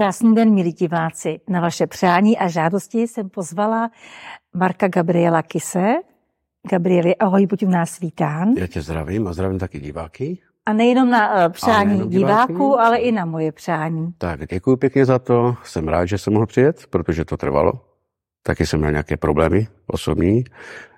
[0.00, 1.40] Krásný den, milí diváci.
[1.48, 3.90] Na vaše přání a žádosti jsem pozvala
[4.54, 5.94] Marka Gabriela Kise.
[6.70, 8.52] Gabrieli, ahoj, buď u nás vítán.
[8.56, 10.38] Já tě zdravím a zdravím taky diváky.
[10.66, 14.14] A nejenom na uh, přání nejenom diváků, ale i na moje přání.
[14.18, 15.56] Tak, děkuji pěkně za to.
[15.64, 17.72] Jsem rád, že jsem mohl přijet, protože to trvalo.
[18.42, 20.44] Taky jsem měl nějaké problémy osobní,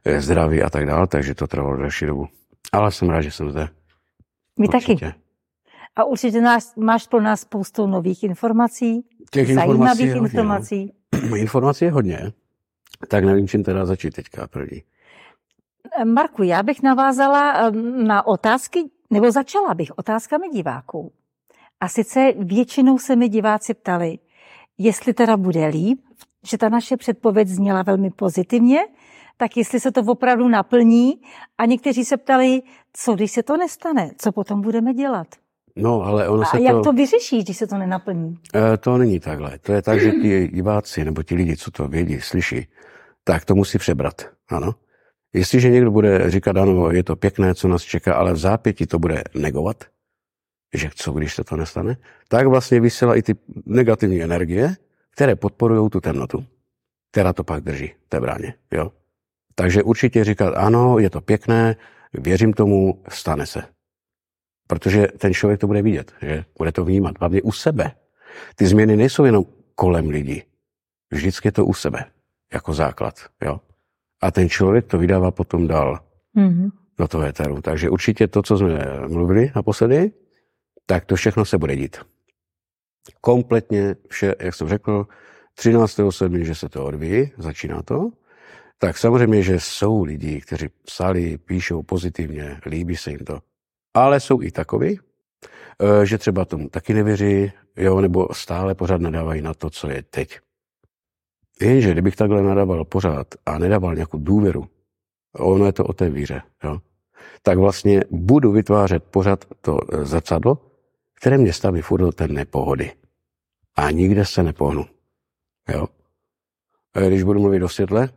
[0.04, 2.26] eh, zdraví a tak dále, takže to trvalo delší dobu.
[2.72, 3.68] Ale jsem rád, že jsem zde.
[4.58, 5.06] My Určitě.
[5.06, 5.21] taky.
[5.96, 10.82] A určitě nás, máš pro nás spoustu nových informací, Těch zajímavých informací.
[10.82, 10.92] informací.
[11.22, 12.32] Hodně, informací je hodně,
[13.08, 14.82] tak nevím, čím teda začít teďka první.
[16.04, 17.70] Marku, já bych navázala
[18.06, 21.12] na otázky, nebo začala bych otázkami diváků.
[21.80, 24.18] A sice většinou se mi diváci ptali,
[24.78, 26.00] jestli teda bude líp,
[26.46, 28.80] že ta naše předpověď zněla velmi pozitivně,
[29.36, 31.20] tak jestli se to opravdu naplní.
[31.58, 35.26] A někteří se ptali, co když se to nestane, co potom budeme dělat.
[35.76, 36.82] No, ale ono a se jak to...
[36.82, 38.38] to vyřešíš, když se to nenaplní?
[38.54, 39.58] E, to není takhle.
[39.58, 42.66] To je tak, že ti diváci nebo ti lidi, co to vědí, slyší,
[43.24, 44.22] tak to musí přebrat.
[44.48, 44.74] Ano.
[45.32, 48.98] Jestliže někdo bude říkat, ano, je to pěkné, co nás čeká, ale v zápěti to
[48.98, 49.84] bude negovat,
[50.74, 51.96] že co, když se to nestane,
[52.28, 53.34] tak vlastně vysílá i ty
[53.66, 54.76] negativní energie,
[55.10, 56.44] které podporují tu temnotu,
[57.10, 58.54] která to pak drží v té bráně.
[58.70, 58.92] Jo?
[59.54, 61.76] Takže určitě říkat, ano, je to pěkné,
[62.12, 63.62] věřím tomu, stane se.
[64.72, 67.92] Protože ten člověk to bude vidět, že bude to vnímat, hlavně u sebe.
[68.56, 70.42] Ty změny nejsou jenom kolem lidí.
[71.12, 72.04] Vždycky je to u sebe,
[72.52, 73.14] jako základ.
[73.44, 73.60] Jo?
[74.22, 76.00] A ten člověk to vydává potom dál
[76.36, 76.70] mm-hmm.
[76.98, 77.60] do toho éteru.
[77.60, 78.78] Takže určitě to, co jsme
[79.08, 80.12] mluvili naposledy,
[80.86, 81.96] tak to všechno se bude dít.
[83.20, 85.06] Kompletně vše, jak jsem řekl,
[85.58, 88.10] 13.7., že se to odvíjí, začíná to.
[88.78, 93.51] Tak samozřejmě, že jsou lidi, kteří psali, píšou pozitivně, líbí se jim to.
[93.94, 95.00] Ale jsou i takoví,
[95.80, 100.02] eh, že třeba tomu taky nevěří, jo, nebo stále pořád nadávají na to, co je
[100.02, 100.38] teď.
[101.60, 104.68] Jenže kdybych takhle nadával pořád a nedával nějakou důvěru,
[105.38, 106.78] ono je to o té víře, jo,
[107.42, 110.58] tak vlastně budu vytvářet pořád to eh, zrcadlo,
[111.20, 112.92] které mě staví furt do té nepohody.
[113.76, 114.86] A nikde se nepohnu.
[115.68, 115.86] Jo.
[116.96, 118.08] Eh, když budu mluvit o světle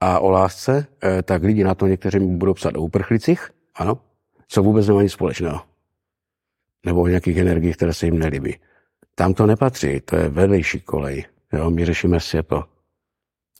[0.00, 0.86] a o lásce,
[1.22, 3.98] tak lidi na to někteří budou psat o uprchlicích, ano,
[4.48, 5.60] co vůbec nemá nic společného.
[6.86, 8.58] Nebo o nějakých energiích, které se jim nelíbí.
[9.14, 11.24] Tam to nepatří, to je vedlejší kolej.
[11.52, 12.64] Jo, my řešíme světlo.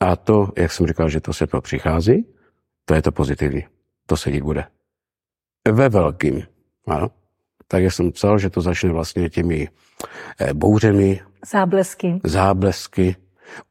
[0.00, 2.26] A to, jak jsem říkal, že to světlo přichází,
[2.84, 3.64] to je to pozitivní.
[4.06, 4.64] To se dít bude.
[5.72, 6.42] Ve velkým,
[6.86, 7.10] ano.
[7.68, 9.68] Tak jak jsem psal, že to začne vlastně těmi
[10.40, 11.20] eh, bouřemi.
[11.50, 12.20] Záblesky.
[12.24, 13.16] Záblesky.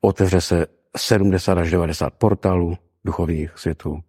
[0.02, 0.66] Otevře se
[0.97, 4.00] 70 až 90 portálů duchovních světů.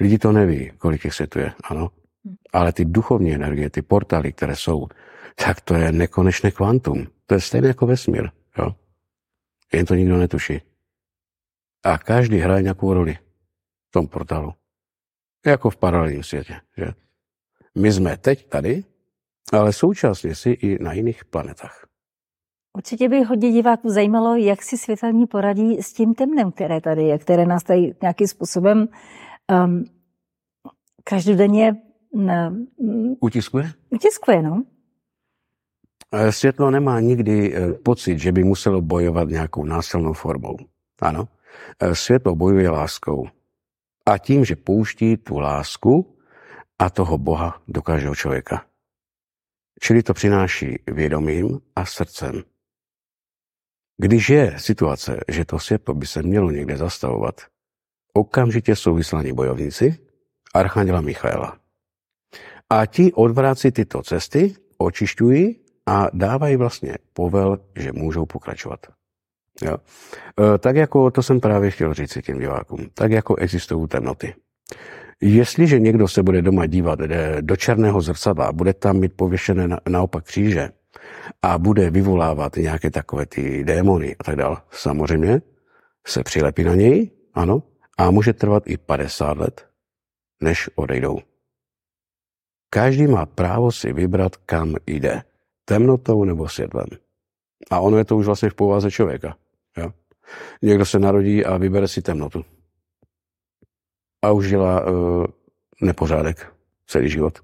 [0.00, 1.90] Lidi to neví, kolik těch světů je, ano.
[2.52, 4.86] Ale ty duchovní energie, ty portály, které jsou,
[5.44, 7.06] tak to je nekonečné kvantum.
[7.26, 8.30] To je stejné jako vesmír.
[8.58, 8.74] Jo?
[9.72, 10.60] Jen to nikdo netuší.
[11.84, 13.18] A každý hraje nějakou roli
[13.88, 14.52] v tom portálu.
[15.46, 16.60] Jako v paralelním světě.
[16.76, 16.86] Že?
[17.74, 18.84] My jsme teď tady,
[19.52, 21.86] ale současně si i na jiných planetách.
[22.76, 27.18] Určitě by hodně diváků zajímalo, jak si světelní poradí s tím temnem, které tady je,
[27.18, 28.88] které nás tady nějakým způsobem
[29.50, 29.84] um,
[31.04, 31.85] každodenně
[33.20, 33.72] Utiskuje?
[33.90, 34.64] Utiskuje, no.
[36.30, 40.56] Světlo nemá nikdy eh, pocit, že by muselo bojovat nějakou násilnou formou.
[41.00, 41.28] Ano.
[41.80, 43.28] Eh, světlo bojuje láskou.
[44.06, 46.18] A tím, že pouští tu lásku
[46.78, 48.66] a toho Boha do každého člověka.
[49.80, 52.42] Čili to přináší vědomím a srdcem.
[53.98, 57.40] Když je situace, že to světlo by se mělo někde zastavovat,
[58.12, 59.98] okamžitě jsou vyslaní bojovníci
[60.54, 61.65] Archanděla Michaela.
[62.70, 65.56] A ti odvrácí tyto cesty, očišťují
[65.86, 68.80] a dávají vlastně povel, že můžou pokračovat.
[69.62, 69.76] Jo.
[70.54, 74.34] E, tak jako, to jsem právě chtěl říct těm divákům, tak jako existují temnoty.
[75.20, 76.98] Jestliže někdo se bude doma dívat
[77.40, 80.70] do černého zrcadla, bude tam mít pověšené na, naopak kříže
[81.42, 85.42] a bude vyvolávat nějaké takové ty démony a tak dále, samozřejmě
[86.06, 87.62] se přilepí na něj, ano,
[87.98, 89.66] a může trvat i 50 let,
[90.40, 91.18] než odejdou.
[92.76, 95.22] Každý má právo si vybrat, kam jde.
[95.64, 96.86] Temnotou nebo světlem.
[97.70, 99.36] A ono je to už vlastně v povaze člověka.
[99.76, 99.92] Jo?
[100.62, 102.44] Někdo se narodí a vybere si temnotu.
[104.24, 105.24] A už dělá uh,
[105.80, 106.52] nepořádek
[106.86, 107.38] celý život.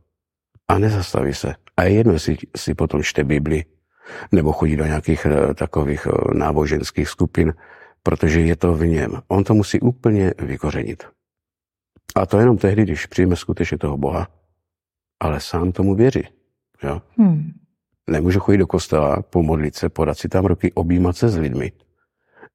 [0.69, 1.55] A nezastaví se.
[1.77, 3.65] A je jedno, jestli si potom čte Bibli,
[4.33, 7.55] nebo chodí do nějakých uh, takových uh, náboženských skupin,
[8.03, 9.23] protože je to v něm.
[9.29, 11.05] On to musí úplně vykořenit.
[12.15, 14.42] A to jenom tehdy, když přijme skutečně toho Boha,
[15.23, 16.23] ale sám tomu věří.
[16.83, 17.03] Jo?
[17.17, 17.53] Hmm.
[18.11, 21.73] Nemůžu chodit do kostela, pomodlit se, podat si tam roky, objímat se s lidmi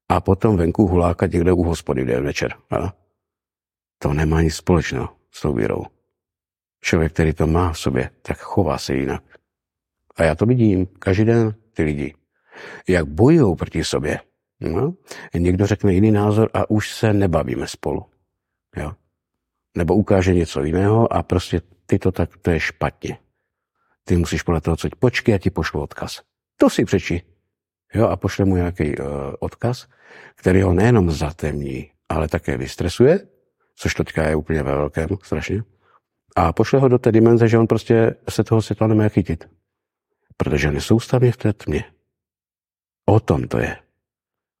[0.08, 2.54] a potom venku hulákat někde u hospody v večer.
[2.70, 2.92] Ano?
[3.98, 5.84] To nemá nic společného s tou vírou.
[6.80, 9.22] Člověk, který to má v sobě, tak chová se jinak.
[10.16, 12.14] A já to vidím každý den ty lidi.
[12.88, 14.20] Jak bojují proti sobě.
[14.60, 14.94] No?
[15.34, 18.06] Někdo řekne jiný názor a už se nebavíme spolu.
[18.76, 18.92] Jo?
[19.76, 21.60] Nebo ukáže něco jiného a prostě
[21.90, 23.18] ty to tak, to je špatně.
[24.04, 26.22] Ty musíš podle toho, co ti počkej, já ti pošlu odkaz.
[26.56, 27.22] To si přeči.
[27.94, 29.06] Jo, a pošle mu nějaký uh,
[29.38, 29.86] odkaz,
[30.34, 33.26] který ho nejenom zatemní, ale také vystresuje,
[33.76, 35.62] což teďka je úplně ve velkém, strašně.
[36.36, 39.48] A pošle ho do té dimenze, že on prostě se toho světla nemá chytit.
[40.36, 41.84] Protože on je soustavně v té tmě.
[43.06, 43.76] O tom to je.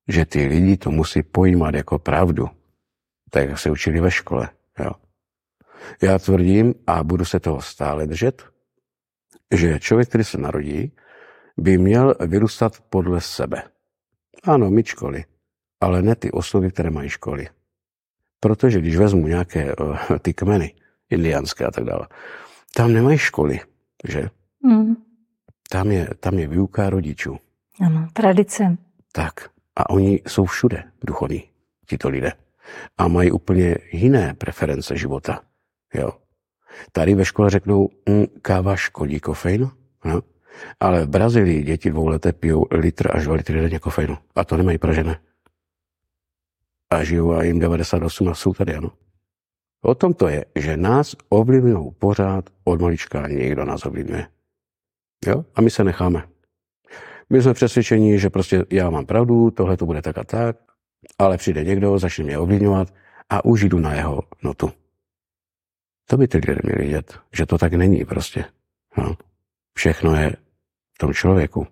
[0.08, 2.48] Že ty lidi to musí pojímat jako pravdu.
[3.30, 4.48] Tak, jak se učili ve škole.
[4.78, 4.90] Jo.
[6.02, 8.42] Já tvrdím, a budu se toho stále držet,
[9.54, 10.92] že člověk, který se narodí,
[11.56, 13.62] by měl vyrůstat podle sebe.
[14.44, 15.24] Ano, mít školy,
[15.80, 17.48] ale ne ty osnovy, které mají školy.
[18.40, 20.74] Protože když vezmu nějaké uh, ty kmeny,
[21.10, 22.06] indiánské a tak dále,
[22.74, 23.60] tam nemají školy,
[24.08, 24.30] že?
[24.62, 24.96] Mm.
[25.70, 27.38] Tam, je, tam je výuka rodičů.
[27.80, 28.76] Ano, tradice.
[29.12, 29.50] Tak.
[29.76, 31.44] A oni jsou všude duchovní,
[31.86, 32.32] tito lidé.
[32.98, 35.40] A mají úplně jiné preference života.
[35.94, 36.10] Jo.
[36.92, 39.70] Tady ve škole řeknou, mm, káva škodí kofein,
[40.04, 40.20] no?
[40.80, 44.18] ale v Brazílii děti dvouleté pijou litr až dva litry denně kofeinu.
[44.34, 45.20] A to nemají pražené.
[46.90, 48.92] A žijou a jim 98 a jsou tady, ano.
[49.82, 54.26] O tom to je, že nás ovlivňují pořád od malička, někdo nás ovlivňuje.
[55.26, 55.44] Jo?
[55.54, 56.28] A my se necháme.
[57.30, 60.56] My jsme přesvědčeni, že prostě já mám pravdu, tohle to bude tak a tak,
[61.18, 62.94] ale přijde někdo, začne mě ovlivňovat
[63.28, 64.72] a už jdu na jeho notu.
[66.10, 68.44] To by ty lidé měli vidět, že to tak není prostě.
[68.96, 69.16] No.
[69.76, 70.36] Všechno je
[70.94, 71.66] v tom člověku.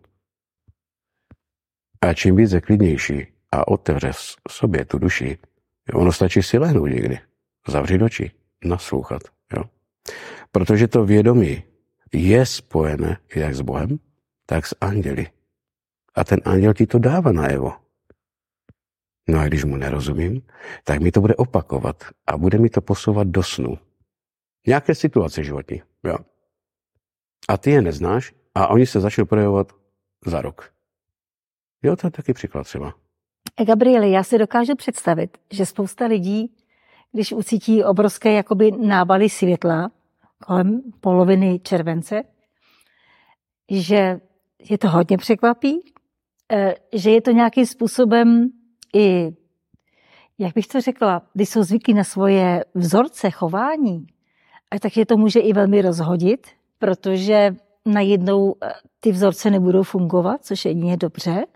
[2.01, 5.39] A čím víc je klidnější a otevře v sobě tu duši,
[5.95, 7.19] ono stačí si lehnout někdy,
[7.69, 8.31] zavřít oči,
[8.65, 9.23] naslouchat.
[9.57, 9.65] Jo?
[10.53, 11.63] Protože to vědomí
[12.13, 13.99] je spojené jak s Bohem,
[14.47, 15.27] tak s anděli.
[16.15, 17.73] A ten anděl ti to dává najevo.
[19.29, 20.43] No a když mu nerozumím,
[20.85, 23.79] tak mi to bude opakovat a bude mi to posouvat do snu.
[24.67, 25.83] Nějaké situace životní.
[26.05, 26.17] Jo.
[27.49, 29.73] A ty je neznáš a oni se začnou projevovat
[30.27, 30.73] za rok.
[31.83, 32.95] Jo, to je taky příklad třeba.
[33.67, 36.55] Gabrieli, já si dokážu představit, že spousta lidí,
[37.13, 39.91] když ucítí obrovské jakoby nábaly světla
[40.47, 42.23] kolem poloviny července,
[43.71, 44.21] že
[44.71, 45.93] je to hodně překvapí,
[46.53, 48.49] eh, že je to nějakým způsobem
[48.95, 49.31] i,
[50.39, 54.07] jak bych to řekla, když jsou zvyklí na svoje vzorce chování,
[54.71, 56.47] a tak je to může i velmi rozhodit,
[56.79, 57.55] protože
[57.87, 61.47] najednou eh, ty vzorce nebudou fungovat, což je jině dobře.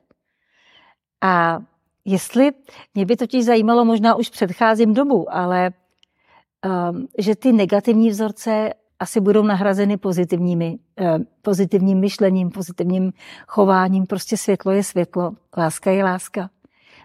[1.21, 1.59] A
[2.05, 2.51] jestli,
[2.95, 5.71] mě by totiž zajímalo, možná už předcházím dobu, ale
[6.91, 13.13] um, že ty negativní vzorce asi budou nahrazeny pozitivními, uh, pozitivním myšlením, pozitivním
[13.47, 14.07] chováním.
[14.07, 16.51] Prostě světlo je světlo, láska je láska.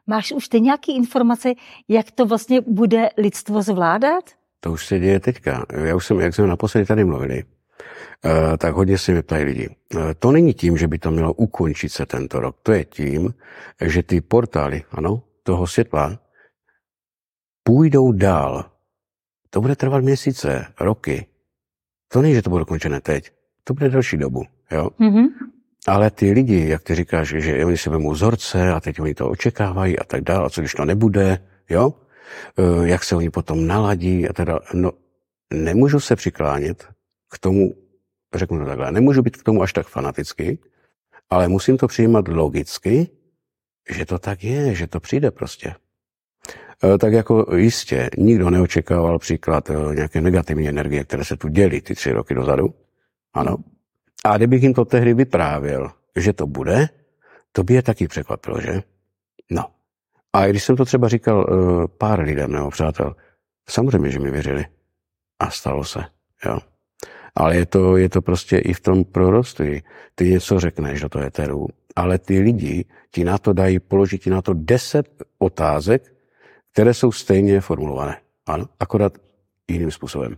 [0.07, 1.53] Máš už ty nějaké informace,
[1.87, 4.23] jak to vlastně bude lidstvo zvládat?
[4.65, 5.65] To už se děje teďka.
[5.83, 7.43] Já už jsem, jak jsme naposledy tady mluvili,
[8.25, 9.69] eh, tak hodně si mě ptají lidi.
[9.69, 12.57] Eh, to není tím, že by to mělo ukončit se tento rok.
[12.63, 13.33] To je tím,
[13.81, 16.19] že ty portály, ano, toho světla,
[17.63, 18.65] půjdou dál.
[19.49, 21.25] To bude trvat měsíce, roky.
[22.07, 23.31] To není, že to bude dokončené teď.
[23.63, 24.43] To bude delší dobu.
[24.71, 24.89] Jo?
[24.99, 25.27] Mm-hmm.
[25.87, 29.29] Ale ty lidi, jak ty říkáš, že oni si vezmou vzorce a teď oni to
[29.29, 31.93] očekávají a tak dále, a co když to nebude, jo?
[32.57, 34.91] Eh, jak se oni potom naladí a teda, no,
[35.53, 36.87] nemůžu se přiklánět
[37.29, 37.75] k tomu,
[38.35, 40.59] řeknu to takhle, nemůžu být k tomu až tak fanaticky,
[41.29, 43.09] ale musím to přijímat logicky,
[43.89, 45.75] že to tak je, že to přijde prostě.
[46.83, 51.81] Eh, tak jako jistě, nikdo neočekával příklad eh, nějaké negativní energie, které se tu dělí
[51.81, 52.73] ty tři roky dozadu.
[53.33, 53.57] Ano.
[54.25, 56.89] A kdybych jim to tehdy vyprávěl, že to bude,
[57.51, 58.83] to by je taky překvapilo, že?
[59.51, 59.74] No.
[60.35, 63.15] A když jsem to třeba říkal uh, pár lidem nebo přátel,
[63.69, 64.65] samozřejmě, že mi věřili.
[65.39, 65.99] A stalo se.
[66.45, 66.59] Jo.
[67.35, 69.83] Ale je to, je to prostě i v tom proroctví.
[70.15, 74.29] Ty něco řekneš do toho eteru, ale ty lidi ti na to dají, položit ti
[74.29, 76.13] na to deset otázek,
[76.71, 78.17] které jsou stejně formulované.
[78.45, 79.17] Ano, akorát
[79.71, 80.37] jiným způsobem.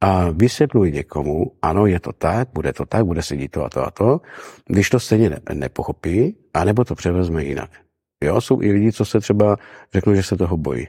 [0.00, 3.68] A vysvětluji někomu, ano, je to tak, bude to tak, bude se dít to a
[3.68, 4.20] to a to,
[4.66, 7.83] když to stejně ne, nepochopí, anebo to převezme jinak.
[8.24, 9.56] Jo, jsou i lidi, co se třeba
[9.94, 10.88] řeknou, že se toho bojí.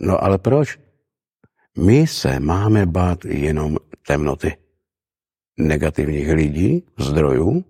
[0.00, 0.78] No ale proč?
[1.78, 4.56] My se máme bát jenom temnoty.
[5.58, 7.64] negativních lidí, zdrojů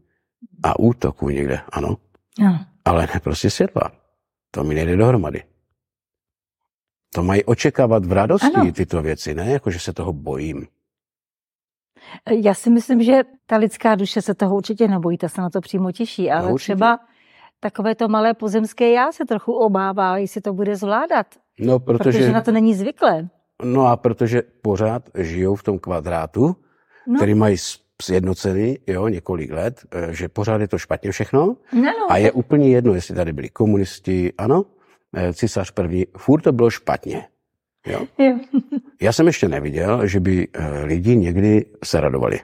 [0.63, 1.97] a útoků někde, ano.
[2.39, 2.59] No.
[2.85, 3.93] Ale ne prostě světla.
[4.51, 5.43] To mi nejde dohromady.
[7.15, 8.73] To mají očekávat v radosti Ano.
[8.73, 10.67] tyto věci, ne jako, že se toho bojím.
[12.43, 15.61] Já si myslím, že ta lidská duše se toho určitě nebojí, ta se na to
[15.61, 16.75] přímo těší, ale No, určitě.
[16.75, 16.99] třeba
[17.61, 21.27] takové to malé pozemské já se trochu obává, jestli to bude zvládat,
[21.61, 23.29] No, protože, protože, na to není zvyklé.
[23.65, 26.57] no a protože pořád žijou v tom kvadrátu,
[27.07, 27.57] No, který mají
[28.03, 32.07] sjednocený, jo, několik let, eh, že pořád je to špatně všechno no, no.
[32.13, 34.65] a je úplně jedno, jestli tady byli komunisti, ano,
[35.17, 37.29] eh, císař první, furt to bylo špatně.
[37.87, 38.07] Jo?
[38.19, 38.39] Jo.
[39.03, 42.41] Já jsem ještě neviděl, že by eh, lidi někdy se radovali.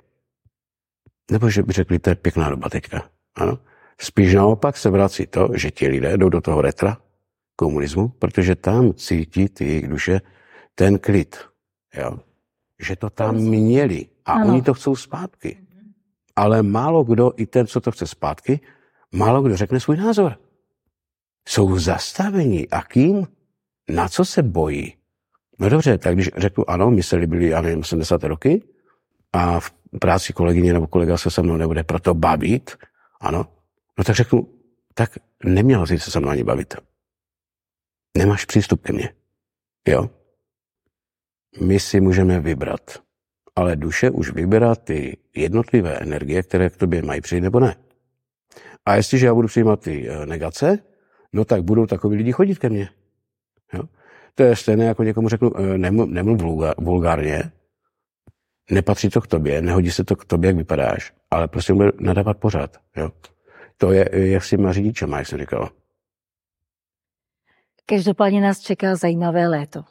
[1.30, 3.08] Nebo že by řekli, to je pěkná doba teďka.
[3.36, 3.58] Ano.
[4.00, 6.98] Spíš naopak se vrací to, že ti lidé jdou do toho retra
[7.56, 10.20] komunismu, protože tam cítí ty jejich duše
[10.74, 11.36] ten klid.
[11.94, 12.18] Jo?
[12.78, 14.52] Že to tam měli a Ano.
[14.52, 15.58] oni to chcou zpátky.
[16.36, 18.60] Ale málo kdo, i ten, co to chce zpátky,
[19.14, 20.38] málo kdo řekne svůj názor.
[21.48, 22.68] Jsou zastaveni.
[22.68, 23.26] A kým?
[23.88, 24.94] Na co se bojí?
[25.58, 28.62] No dobře, tak když řeknu ano, my se byli, já nevím, 70 roky
[29.32, 32.76] a v práci kolegyně nebo kolega se se mnou nebude proto bavit,
[33.20, 33.46] ano,
[33.98, 34.48] no tak řeknu,
[34.94, 36.74] tak neměl jsi se se mnou ani bavit.
[38.18, 39.14] Nemáš přístup ke mně.
[39.88, 40.10] Jo?
[41.60, 43.02] My si můžeme vybrat.
[43.56, 47.76] Ale duše už vybírá ty jednotlivé energie, které k tobě mají přijít nebo ne.
[48.86, 50.78] A jestliže já budu přijímat ty eh, negace,
[51.32, 52.88] no tak budou takoví lidi chodit ke mně.
[53.72, 53.82] Jo?
[54.34, 56.42] To je stejné, jako někomu řeknu, eh, nemluv, nemluv
[56.78, 57.52] vulgárně,
[58.70, 62.38] nepatří to k tobě, nehodí se to k tobě, jak vypadáš, ale prostě bude nadávat
[62.38, 62.76] pořád.
[62.96, 63.10] Jo?
[63.78, 65.70] To je, jak s těma řidičema, jak jsem říkal.
[67.86, 69.84] Každopádně nás čeká zajímavé léto.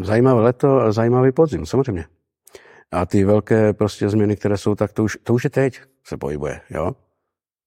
[0.00, 2.04] Zajímavé leto a zajímavý podzim, samozřejmě.
[2.92, 6.16] A ty velké prostě změny, které jsou, tak to už, to už je teď, se
[6.16, 6.92] pohybuje, jo.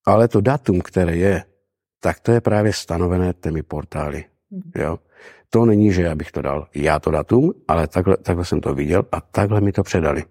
[0.05, 1.43] Ale to datum, které je,
[1.99, 4.25] tak to je právě stanovené těmi portály,
[4.75, 4.99] jo.
[5.49, 8.75] To není, že já bych to dal já to datum, ale takhle, takhle jsem to
[8.75, 10.23] viděl a takhle mi to předali.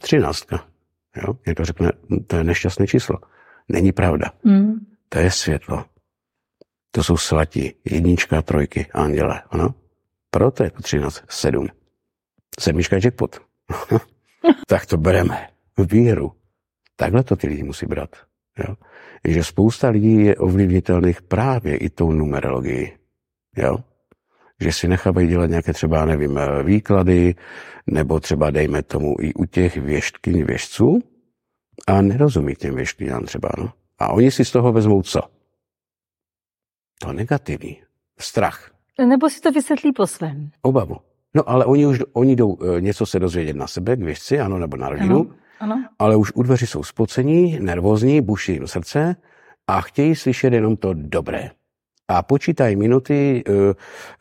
[0.00, 0.66] Třináctka,
[1.16, 1.34] jo.
[1.46, 3.16] Někdo řekne, "Hm, to je nešťastné číslo.
[3.72, 4.32] Není pravda.
[4.44, 4.86] Mm.
[5.08, 5.84] To je světlo.
[6.90, 7.74] To jsou svatí.
[7.84, 9.42] Jednička, trojky, anděle.
[9.50, 9.74] Ano?
[10.30, 11.66] Proto je to 13, 7.
[12.60, 13.36] Sedmička je jackpot.
[14.66, 15.48] tak to bereme.
[15.78, 16.32] Víru.
[16.96, 18.16] Takhle to ty lidi musí brát.
[18.58, 18.74] Jo?
[19.28, 22.92] Že spousta lidí je ovlivnitelných právě i tou numerologií.
[23.56, 23.76] Jo?
[24.60, 27.34] Že si nechávají dělat nějaké třeba, nevím, výklady,
[27.86, 31.00] nebo třeba dejme tomu i u těch věštkyň věžců
[31.86, 33.48] a nerozumí těm věštkyňám třeba.
[33.58, 33.72] No?
[33.98, 35.20] A oni si z toho vezmou co?
[36.98, 37.82] To negativní.
[38.18, 38.70] Strach.
[39.06, 40.50] Nebo si to vysvětlí po svém.
[40.62, 40.96] Obavu.
[41.34, 44.58] No ale oni už oni jdou e, něco se dozvědět na sebe, k věžci, ano,
[44.58, 45.16] nebo na rodinu,
[45.60, 45.74] Ano.
[45.74, 45.88] Ano.
[45.98, 49.16] ale už u dveří jsou spocení, nervózní, buší jim srdce
[49.66, 51.50] a chtějí slyšet jenom to dobré.
[52.08, 53.44] A počítají minuty,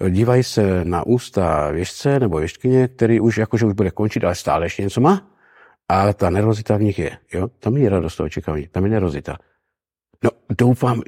[0.06, 4.36] e, dívají se na ústa věžce nebo věžkyně, který už jakože už bude končit, ale
[4.36, 5.28] stále ještě něco má.
[5.90, 7.18] A ta nervozita v nich je.
[7.34, 7.48] Jo?
[7.48, 9.38] Tam je radost toho očekávání, tam je nervozita.
[10.24, 11.02] No, doufám,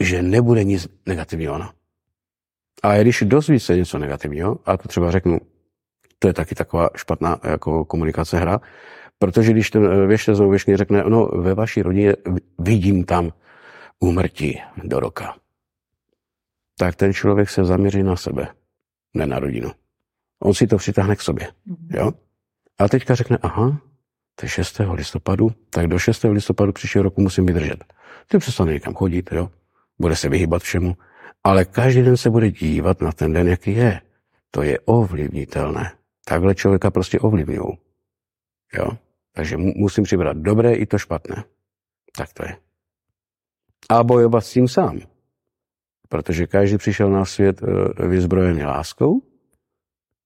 [0.00, 1.58] že nebude nic negativního.
[1.58, 1.70] No.
[2.82, 5.38] Ale když dozví se něco negativního, a to třeba řeknu,
[6.18, 8.60] to je taky taková špatná jako komunikace hra,
[9.18, 12.16] protože když ten eh, věštec znovu věštně řekne, no ve vaší rodině
[12.58, 13.32] vidím tam
[14.00, 15.36] úmrtí do roka,
[16.78, 18.48] tak ten člověk se zaměří na sebe,
[19.14, 19.70] ne na rodinu.
[20.42, 21.48] On si to přitáhne k sobě.
[21.90, 22.12] Jo?
[22.78, 23.80] A teďka řekne, aha,
[24.38, 24.80] to je 6.
[24.92, 26.24] listopadu, tak do 6.
[26.24, 27.84] listopadu příštího roku musím vydržet.
[28.28, 29.50] Ty přestane někam chodit, jo?
[29.98, 30.96] bude se vyhýbat všemu,
[31.44, 34.00] ale každý den se bude dívat na ten den, jaký je.
[34.50, 35.92] To je ovlivnitelné.
[36.24, 37.78] Takhle člověka prostě ovlivňují.
[38.74, 38.88] Jo?
[39.32, 41.44] Takže mu- musím přibrat dobré i to špatné.
[42.16, 42.56] Tak to je.
[43.90, 45.00] A bojovat s tím sám.
[46.08, 49.22] Protože každý přišel na svět eh, vyzbrojený láskou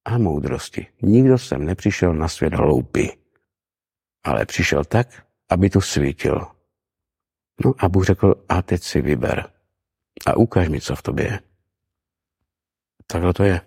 [0.04, 0.86] a moudrosti.
[1.02, 3.10] Nikdo sem nepřišel na svět hloupý,
[4.24, 6.46] ale přišel tak, aby tu svítil.
[7.64, 9.50] No a Bůh řekl, a teď si vyber
[10.26, 11.40] a ukáž mi, co v tobě je.
[13.06, 13.60] Takhle to je.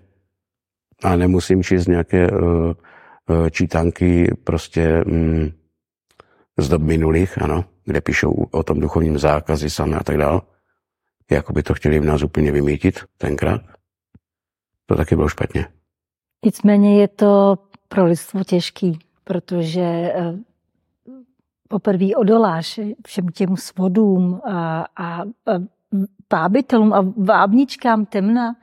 [1.04, 5.52] A nemusím číst nějaké uh, uh, čítanky prostě um,
[6.58, 10.42] z dob minulých, ano, kde píšou o tom duchovním zákazi sami a tak dále.
[11.32, 13.62] Jako by to chtěli v nás úplně vymítit tenkrát.
[14.86, 15.68] To taky bylo špatně.
[16.46, 17.58] Nicméně je to
[17.88, 20.36] pro lidstvo těžký, protože eh,
[21.68, 25.26] poprvé odoláš všem těm svodům a, a, a
[26.34, 28.56] vábitelům a vábničkám temna.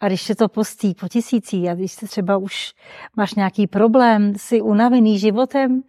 [0.00, 2.74] A když se to postí po tisící a když se třeba už
[3.16, 5.82] máš nějaký problém, jsi unavený životem,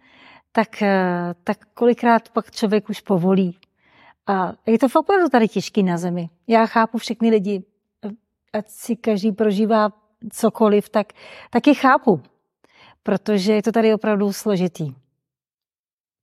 [0.52, 3.58] tak, eh, tak kolikrát pak člověk už povolí.
[4.26, 6.28] A je to opravdu tady těžký na zemi.
[6.46, 7.64] Já chápu všechny lidi,
[8.52, 9.92] ať si každý prožívá
[10.32, 11.12] cokoliv, tak,
[11.50, 12.20] tak je chápu,
[13.04, 14.94] protože je to tady opravdu složitý.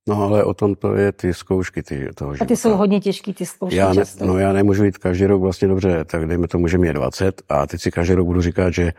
[0.08, 2.44] No ale o tom to je ty zkoušky ty, toho života.
[2.44, 4.26] A ty jsou hodně těžký, ty zkoušky já ne, často.
[4.26, 7.42] No já nemůžu jít každý rok vlastně dobře, tak dejme tomu, že mi je 20
[7.48, 8.92] a teď si každý rok budu říkat, že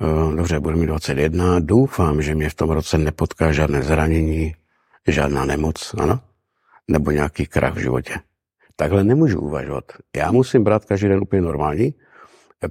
[0.00, 4.54] uh, dobře, budu mít 21, doufám, že mě v tom roce nepotká žádné zranění,
[5.08, 6.20] žádná nemoc, ano?
[6.88, 8.14] Nebo nějaký krach v životě.
[8.76, 9.84] Takhle nemůžu uvažovat.
[10.16, 11.94] Já musím brát každý den úplně normální,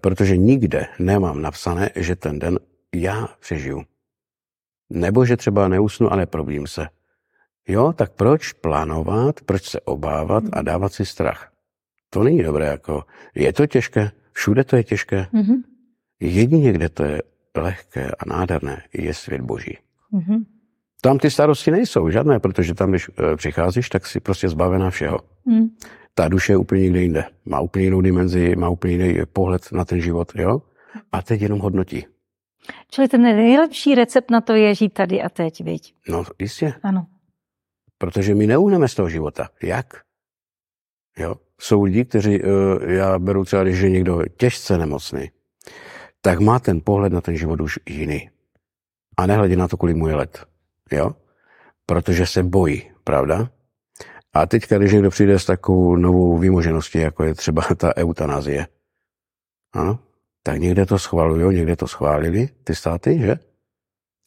[0.02, 2.60] protože nikde nemám napsané, že ten den
[2.96, 3.84] já přežiju.
[4.94, 6.88] Nebo že třeba neusnu a neprobím se.
[7.68, 11.52] Jo, tak proč plánovat, proč se obávat a dávat si strach?
[12.10, 12.66] To není dobré.
[12.66, 13.04] Jako,
[13.36, 15.28] je to těžké, všude to je těžké.
[15.34, 15.64] Mm-hmm.
[16.20, 17.22] Jedině, kde to je
[17.58, 19.78] lehké a nádherné, je svět boží.
[20.14, 20.46] Mm-hmm.
[21.02, 25.20] Tam ty starosti nejsou žádné, protože tam, když e, přicházíš, tak si prostě zbavená všeho.
[25.46, 25.68] Mm.
[26.14, 27.26] Ta duše je úplně někde jinde.
[27.46, 30.62] Má úplně jinou dimenzi, má úplně jiný pohled na ten život, jo?
[31.12, 32.06] A teď jenom hodnotí.
[32.90, 35.96] Čili ten nejlepší recept na to je žít tady a teď, viď?
[36.10, 36.74] No, jistě.
[36.84, 37.08] Ano.
[37.98, 39.50] Protože my neuhneme z toho života.
[39.64, 40.02] Jak?
[41.18, 41.36] Jo?
[41.60, 45.32] Jsou lidi, kteří, eh, já beru třeba, když je někdo těžce nemocný,
[46.22, 48.30] tak má ten pohled na ten život už jiný.
[49.18, 50.46] A nehledě na to, kolik mu je let.
[50.92, 51.16] Jo?
[51.86, 53.50] Protože se bojí, pravda?
[54.34, 58.68] A teď, když někdo přijde s takovou novou výmožeností, jako je třeba ta eutanazie,
[59.74, 60.00] ano,
[60.44, 63.36] tak někde to schvalují, někde to schválili, ty státy, že?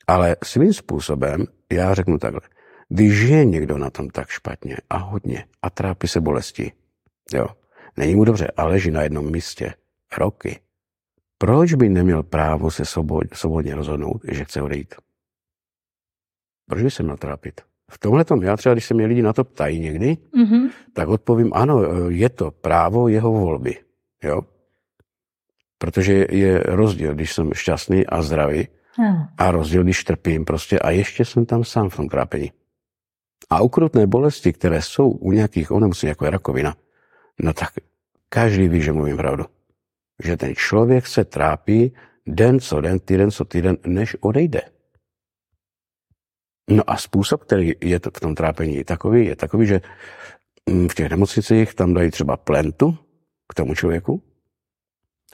[0.06, 2.40] Ale svým způsobem, já řeknu takhle,
[2.88, 6.72] když je někdo na tom tak špatně a hodně a trápí se bolesti,
[7.34, 7.46] jo,
[7.96, 9.74] není mu dobře a leží na jednom místě
[10.18, 10.60] roky,
[11.38, 12.84] proč by neměl právo se
[13.32, 14.94] svobodně rozhodnout, že chce odejít?
[16.68, 17.60] Proč by se měl trápit?
[17.90, 20.70] V tomhle tom já třeba, když se mě lidi na to ptají někdy, mm-hmm.
[20.92, 23.76] tak odpovím, ano, je to právo jeho volby.
[24.22, 24.40] Jo?
[25.78, 29.28] Protože je rozdíl, když jsem šťastný a zdravý, Hmm.
[29.38, 32.52] a rozdíl, když trpím prostě a ještě jsem tam sám v tom trápení.
[33.50, 36.76] A ukrutné bolesti, které jsou u nějakých onemocnění, jako je rakovina,
[37.40, 37.72] no tak
[38.28, 39.44] každý ví, že mluvím pravdu.
[40.22, 41.92] Že ten člověk se trápí
[42.26, 44.62] den co den, týden co týden, než odejde.
[46.70, 49.80] No a způsob, který je v tom trápení takový, je takový, že
[50.90, 52.98] v těch nemocnicích tam dají třeba plentu
[53.48, 54.22] k tomu člověku,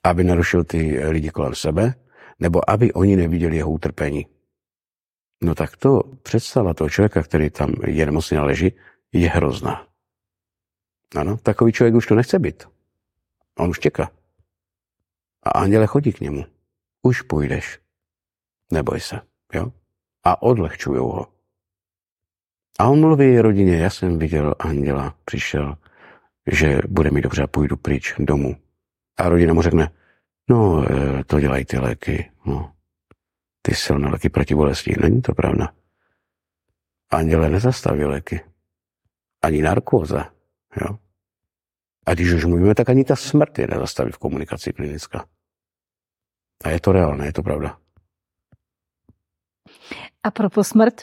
[0.04, 1.94] aby narušil ty lidi kolem sebe,
[2.38, 4.26] nebo aby oni neviděli jeho utrpení.
[5.42, 8.72] No tak to představa toho člověka, který tam je nemocný a leží,
[9.12, 9.86] je hrozná.
[11.16, 12.64] Ano, takový člověk už to nechce být.
[13.58, 14.10] On už čeká.
[15.42, 16.44] A anděle chodí k němu.
[17.02, 17.80] Už půjdeš.
[18.72, 19.20] Neboj se,
[19.54, 19.72] jo?
[20.24, 21.26] A odlehčují ho.
[22.78, 25.76] A on mluví rodině, já jsem viděl anděla, přišel,
[26.46, 28.56] že bude mi dobře a půjdu pryč domů.
[29.16, 29.90] A rodina mu řekne,
[30.50, 32.72] no, eh, to dělají ty léky, no.
[33.62, 34.94] Ty silné léky proti bolesti.
[35.00, 35.72] Není to pravda.
[37.10, 38.40] Anděle nezastaví léky.
[39.42, 40.30] Ani narkóza,
[40.80, 40.98] jo.
[42.06, 45.26] A když už mluvíme, tak ani ta smrt je nezastaví v komunikaci klinická.
[46.64, 47.78] A je to reálné, je to pravda.
[50.22, 50.94] A pro smrt,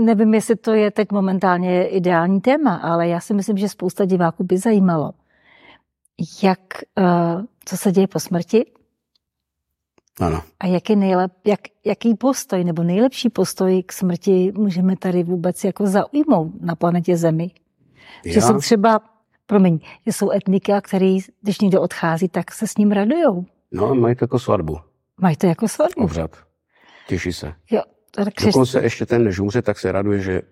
[0.00, 4.44] nevím, jestli to je teď momentálně ideální téma, ale já si myslím, že spousta diváků
[4.44, 5.12] by zajímalo,
[6.42, 6.60] jak,
[6.98, 8.66] uh, co se děje po smrti
[10.20, 10.42] Ano.
[10.60, 15.86] a jaký, nejlep, jak, jaký postoj nebo nejlepší postoj k smrti můžeme tady vůbec jako
[15.86, 17.50] zaujmout na planetě Zemi.
[18.24, 19.00] Že Já, jsou třeba,
[19.46, 23.44] promiň, že jsou etniky, který, když někdo odchází, tak se s ním radujou.
[23.72, 24.78] no, mají to jako svatbu,
[25.20, 26.04] Mají to jako svatbu.
[26.04, 26.36] obřad.
[27.08, 27.54] Těší se.
[27.70, 28.28] Jo, tak.
[28.44, 30.42] Dokonce ještě ten, než umře, tak se raduje, že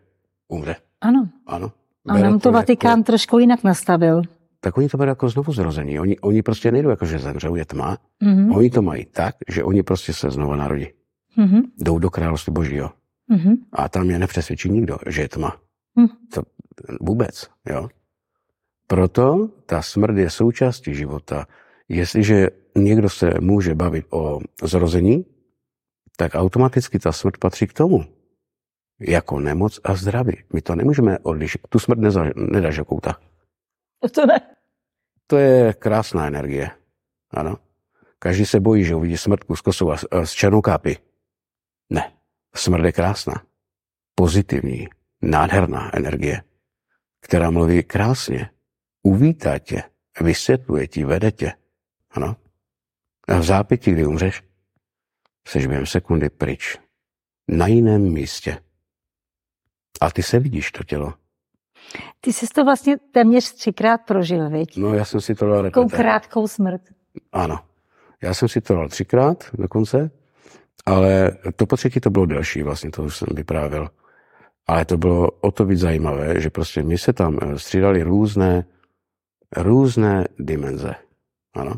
[0.48, 0.77] umře.
[1.01, 1.29] Ano.
[1.46, 1.72] Ano.
[2.09, 4.22] A nám to jako- Vatikán trošku jinak nastavil.
[4.64, 6.01] Tak oni to berou jako znovu zrození.
[6.01, 7.98] Oni, oni prostě nejdou jako, že zemřou, je tma.
[8.20, 8.53] Mhm.
[8.53, 10.87] Oni to mají tak, že oni prostě se znovu narodí.
[11.37, 11.62] Mhm.
[11.79, 12.90] Jdou do království božího.
[13.29, 13.55] Mhm.
[13.72, 15.57] A tam je nepřesvědčí nikdo, že je tma.
[16.01, 16.09] Hm.
[16.35, 16.42] To
[17.01, 17.88] vůbec, jo.
[18.87, 21.46] Proto ta smrt je součástí života.
[21.88, 25.25] Jestliže někdo se může bavit o zrození,
[26.16, 28.05] tak automaticky ta smrt patří k tomu.
[29.01, 30.37] Jako nemoc a zdraví.
[30.53, 31.61] My to nemůžeme odlišit.
[31.68, 31.98] Tu smrt
[32.37, 33.16] nedáš do kouta.
[34.14, 34.40] To ne.
[35.26, 36.70] To je krásná energie.
[37.30, 37.56] Ano.
[38.18, 40.98] Každý se bojí, že uvidí smrtku s kosou a s- a s černou kápy.
[41.90, 42.12] Ne.
[42.54, 43.34] Smrt je krásná.
[44.14, 44.88] Pozitivní,
[45.22, 46.42] nádherná energie,
[47.20, 48.50] která mluví krásně.
[49.02, 49.82] Uvítá tě,
[50.20, 51.52] vysvětluje ti, vede tě.
[52.10, 52.36] Ano.
[53.28, 54.42] A v zápětí, kdy umřeš,
[55.48, 56.78] seš během sekundy pryč.
[57.48, 58.62] Na jiném místě.
[60.00, 61.14] A ty se vidíš, to tělo.
[62.21, 64.77] Ty jsi to vlastně téměř třikrát prožil, viď?
[64.77, 66.81] No, já jsem si to dal Takovou krátkou smrt.
[67.33, 67.59] Ano.
[68.23, 70.11] Já jsem si to dal třikrát dokonce,
[70.87, 73.90] ale to po třetí to bylo delší, vlastně to už jsem vyprávěl.
[74.66, 78.64] Ale to bylo o to víc zajímavé, že prostě my se tam eh, střídali různé,
[79.57, 80.95] různé dimenze.
[81.55, 81.73] Ano.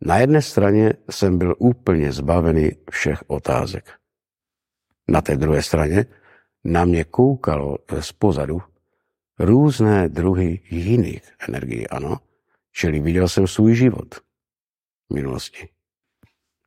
[0.00, 3.92] Na jedné straně jsem byl úplně zbavený všech otázek.
[5.08, 6.06] Na té druhé straně
[6.64, 8.62] na mě koukalo z pozadu
[9.38, 12.20] různé druhy jiných energií, ano.
[12.72, 14.14] Čili viděl jsem svůj život
[15.10, 15.68] v minulosti.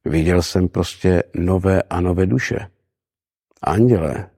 [0.06, 2.72] Viděl jsem prostě nové a nové duše.
[3.62, 4.30] Anděle,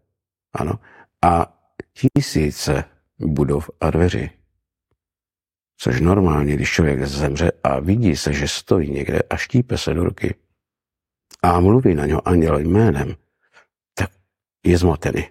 [0.53, 0.79] ano.
[1.21, 1.59] A
[1.93, 2.83] tisíce
[3.17, 4.29] budov a dveří.
[5.77, 10.03] Což normálně, když člověk zemře a vidí se, že stojí někde a štípe se do
[10.03, 10.35] ruky
[11.43, 13.15] a mluví na něho anděl jménem,
[13.93, 14.11] tak
[14.65, 15.29] je zmatený.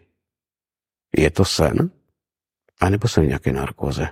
[1.16, 1.90] Je to sen?
[2.80, 4.08] A nebo jsem nějaké narkoze?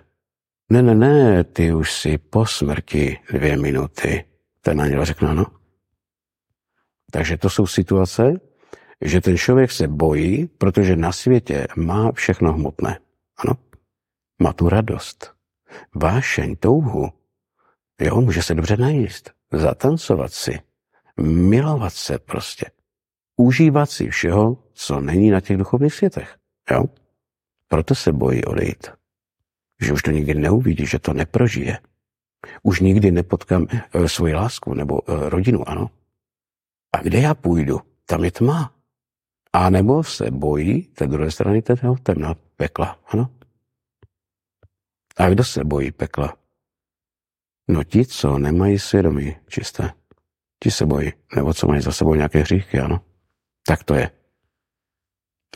[0.71, 4.25] Ne, ne, ne, ty už si po smrti dvě minuty.
[4.61, 5.47] Ten anděl řekne ano.
[7.11, 8.41] Takže to jsou situace,
[9.01, 12.99] že ten člověk se bojí, protože na světě má všechno hmotné.
[13.37, 13.55] Ano?
[14.43, 15.35] Má tu radost,
[15.95, 17.09] vášeň, touhu.
[18.01, 20.61] Jo, může se dobře najíst, zatancovat si,
[21.21, 22.67] milovat se prostě.
[23.37, 26.37] Užívat si všeho, co není na těch duchovních světech.
[26.71, 26.85] Jo?
[27.73, 28.89] Proto se bojí odejít.
[29.81, 31.79] Že už to nikdy neuvidí, že to neprožije.
[32.63, 35.91] Už nikdy nepotkám e, svoji lásku nebo e, rodinu, ano.
[36.93, 37.81] A kde já půjdu?
[38.07, 38.75] Tam je tma.
[39.53, 43.31] A nebo se bojí té druhé strany toho temna pekla, ano.
[45.17, 46.37] A kdo se bojí pekla?
[47.69, 49.93] No ti, co nemají svědomí čisté.
[50.63, 53.05] Ti se bojí, nebo co mají za sebou nějaké hříchy, ano.
[53.67, 54.11] Tak to je.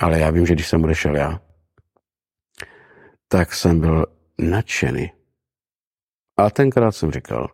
[0.00, 1.43] Ale já vím, že když jsem odešel já,
[3.28, 4.06] tak jsem byl
[4.38, 5.12] nadšený.
[6.36, 7.50] A tenkrát jsem říkal,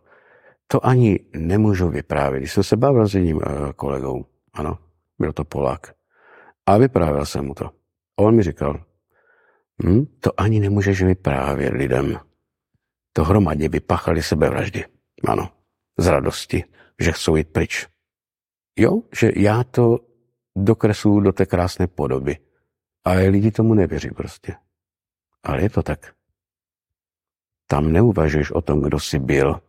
[0.67, 2.41] to ani nemůžu vyprávět.
[2.41, 3.43] Když jsem se bavil s jedním uh,
[3.77, 4.79] kolegou, ano,
[5.19, 5.95] byl to Polák,
[6.67, 7.71] a vyprávěl jsem mu to.
[8.17, 8.85] On mi říkal,
[9.85, 12.21] hm, to ani nemůžeš vyprávět lidem.
[13.13, 14.85] To hromadně vypáchali sebevraždy.
[15.29, 15.49] Ano,
[15.99, 16.65] z radosti,
[17.01, 17.87] že chcou jít pryč.
[18.79, 19.99] Jo, že já to
[20.57, 22.37] dokreslu do té krásné podoby.
[23.05, 24.55] Ale lidi tomu nevěří prostě.
[25.43, 26.13] Ale je to tak.
[27.67, 29.61] Tam neuvažuješ o tom, kdo jsi byl,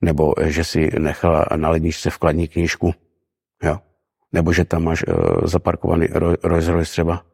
[0.00, 2.94] nebo že si nechal na ledničce vkladní knížku,
[3.62, 3.78] jo?
[4.32, 5.14] nebo že tam máš uh,
[5.46, 6.06] zaparkovaný
[6.42, 7.24] Rolls Royce třeba.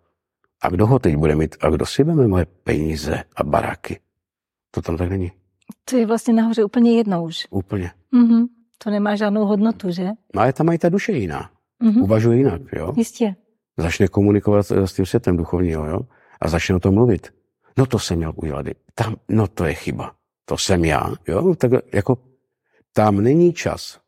[0.62, 1.56] A kdo ho teď bude mít?
[1.60, 4.00] A kdo si veme moje peníze a baráky?
[4.70, 5.32] To tam tak není.
[5.84, 7.46] To je vlastně nahoře úplně jedno už.
[7.50, 7.90] Úplně.
[8.12, 8.46] Mm-hmm.
[8.78, 10.08] To nemá žádnou hodnotu, že?
[10.34, 11.50] No ale tam mají ta duše jiná.
[11.82, 12.02] Mm-hmm.
[12.02, 12.92] Uvažuje jinak, jo?
[12.96, 13.34] Jistě.
[13.76, 16.00] Začne komunikovat s tím světem duchovního, jo?
[16.40, 17.32] A začne o tom mluvit.
[17.78, 18.66] No to jsem měl udělat.
[18.94, 20.14] Tam, no to je chyba.
[20.44, 21.54] To jsem já, jo?
[21.54, 22.18] Tak jako
[22.92, 24.00] tam není čas.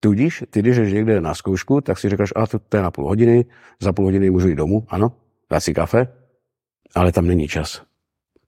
[0.00, 2.90] Tudíž, ty když jdeš někde na zkoušku, tak si říkáš, a to, to je na
[2.90, 3.44] půl hodiny,
[3.80, 5.12] za půl hodiny můžu jít domů, ano,
[5.50, 6.08] dát si kafe,
[6.94, 7.82] ale tam není čas.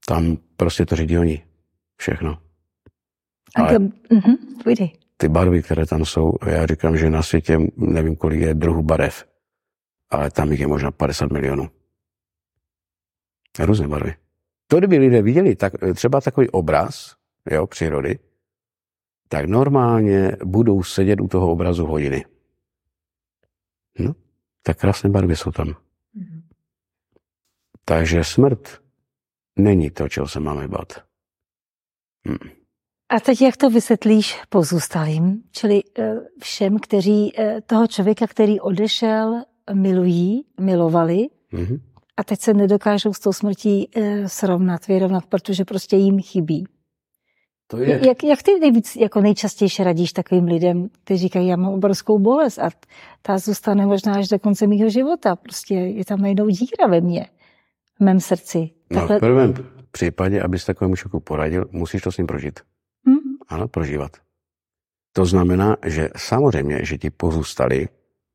[0.07, 1.45] Tam prostě to řídí oni.
[1.97, 2.39] Všechno.
[3.55, 4.37] Ale uh-huh,
[5.17, 9.25] ty barvy, které tam jsou, já říkám, že na světě nevím, kolik je druhů barev,
[10.11, 11.69] ale tam jich je možná 50 milionů.
[13.59, 14.15] Různé barvy.
[14.67, 17.15] To, kdyby lidé viděli tak, třeba takový obraz
[17.51, 18.19] jo, přírody,
[19.29, 22.25] tak normálně budou sedět u toho obrazu hodiny.
[23.99, 24.13] No,
[24.63, 25.69] tak krásné barvy jsou tam.
[25.69, 26.43] Mm-hmm.
[27.85, 28.81] Takže smrt
[29.59, 30.93] není to, čeho se máme bát.
[32.27, 32.51] Hmm.
[33.09, 39.43] A teď jak to vysvětlíš pozůstalým, čili eh, všem, kteří eh, toho člověka, který odešel,
[39.75, 41.81] milují, milovali mm-hmm.
[42.21, 46.67] A teď se nedokážou s tou smrtí eh, srovnat, vyrovnat, protože prostě jim chybí.
[47.67, 48.07] To je...
[48.07, 52.59] Jak, jak ty nejvíc, jako nejčastěji radíš takovým lidem, kteří říkají, já mám obrovskou bolest
[52.59, 52.71] a
[53.23, 55.37] ta zůstane možná až do konce mého života.
[55.37, 57.27] Prostě je tam najednou díra ve mně,
[57.97, 58.71] v mém srdci.
[58.89, 59.15] Takhle...
[59.15, 59.55] No, v prvém
[59.91, 62.61] případě, abys takovému člověku poradil, musíš to s ním prožít.
[63.07, 63.19] Hmm.
[63.49, 64.17] Ano, prožívat.
[65.13, 67.89] To znamená, že samozřejmě, že ti pozůstali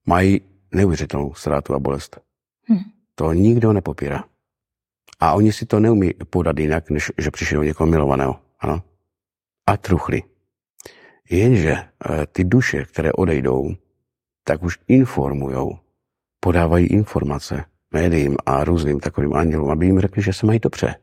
[0.07, 0.41] mají
[0.73, 2.19] neuvěřitelnou ztrátu a bolest.
[2.67, 2.94] Hmm.
[3.15, 4.23] To nikdo nepopírá.
[5.19, 8.39] A oni si to neumí podat jinak, než že přišli o někoho milovaného.
[8.59, 8.83] Ano
[9.67, 10.23] a truchly.
[11.29, 13.75] Jenže eh, ty duše, které odejdou,
[14.43, 15.79] tak už informují,
[16.39, 20.95] podávají informace médiím a různým takovým andělům, aby jim řekli, že se mají dobře.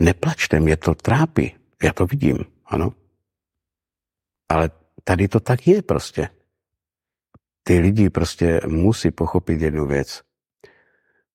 [0.00, 1.56] Neplačte, mě to trápí.
[1.82, 2.92] Já to vidím, ano.
[4.48, 4.70] Ale
[5.04, 6.28] tady to tak je prostě.
[7.62, 10.22] Ty lidi prostě musí pochopit jednu věc.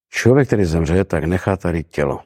[0.09, 2.19] Člověk, který zemře, tak nechá tady tělo.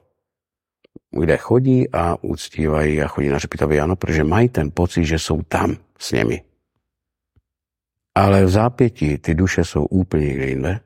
[1.11, 5.41] Kde chodí a uctívají a chodí na řepitově ano, protože mají ten pocit, že jsou
[5.41, 6.43] tam s nimi.
[8.15, 10.79] Ale v zápětí ty duše jsou úplně jinde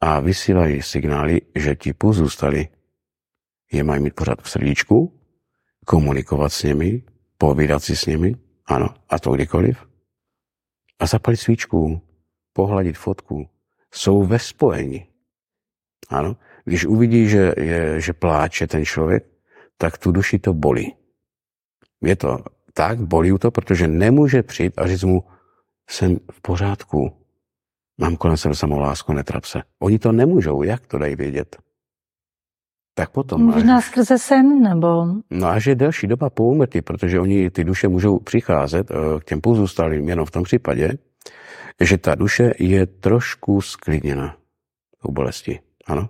[0.00, 2.68] a vysílají signály, že ti pozůstali
[3.72, 5.20] je mají mít pořád v srdíčku,
[5.86, 7.02] komunikovat s nimi,
[7.38, 8.34] povídat si s nimi,
[8.66, 9.86] ano, a to kdykoliv.
[10.98, 12.00] A zapalit svíčku,
[12.52, 13.48] pohladit fotku,
[13.94, 15.06] jsou ve spojení.
[16.08, 19.24] Ano, když uvidí, že, je, že pláče ten člověk,
[19.78, 20.94] tak tu duši to bolí.
[22.02, 22.38] Je to
[22.74, 25.24] tak, bolí to, protože nemůže přijít a říct mu,
[25.90, 27.12] jsem v pořádku,
[27.98, 29.62] mám kolem sebe samou lásku, netrap se.
[29.78, 31.56] Oni to nemůžou, jak to dají vědět?
[32.94, 33.42] Tak potom.
[33.42, 35.06] Možná až, skrze sen, nebo?
[35.30, 39.24] No až je delší doba po úmrtí, protože oni, ty duše můžou přicházet eh, k
[39.24, 40.92] těm pozůstalým jenom v tom případě,
[41.80, 44.36] že ta duše je trošku sklidněna
[45.04, 45.60] u bolesti.
[45.86, 46.08] Ano.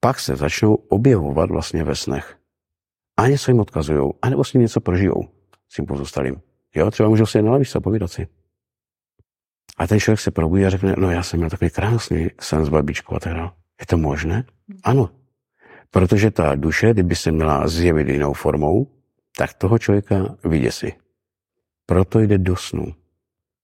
[0.00, 2.38] Pak se začnou objevovat vlastně ve snech.
[3.16, 5.28] A něco jim odkazují, anebo s ním něco prožijou,
[5.68, 6.42] s tím pozůstalým.
[6.74, 8.28] Jo, třeba můžou si jen se povídat si.
[9.78, 12.68] A ten člověk se probudí a řekne, no já jsem měl takový krásný sen s
[12.68, 13.50] babičkou a tak dále.
[13.80, 14.44] Je to možné?
[14.84, 15.10] Ano.
[15.90, 18.92] Protože ta duše, kdyby se měla zjevit jinou formou,
[19.36, 20.92] tak toho člověka vyděsí.
[21.86, 22.94] Proto jde do snu.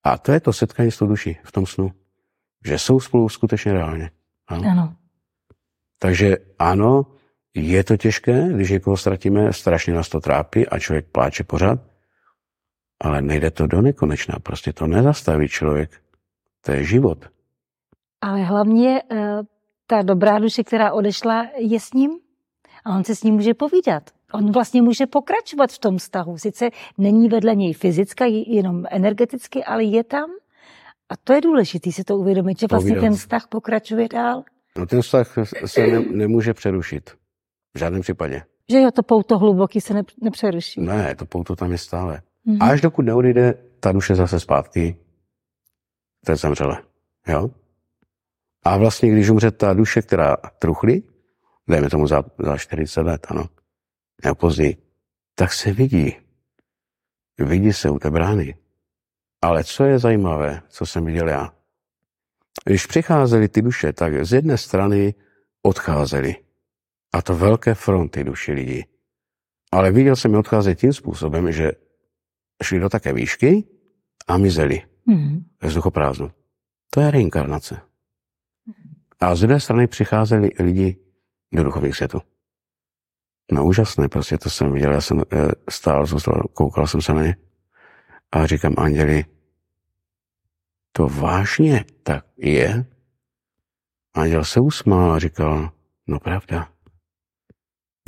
[0.05, 1.93] A to je to setkání s tou duší v tom snu.
[2.65, 4.11] Že jsou spolu skutečně reálně.
[4.47, 4.71] Ano.
[4.71, 4.97] ano.
[6.03, 7.07] Takže ano,
[7.55, 11.79] je to těžké, když někoho ztratíme, strašně nás to trápí a člověk pláče pořád,
[13.01, 15.91] ale nejde to do nekonečna, prostě to nezastaví člověk.
[16.61, 17.25] To je život.
[18.21, 19.41] Ale hlavně eh,
[19.87, 22.11] ta dobrá duše, která odešla, je s ním
[22.85, 24.11] a on se s ním může povídat.
[24.33, 26.39] On vlastně může pokračovat v tom vztahu.
[26.39, 30.31] Sice není vedle něj fyzická, jenom energeticky, ale je tam.
[31.09, 34.45] A to je důležité si to uvědomit, že vlastně ten vztah pokračuje dál.
[34.79, 35.35] No ten vztah
[35.67, 37.11] se ne, nemůže přerušit.
[37.75, 38.43] V žádném případě.
[38.71, 40.81] Že jo, to pouto hluboký se ne, nepřeruší.
[40.81, 42.23] Ne, to pouto tam je stále.
[42.47, 42.71] Mm-hmm.
[42.71, 44.97] Až dokud neodejde ta duše zase zpátky,
[46.25, 46.83] to je zemřele.
[47.29, 47.51] Jo?
[48.65, 51.03] A vlastně, když umře ta duše, která truchlí,
[51.69, 53.45] dejme tomu za, za 40 let, ano,
[54.25, 54.77] nebo později,
[55.35, 56.17] tak se vidí.
[57.39, 58.55] Vidí se u té brány.
[59.43, 61.53] Ale co je zajímavé, co jsem viděl já,
[62.65, 65.15] když přicházely ty duše, tak z jedné strany
[65.63, 66.37] odcházely.
[67.15, 68.85] A to velké fronty duši lidí.
[69.73, 71.73] Ale viděl jsem je odcházet tím způsobem, že
[72.63, 73.65] šli do také výšky
[74.29, 74.83] a mizeli.
[75.07, 75.45] Mm.
[75.63, 76.31] Vzduchoprázdnu.
[76.91, 77.81] To je reinkarnace.
[79.21, 80.97] A z druhé strany přicházeli lidi
[81.53, 82.21] do duchovních světů.
[83.53, 87.23] No úžasné, prostě to jsem viděl, já jsem eh, stál, zůstal, koukal jsem se na
[87.23, 87.37] ně
[88.33, 89.25] a říkám, anděli,
[90.93, 92.85] to vážně tak je?
[94.15, 95.71] Anděl se usmál a říkal,
[96.07, 96.69] no pravda,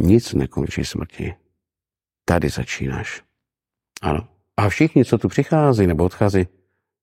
[0.01, 1.35] nic nekončí smrti.
[2.25, 3.23] Tady začínáš.
[4.03, 4.29] Ano.
[4.57, 6.47] A všichni, co tu přichází nebo odchází,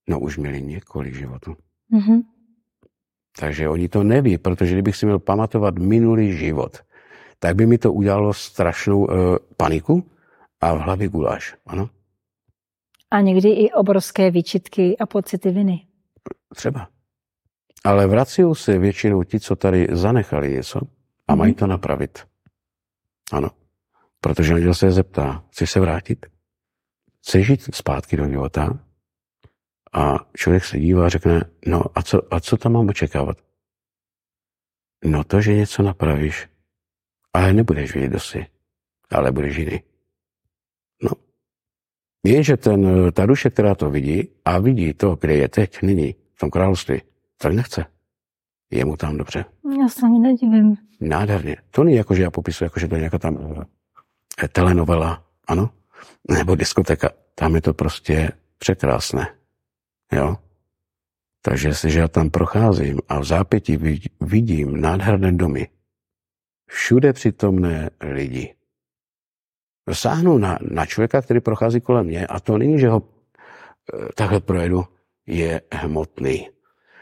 [0.09, 1.57] no už měli několik životů.
[1.93, 2.21] Mm-hmm.
[3.39, 6.77] Takže oni to neví, protože kdybych si měl pamatovat minulý život,
[7.39, 10.11] tak by mi to udělalo strašnou uh, paniku
[10.61, 11.55] a v hlavě guláš.
[11.65, 11.89] Ano?
[13.11, 15.87] A někdy i obrovské výčitky a pocity viny.
[16.55, 16.89] Třeba.
[17.83, 20.79] Ale vrací se většinou ti, co tady zanechali něco
[21.27, 21.59] a mají mhm.
[21.59, 22.19] to napravit.
[23.31, 23.49] Ano.
[24.21, 26.25] Protože anděl se je zeptá, chceš se vrátit?
[27.21, 28.79] Chceš žít zpátky do života?
[29.93, 33.37] A člověk se dívá a řekne, no a co, a co tam mám očekávat?
[35.05, 36.49] No to, že něco napravíš,
[37.33, 38.45] ale nebudeš vědět, kdo jsi,
[39.09, 39.83] ale budeš jiný.
[42.23, 46.39] Jenže ten, ta duše, která to vidí a vidí to, kde je teď, nyní, v
[46.39, 47.01] tom království,
[47.37, 47.85] tak nechce.
[48.71, 49.45] Je mu tam dobře.
[49.81, 50.77] Já se ani nedivím.
[50.99, 51.55] Nádherně.
[51.71, 53.65] To není jako, že já popisuji, jako, že to je nějaká tam
[54.43, 55.69] eh, telenovela, ano?
[56.29, 57.09] Nebo diskoteka.
[57.35, 59.27] Tam je to prostě překrásné.
[60.11, 60.37] Jo?
[61.41, 63.77] Takže jestliže já tam procházím a v zápětí
[64.21, 65.67] vidím nádherné domy,
[66.67, 68.53] všude přítomné lidi,
[69.95, 74.39] sáhnu na, na člověka, který prochází kolem mě a to není, že ho e, takhle
[74.39, 74.83] projedu,
[75.27, 76.49] je hmotný.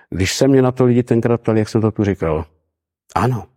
[0.09, 2.45] Když se mě na to lidi tenkrát ptali, jak jsem to tu říkal,
[3.15, 3.47] ano,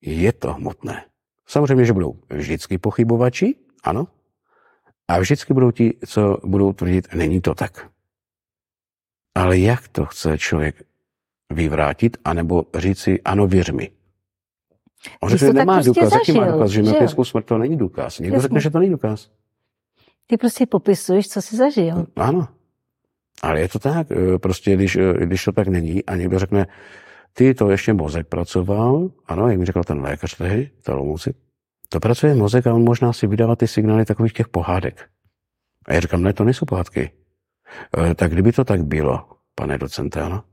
[0.00, 1.04] je to hmotné.
[1.46, 4.08] Samozřejmě, že budou vždycky pochybovači, ano,
[5.08, 7.90] a vždycky budou ti, co budou tvrdit, není to tak.
[9.34, 10.82] Ale jak to chce člověk
[11.52, 13.97] vyvrátit, anebo říci, ano, věř mi.
[15.20, 18.18] On řekne, nemá prostě důkaz, zažil, jaký má důkaz, že mimickou smrt to není důkaz.
[18.18, 18.42] Někdo Jasně.
[18.42, 19.30] řekne, že to není důkaz.
[20.26, 22.06] Ty prostě popisuješ, co jsi zažil.
[22.16, 22.48] Ano.
[23.42, 26.66] Ale je to tak, e, prostě když, e, když to tak není a někdo řekne,
[27.32, 31.34] ty to ještě mozek pracoval, ano, jak mi řekl ten lékař tehdy, Talomouci,
[31.88, 35.08] to pracuje mozek a on možná si vydává ty signály takových těch pohádek.
[35.86, 37.10] A já říkám, ne, to nejsou pohádky.
[38.10, 40.44] E, tak kdyby to tak bylo, pane docente, ano,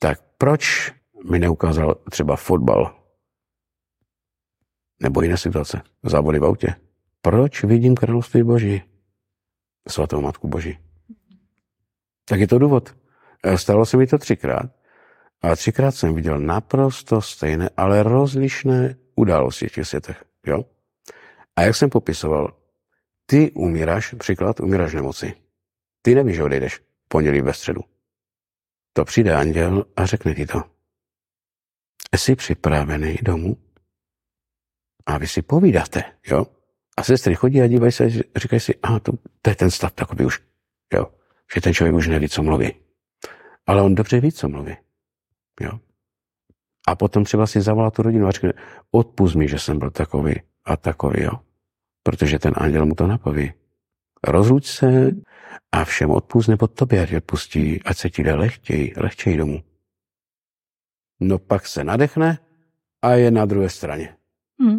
[0.00, 0.92] tak proč
[1.30, 3.03] mi neukázal třeba fotbal?
[5.02, 6.74] Nebo jiné situace, závody v autě.
[7.22, 8.82] Proč vidím království Boží?
[9.88, 10.78] Svatou Matku Boží.
[12.24, 12.96] Tak je to důvod.
[13.42, 14.70] E, stalo se mi to třikrát.
[15.42, 20.24] A třikrát jsem viděl naprosto stejné, ale rozlišné události v těch světech.
[20.46, 20.64] Jo?
[21.56, 22.56] A jak jsem popisoval,
[23.26, 25.34] ty umíráš, příklad, umíráš nemoci.
[26.02, 27.80] Ty nevíš, že odejdeš pondělí ve středu.
[28.92, 30.62] To přijde anděl a řekne ti to.
[32.16, 33.56] Jsi připravený domů?
[35.06, 36.46] A vy si povídáte, jo?
[36.96, 39.12] A sestry chodí a dívají se, říkají si, a to,
[39.42, 40.40] to je ten stav takový už,
[40.94, 41.06] jo?
[41.54, 42.74] Že ten člověk už neví, co mluví.
[43.66, 44.76] Ale on dobře ví, co mluví.
[45.60, 45.80] Jo?
[46.88, 48.52] A potom třeba si zavolá tu rodinu a řekne,
[48.90, 51.32] odpust mi, že jsem byl takový a takový, jo?
[52.02, 53.52] Protože ten anděl mu to napoví.
[54.24, 55.10] Rozluč se
[55.72, 59.62] a všem odpust nebo tobě, ať odpustí, ať se ti jde lehčej, lehčej domů.
[61.20, 62.38] No pak se nadechne
[63.02, 64.16] a je na druhé straně.
[64.60, 64.78] Hmm.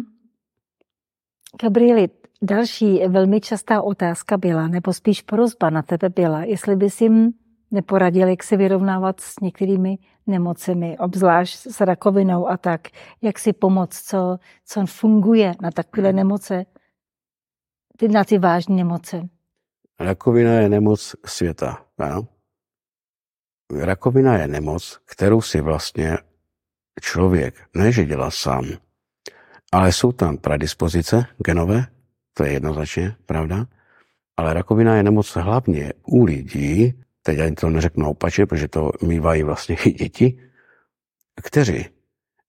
[1.62, 2.08] Gabrieli,
[2.42, 7.32] další velmi častá otázka byla, nebo spíš prozba na tebe byla, jestli bys jim
[7.70, 12.80] neporadil, jak se vyrovnávat s některými nemocemi, obzvlášť s rakovinou a tak,
[13.22, 16.66] jak si pomoct, co, co funguje na takové nemoce,
[17.98, 19.28] ty, na ty vážné nemoce.
[20.00, 22.28] Rakovina je nemoc světa, ano?
[23.80, 26.18] Rakovina je nemoc, kterou si vlastně
[27.00, 28.64] člověk neže dělá sám,
[29.72, 31.86] ale jsou tam predispozice genové,
[32.34, 33.66] to je jednoznačně pravda,
[34.36, 39.42] ale rakovina je nemoc hlavně u lidí, teď ani to neřeknu opačně, protože to mývají
[39.42, 40.50] vlastně i děti,
[41.42, 41.86] kteří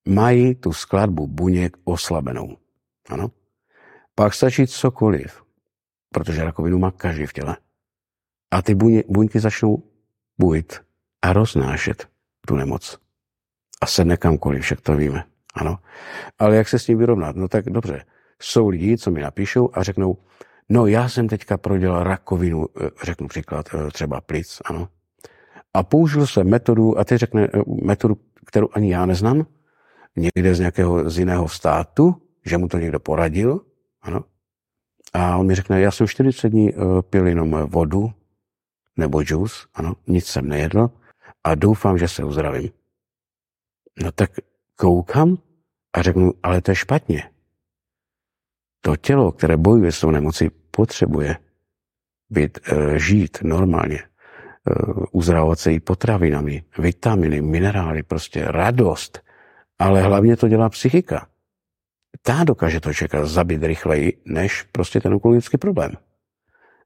[0.07, 2.57] mají tu skladbu buněk oslabenou.
[3.09, 3.31] Ano?
[4.15, 5.43] Pak stačí cokoliv,
[6.13, 7.57] protože rakovinu má každý v těle.
[8.51, 8.75] A ty
[9.07, 9.83] buňky začnou
[10.37, 10.81] bujit
[11.21, 12.07] a roznášet
[12.47, 12.99] tu nemoc.
[13.81, 15.23] A sedne kamkoliv, však to víme.
[15.57, 15.77] Ano.
[16.39, 17.35] Ale jak se s tím vyrovnat?
[17.35, 18.05] No tak dobře.
[18.41, 20.17] Jsou lidi, co mi napíšou a řeknou,
[20.69, 24.89] no já jsem teďka prodělal rakovinu, eh, řeknu příklad, eh, třeba plic, ano.
[25.73, 29.45] A použil jsem metodu, a teď řekne eh, metodu, kterou ani já neznám,
[30.15, 32.15] někde z nějakého z jiného státu,
[32.45, 33.61] že mu to někdo poradil,
[34.01, 34.23] ano.
[35.13, 36.73] A on mi řekne, já jsem 40 dní
[37.09, 38.11] pil jenom vodu
[38.97, 40.89] nebo džus, ano, nic jsem nejedl
[41.43, 42.69] a doufám, že se uzdravím.
[44.03, 44.31] No tak
[44.75, 45.37] koukám
[45.97, 47.23] a řeknu, ale to je špatně.
[48.81, 51.37] To tělo, které bojuje s tou nemocí, potřebuje
[52.29, 54.07] být, e, žít normálně, e,
[55.11, 59.21] uzdravovat se i potravinami, vitaminy, minerály, prostě radost.
[59.79, 61.27] Ale hlavně to dělá psychika.
[62.21, 65.91] Ta dokáže to čekat zabít rychleji, než prostě ten onkologický problém.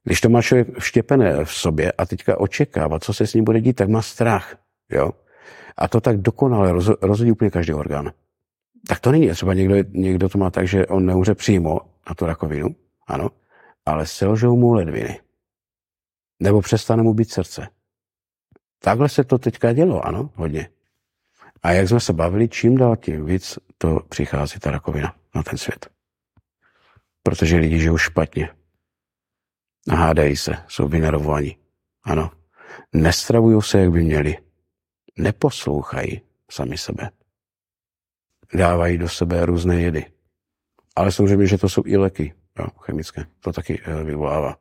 [0.04, 3.60] Když to má člověk vštěpené v sobě a teďka očekává, co se s ním bude
[3.60, 4.56] dít, tak má strach.
[4.90, 5.10] Jo?
[5.76, 6.72] A to tak dokonale
[7.02, 8.12] rozhodí úplně každý orgán.
[8.88, 9.30] Tak to není.
[9.30, 13.30] Třeba někdo, někdo to má tak, že on neumře přímo na tu rakovinu, ano,
[13.86, 15.20] ale selžou mu ledviny.
[16.40, 17.68] Nebo přestane mu být srdce.
[18.78, 20.68] Takhle se to teďka dělo, ano, hodně.
[21.62, 25.58] A jak jsme se bavili, čím dál tím víc to přichází ta rakovina na ten
[25.58, 25.90] svět.
[27.22, 28.48] Protože lidi žijou špatně.
[29.90, 31.56] A hádají se, jsou vynervovaní.
[32.02, 32.30] Ano.
[32.92, 34.36] Nestravují se, jak by měli
[35.18, 37.10] neposlouchají sami sebe.
[38.54, 40.06] Dávají do sebe různé jedy.
[40.96, 43.24] Ale samozřejmě, že to jsou i léky jo, chemické.
[43.40, 44.56] To taky eh, vyvolává.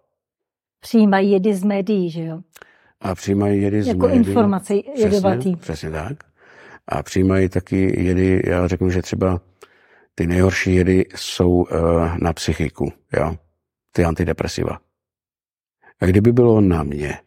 [0.79, 2.41] Přijímají jedy z médií, že jo?
[3.01, 4.27] A přijímají jedy z jako médií.
[4.27, 5.55] informace jedovatý.
[5.55, 6.17] Přesně, přesně tak.
[6.87, 9.41] A přijímají taky jedy, já řeknu, že třeba
[10.15, 11.67] ty nejhorší jedy jsou uh,
[12.21, 13.35] na psychiku, jo?
[13.91, 14.79] ty antidepresiva.
[16.01, 17.19] A kdyby bylo na mě,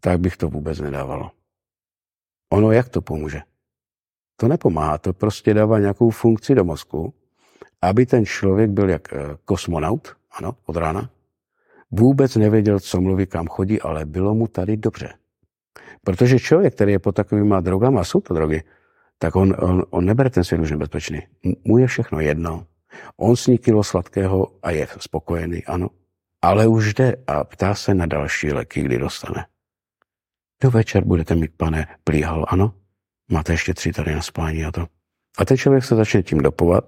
[0.00, 1.30] tak bych to vůbec nedávalo.
[2.52, 3.42] Ono jak to pomůže?
[4.42, 7.14] To nepomáhá, to prostě dává nějakou funkci do mozku,
[7.82, 11.10] aby ten člověk byl jak eh, kosmonaut, ano, od rána,
[11.90, 15.14] vůbec nevěděl, co mluví, kam chodí, ale bylo mu tady dobře.
[16.04, 18.62] Protože člověk, který je pod takovýma drogama, a jsou to drogy,
[19.18, 21.20] tak on, on, on nebere ten svět už nebezpečný.
[21.64, 22.66] Mu je všechno jedno.
[23.16, 25.88] On sní kilo sladkého a je spokojený, ano.
[26.42, 29.46] Ale už jde a ptá se na další léky, kdy dostane.
[30.62, 32.74] Do večer budete mít, pane, plíhal, ano?
[33.32, 34.86] Máte ještě tři tady na spání a to.
[35.38, 36.84] A ten člověk se začne tím dopovat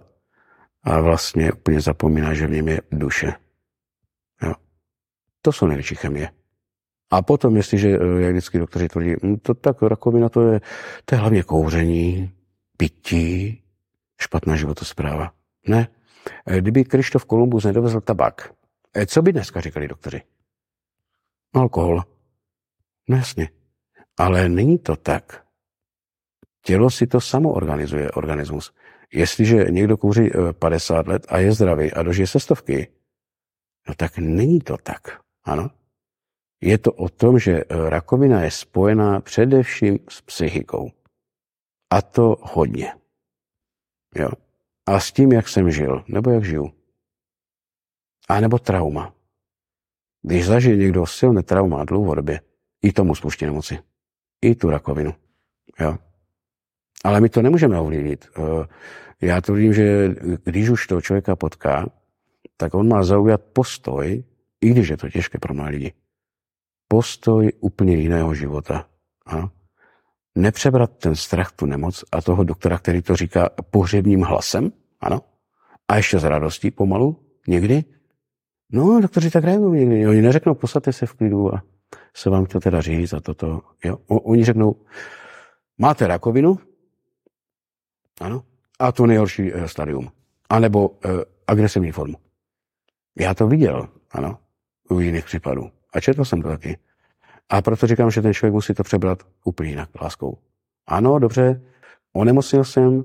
[0.83, 3.33] a vlastně úplně zapomíná, že v něm je duše.
[4.43, 4.55] Jo.
[5.43, 6.31] To jsou největší chemie.
[7.11, 10.61] A potom, jestliže, jak vždycky doktoři tvrdí, hm, to tak rakovina to je,
[11.05, 12.33] to je hlavně kouření,
[12.77, 13.63] pití,
[14.21, 15.33] špatná životospráva.
[15.69, 15.89] Ne.
[16.59, 18.53] Kdyby Krištof Kolumbus nedovezl tabak,
[19.07, 20.23] co by dneska říkali doktoři?
[21.55, 22.03] Alkohol.
[23.09, 23.49] No jasně.
[24.17, 25.44] Ale není to tak.
[26.67, 28.73] Tělo si to samo organizuje, organismus.
[29.13, 32.89] Jestliže někdo kouří 50 eh, let a je zdravý a dožije se stovky,
[33.89, 35.21] no tak není to tak.
[35.45, 35.71] Ano?
[36.61, 40.91] Je to o tom, že eh, rakovina je spojená především s psychikou.
[41.91, 42.95] A to hodně.
[44.15, 44.29] Jo.
[44.87, 46.73] A s tím, jak jsem žil, nebo jak žiju.
[48.29, 49.15] A nebo trauma.
[50.23, 52.41] Když zažije někdo silné trauma dlouhodobě,
[52.83, 53.79] i tomu spuští nemoci.
[54.43, 55.15] I tu rakovinu.
[55.81, 55.99] Jo.
[57.05, 58.29] Ale my to nemůžeme ovlivnit.
[58.39, 58.67] Eh,
[59.21, 60.09] já to že
[60.45, 61.87] když už toho člověka potká,
[62.57, 64.25] tak on má zaujat postoj,
[64.61, 65.93] i když je to těžké pro mladé lidi,
[66.89, 68.87] postoj úplně jiného života.
[69.27, 69.51] Ano?
[70.35, 75.21] Nepřebrat ten strach, tu nemoc a toho doktora, který to říká pohřebním hlasem, ano?
[75.89, 77.17] A ještě s radostí pomalu,
[77.49, 77.85] někdy.
[78.73, 80.07] No, doktoři tak reagují někdy.
[80.07, 81.63] Oni neřeknou, posaďte se v klidu a
[82.17, 83.61] se vám to teda říct a toto.
[83.85, 83.99] Jo?
[84.07, 84.77] Oni řeknou,
[85.79, 86.59] máte rakovinu,
[88.21, 88.43] ano,
[88.79, 90.11] a to nejhorší eh, stadium.
[90.51, 91.09] A nebo eh,
[91.47, 92.17] agresivní formu.
[93.19, 94.39] Já to viděl, ano,
[94.91, 95.71] u jiných případů.
[95.93, 96.79] A četl jsem to taky.
[97.49, 100.39] A proto říkám, že ten člověk musí to přebrat úplně jinak, láskou.
[100.87, 101.63] Ano, dobře,
[102.13, 103.05] onemocnil jsem uh,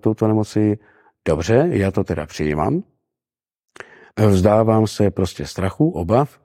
[0.00, 0.78] touto nemoci,
[1.28, 2.82] dobře, já to teda přijímám,
[4.28, 6.40] vzdávám se prostě strachu, obav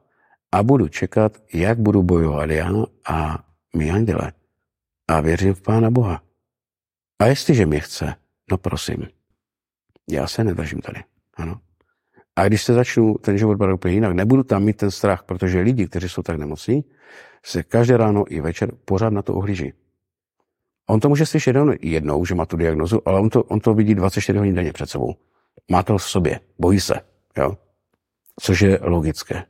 [0.52, 2.70] a budu čekat, jak budu bojovat já
[3.10, 3.44] a
[3.76, 4.32] mý anděle.
[5.08, 6.25] A věřím v Pána Boha.
[7.20, 8.16] A jestliže mě chce,
[8.52, 9.08] no prosím,
[10.10, 11.04] já se nedržím tady.
[11.34, 11.60] Ano.
[12.36, 15.60] A když se začnu ten život brát úplně jinak, nebudu tam mít ten strach, protože
[15.60, 16.84] lidi, kteří jsou tak nemocní,
[17.44, 19.74] se každé ráno i večer pořád na to ohlíží.
[20.88, 23.74] On to může slyšet jenom jednou, že má tu diagnozu, ale on to, on to
[23.74, 25.16] vidí 24 hodin denně před sebou.
[25.72, 26.94] Má to v sobě, bojí se,
[27.38, 27.58] jo?
[28.40, 29.44] což je logické.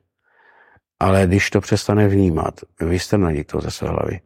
[0.99, 4.19] Ale když to přestane vnímat, vystrnadí to ze své hlavy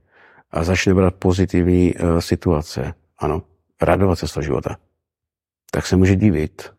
[0.52, 3.42] a začne brát pozitivní uh, situace, ano,
[3.82, 4.78] radovat se z toho života,
[5.72, 6.74] tak se může divit,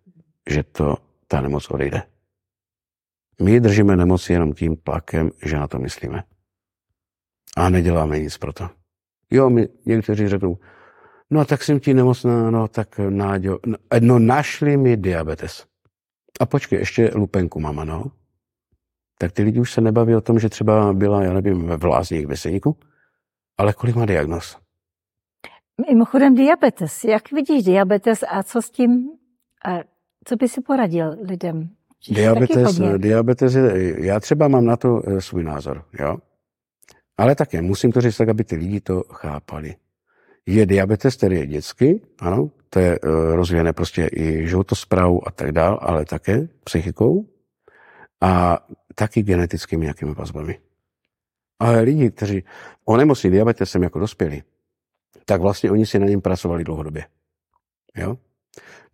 [0.51, 2.03] že to ta nemoc odejde.
[3.43, 6.25] My držíme nemoci jenom tím tlakem, že na to myslíme.
[7.57, 8.71] A neděláme nic pro to.
[9.31, 10.59] Jo, my někteří řeknou,
[11.31, 15.67] no tak jsem ti nemocná, no tak Náďo, no, no našli mi diabetes.
[16.41, 18.05] A počkej, ještě lupenku mama, no.
[19.19, 22.27] Tak ty lidi už se nebaví o tom, že třeba byla, já nevím, ve vlázních
[22.27, 22.77] veseníku,
[23.59, 24.59] ale kolik má diagnoz?
[25.89, 27.05] Mimochodem diabetes.
[27.05, 29.11] Jak vidíš diabetes a co s tím,
[29.65, 29.79] a
[30.25, 31.69] co by si poradil lidem?
[32.09, 36.17] Diabetes, diabetes je, já třeba mám na to eh, svůj názor, jo.
[37.19, 39.75] Ale také musím to říct tak, aby ty lidi to chápali.
[40.47, 45.53] Je diabetes, který je dětský, ano, to je uh, rozvíjené prostě i životosprávou a tak
[45.53, 47.27] dál, ale také psychikou
[48.21, 48.59] a
[48.95, 50.59] taky genetickými nějakými vazbami.
[51.59, 52.45] Ale lidi, kteří
[52.85, 54.43] onemocní diabetesem jako dospělí,
[55.25, 57.05] tak vlastně oni si na něm pracovali dlouhodobě.
[57.97, 58.19] Jo?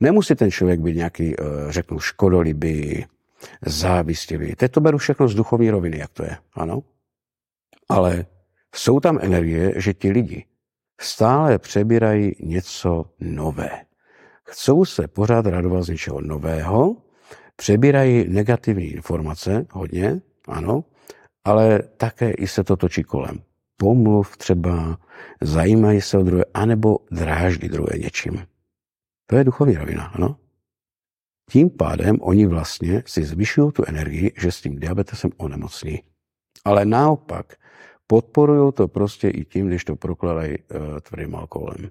[0.00, 3.06] Nemusí ten člověk být nějaký, eh, řeknu, škodolibý,
[3.66, 4.54] závistivý.
[4.54, 6.36] Teď to beru všechno z duchovní roviny, jak to je.
[6.52, 6.82] Ano?
[7.88, 8.26] Ale
[8.74, 10.44] jsou tam energie, že ti lidi
[11.00, 13.70] stále přebírají něco nové.
[14.44, 16.96] Chcou se pořád radovat z něčeho nového,
[17.56, 20.84] přebírají negativní informace, hodně, ano,
[21.44, 23.42] ale také i se to točí kolem.
[23.76, 24.98] Pomluv třeba,
[25.40, 28.46] zajímají se o druhé, anebo dráždí druhé něčím.
[29.26, 30.36] To je duchovní rovina, ano.
[31.50, 36.02] Tím pádem oni vlastně si zvyšují tu energii, že s tím diabetesem onemocní.
[36.64, 37.54] Ale naopak,
[38.06, 41.90] podporují to prostě i tím, když to prokladají uh, tvrdým alkoholem.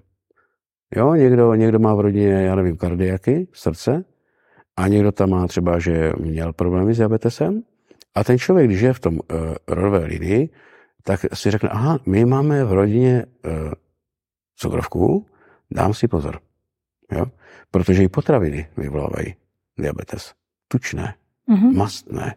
[0.96, 4.04] Jo, někdo, někdo má v rodině, já nevím, kardiaky, srdce,
[4.76, 7.62] a někdo tam má třeba, že měl problémy s diabetesem.
[8.14, 9.20] A ten člověk, když je v tom uh,
[9.68, 10.48] rodové linii,
[11.06, 13.52] tak si řekne, aha, my máme v rodině uh,
[14.56, 15.26] cukrovku,
[15.70, 16.40] dám si pozor.
[17.12, 17.26] Jo?
[17.70, 19.34] Protože i potraviny vyvolávají
[19.78, 20.34] diabetes.
[20.68, 21.14] Tučné,
[21.48, 21.76] mm-hmm.
[21.76, 22.34] mastné.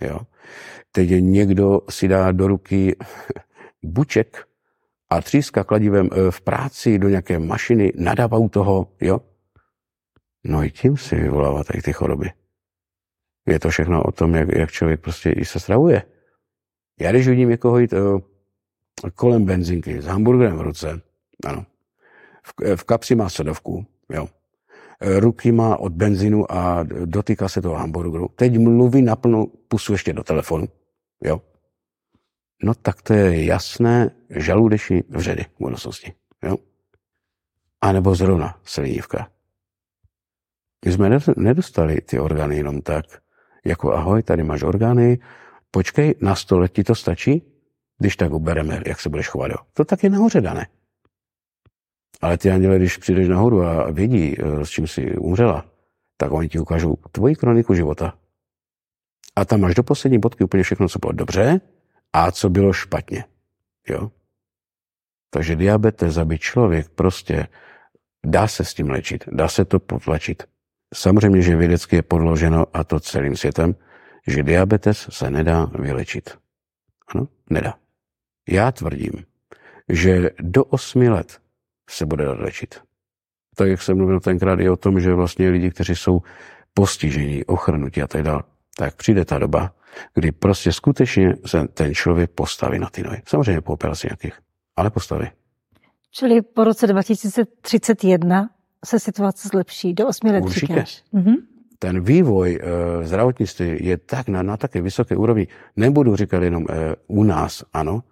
[0.00, 0.20] Jo?
[0.92, 2.96] Teď někdo si dá do ruky
[3.82, 4.48] buček
[5.10, 9.20] a tříska kladivem eh, v práci do nějaké mašiny, nadává u toho, jo?
[10.44, 12.30] No i tím si vyvolává tady ty choroby.
[13.46, 16.02] Je to všechno o tom, jak, jak člověk prostě i se stravuje.
[17.00, 18.20] Já když vidím někoho jít uh,
[19.14, 21.00] kolem benzinky s hamburgerem v ruce,
[21.44, 21.66] ano,
[22.42, 24.28] v, v kapsi má sodovku, jo,
[25.00, 28.28] ruky má od benzínu a dotýká se toho hamburgeru.
[28.36, 30.68] Teď mluví na plnou pusu ještě do telefonu.
[31.24, 31.40] Jo?
[32.62, 36.12] no tak to je jasné žaludeční vředy v budoucnosti.
[36.42, 36.56] Jo?
[37.80, 39.28] A nebo zrovna slinivka.
[40.86, 43.04] My jsme nedostali ty orgány jenom tak,
[43.64, 45.18] jako ahoj, tady máš orgány,
[45.70, 47.42] počkej, na stole ti to stačí,
[47.98, 49.50] když tak ubereme, jak se budeš chovat.
[49.72, 50.66] To tak je nahoře dané.
[52.20, 55.64] Ale ty anděle, když přijdeš nahoru a vědí, eh, s čím jsi umřela,
[56.16, 58.18] tak oni ti ukážou tvoji kroniku života.
[59.36, 61.60] A tam máš do poslední bodky úplně všechno, co bylo dobře
[62.12, 63.24] a co bylo špatně.
[63.88, 64.10] Jo?
[65.30, 67.48] Takže diabetes, aby člověk prostě
[68.26, 70.42] dá se s tím léčit, dá se to potlačit.
[70.94, 73.74] Samozřejmě, že vědecky je podloženo, a to celým světem,
[74.26, 76.38] že diabetes se nedá vylečit.
[77.14, 77.74] Ano, nedá.
[78.48, 79.12] Já tvrdím,
[79.88, 81.40] že do 8 let
[81.90, 82.74] se bude dát léčit.
[83.56, 86.20] Tak, jak jsem mluvil tenkrát i o tom, že vlastně lidi, kteří jsou
[86.74, 88.42] postižení, ochrnutí a tak dále,
[88.76, 89.74] tak přijde ta doba,
[90.14, 93.22] kdy prostě skutečně se ten člověk postaví na ty nohy.
[93.26, 94.40] Samozřejmě po operaci nějakých,
[94.76, 95.26] ale postaví.
[96.10, 98.50] Čili po roce 2031
[98.84, 100.66] se situace zlepší do 8 let Určitě.
[100.66, 101.02] Říkáš.
[101.12, 101.34] Mhm.
[101.78, 102.60] Ten vývoj e,
[103.06, 105.46] zdravotnictví je tak na, na také vysoké úrovni.
[105.76, 108.02] Nebudu říkat jenom e, u nás, ano,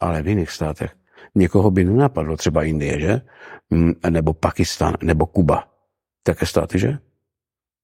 [0.00, 0.90] ale v jiných státech.
[1.34, 3.20] Někoho by nenapadlo, třeba Indie, že?
[3.70, 5.68] Mm, nebo Pakistan, nebo Kuba.
[6.22, 6.98] Také státy, že?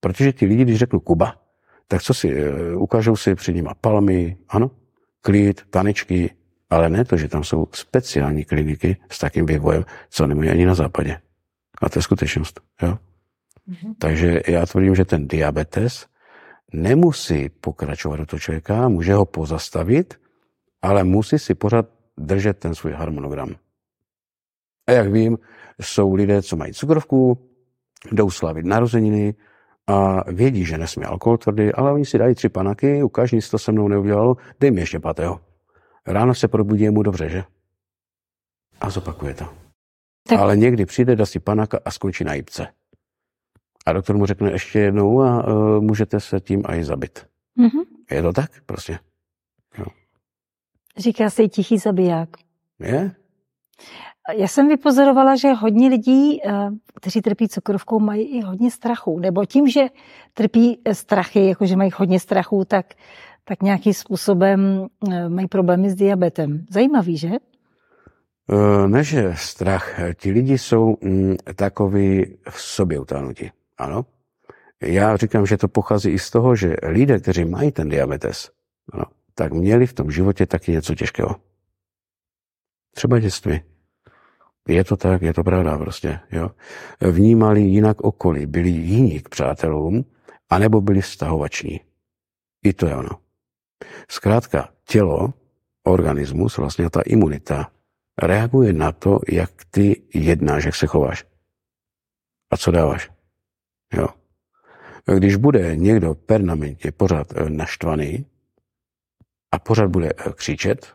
[0.01, 1.35] Protože ti lidi, když řeknu Kuba,
[1.89, 4.70] tak co si, e, ukážou si před nima palmy, ano,
[5.20, 6.31] klid, tanečky,
[6.70, 10.74] ale ne to, že tam jsou speciální kliniky s takým vývojem, co nemají ani na
[10.74, 11.20] západě.
[11.83, 12.61] A to je skutečnost.
[12.83, 12.99] Jo?
[13.70, 13.94] Mm-hmm.
[13.98, 16.06] Takže já tvrdím, že ten diabetes
[16.72, 20.14] nemusí pokračovat do toho člověka, může ho pozastavit,
[20.82, 23.54] ale musí si pořád držet ten svůj harmonogram.
[24.86, 25.38] A jak vím,
[25.80, 27.38] jsou lidé, co mají cukrovku,
[28.12, 29.34] jdou slavit narozeniny
[29.86, 33.58] a vědí, že nesmí alkohol tvrdý, ale oni si dají tři panaky, ukáž, nic to
[33.58, 35.40] se mnou neudělalo, dej mi ještě pátého.
[36.06, 37.44] Ráno se probudí mu dobře, že?
[38.80, 39.48] A zopakuje to.
[40.28, 40.38] Tak.
[40.38, 42.66] Ale někdy přijde, dá si panaka a skončí na jípce.
[43.87, 47.26] A doktor mu řekne ještě jednou a uh, můžete se tím i zabit.
[47.59, 47.85] Mm-hmm.
[48.11, 48.99] Je to tak prostě?
[49.78, 49.85] Jo.
[50.97, 52.28] Říká se i tichý zabiják.
[52.81, 53.12] Je?
[54.37, 59.18] Já jsem vypozorovala, že hodně lidí, eh, kteří trpí cukrovkou, mají i hodně strachu.
[59.18, 59.81] Nebo tím, že
[60.35, 62.87] trpí strachy, jakože mají hodně strachu, tak,
[63.45, 64.87] tak nějakým způsobem
[65.28, 66.66] mají problémy s diabetem.
[66.70, 67.31] Zajímavý, že?
[68.87, 70.01] Ne, že strach.
[70.14, 73.51] Ti lidi jsou mm, takový v sobě utánutí.
[73.81, 74.07] Ano.
[74.83, 78.51] Já říkám, že to pochází i z toho, že lidé, kteří mají ten diabetes,
[78.93, 79.05] ano,
[79.35, 81.37] tak měli v tom životě taky něco těžkého.
[82.95, 83.61] Třeba dětství.
[84.68, 86.20] Je to tak, je to pravda prostě.
[86.33, 86.51] Jo.
[87.01, 90.05] Vnímali jinak okolí, byli jiní k přátelům,
[90.51, 91.81] anebo byli vztahovační.
[92.64, 93.11] I to je ono.
[94.11, 95.35] Zkrátka, tělo,
[95.85, 97.70] organismus, vlastně ta imunita,
[98.22, 101.24] reaguje na to, jak ty jednáš, jak se chováš.
[102.51, 103.19] A co dáváš.
[103.93, 104.09] Jo.
[105.18, 108.26] Když bude někdo permanentně pořád eh, naštvaný
[109.53, 110.95] a pořád bude eh, křičet,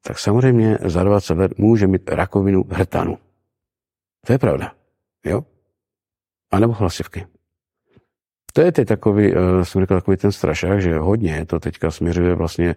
[0.00, 3.18] tak samozřejmě za 20 let může mít rakovinu hrtanu.
[4.26, 4.72] To je pravda.
[5.24, 5.44] Jo?
[6.50, 7.26] A nebo hlasivky.
[8.52, 12.34] To je teď takový, uh, jsem říkal, takový ten strašák, že hodně to teďka směřuje
[12.34, 12.76] vlastně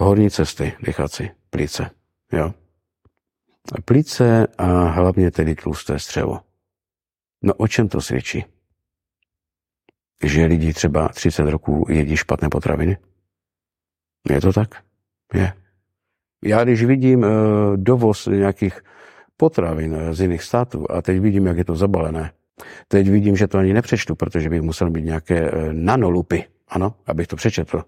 [0.00, 1.90] horní cesty, decháci, plíce.
[2.32, 2.54] Jo?
[3.84, 6.40] Plíce a hlavně tedy tlusté střevo.
[7.42, 8.44] No o čem to svědčí?
[10.24, 12.98] Že lidi třeba 30 roků jedí špatné potraviny?
[14.30, 14.82] Je to tak?
[15.34, 15.52] Je.
[16.44, 17.28] Já když vidím uh,
[17.76, 18.80] dovoz nějakých
[19.36, 22.32] potravin eh, z jiných států a teď vidím, jak je to zabalené,
[22.88, 27.26] teď vidím, že to ani nepřečtu, protože bych musel být nějaké uh, nanoloupy, ano, abych
[27.26, 27.84] to přečetl.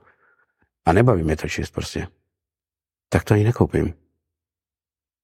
[0.85, 2.07] A nebaví mě to číst prostě.
[3.09, 3.95] Tak to ani nekoupím.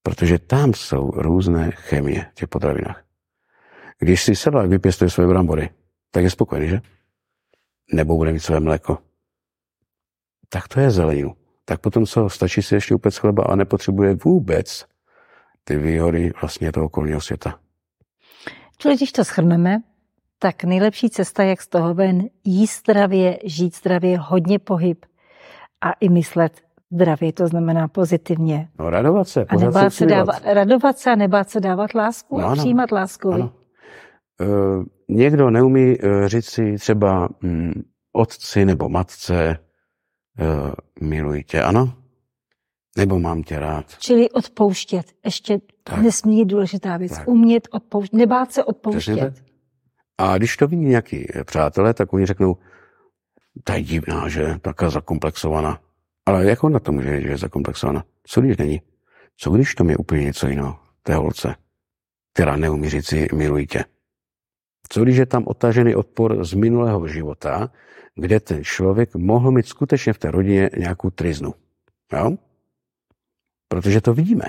[0.03, 3.05] Protože tam jsou různé chemie v těch potravinách.
[3.99, 5.71] Když si sedlák vypěstuje své brambory,
[6.11, 6.81] tak je spokojený, že?
[7.93, 8.99] Nebo bude mít své mléko.
[10.49, 11.37] Tak to je zeleninu
[11.69, 14.85] tak potom co, stačí si ještě upec chleba a nepotřebuje vůbec
[15.65, 17.59] ty výhody vlastně toho okolního světa.
[18.79, 19.79] Čili když to schrneme,
[20.39, 25.07] tak nejlepší cesta, jak z toho ven, jíst zdravě, žít zdravě, hodně pohyb
[25.81, 26.61] a i myslet
[26.91, 28.69] zdravě, to znamená pozitivně.
[28.79, 32.47] No radovat se, a nebát se, dávat, radovat se a nebát se dávat lásku no,
[32.47, 33.33] a přijímat lásku.
[33.33, 33.53] Ano.
[35.09, 37.83] Někdo neumí e, říct si třeba mm,
[38.13, 39.59] otci nebo matce,
[40.41, 40.71] uh,
[41.09, 41.95] miluji tě, ano?
[42.97, 43.99] Nebo mám tě rád.
[43.99, 45.13] Čili odpouštět.
[45.25, 45.99] Ještě tak.
[45.99, 47.13] nesmírně důležitá věc.
[47.13, 47.29] Tak.
[47.29, 48.17] Umět odpouštět.
[48.17, 49.45] Nebát se odpouštět.
[50.19, 52.57] A když to vidí nějaký přátelé, tak oni řeknou,
[53.65, 55.81] ta je divná, že taká zakomplexovaná.
[56.27, 58.05] Ale jak on na to může že je zakomplexovaná?
[58.27, 58.83] Co když není?
[59.37, 61.55] Co když to je úplně něco jiného, té holce,
[62.33, 63.85] která neumí říct si miluji tě?
[64.89, 67.71] Co když je tam otažený odpor z minulého života,
[68.15, 71.55] kde ten člověk mohl mít skutečně v té rodině nějakou triznu?
[72.13, 72.37] Jo?
[73.69, 74.45] Protože to vidíme.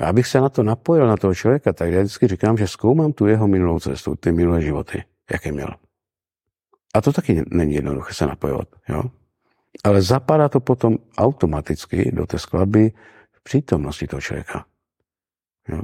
[0.00, 3.12] Já abych se na to napojil, na toho člověka, tak já vždycky říkám, že zkoumám
[3.12, 5.74] tu jeho minulou cestu, ty minulé životy, jaké měl.
[6.94, 8.68] A to taky není jednoduché se napojovat.
[8.88, 9.02] Jo?
[9.84, 12.92] Ale zapadá to potom automaticky do té skladby
[13.32, 14.66] v přítomnosti toho člověka.
[15.68, 15.82] Jo?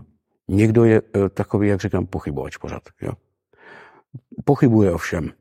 [0.48, 2.82] Někdo je e, takový, jak říkám, pochybovač pořád.
[3.00, 3.12] Jo?
[4.44, 5.32] Pochybuje o všem.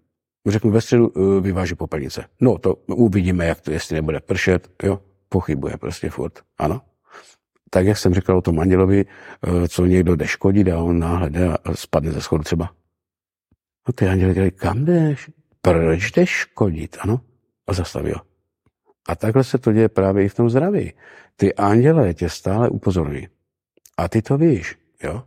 [0.47, 2.25] Řeknu, ve středu e, vyváží popelnice.
[2.41, 4.69] No, to uvidíme, jak to, jestli nebude pršet.
[4.83, 4.99] Jo?
[5.29, 6.39] Pochybuje prostě furt.
[6.57, 6.81] Ano?
[7.69, 11.29] Tak, jak jsem říkal o tom andělovi, e, co někdo jde škodit a on náhle
[11.29, 12.69] jde a spadne ze schodu třeba.
[13.87, 15.29] No ty anděle říkají, kam jdeš?
[15.61, 16.97] Proč jdeš škodit?
[16.99, 17.21] Ano?
[17.67, 18.21] A zastaví ho.
[19.07, 20.93] A takhle se to děje právě i v tom zdraví.
[21.35, 23.27] Ty anděle tě stále upozorní.
[23.97, 25.23] A ty to víš, jo?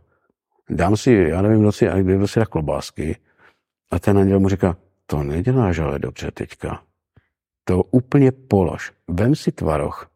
[0.69, 3.15] Dám si, já nevím, kdo si, kdo si dá klobásky
[3.91, 6.83] a ten anděl mu říká, to neděláš ale dobře teďka.
[7.63, 8.93] To úplně polož.
[9.07, 10.11] Vem si tvaroch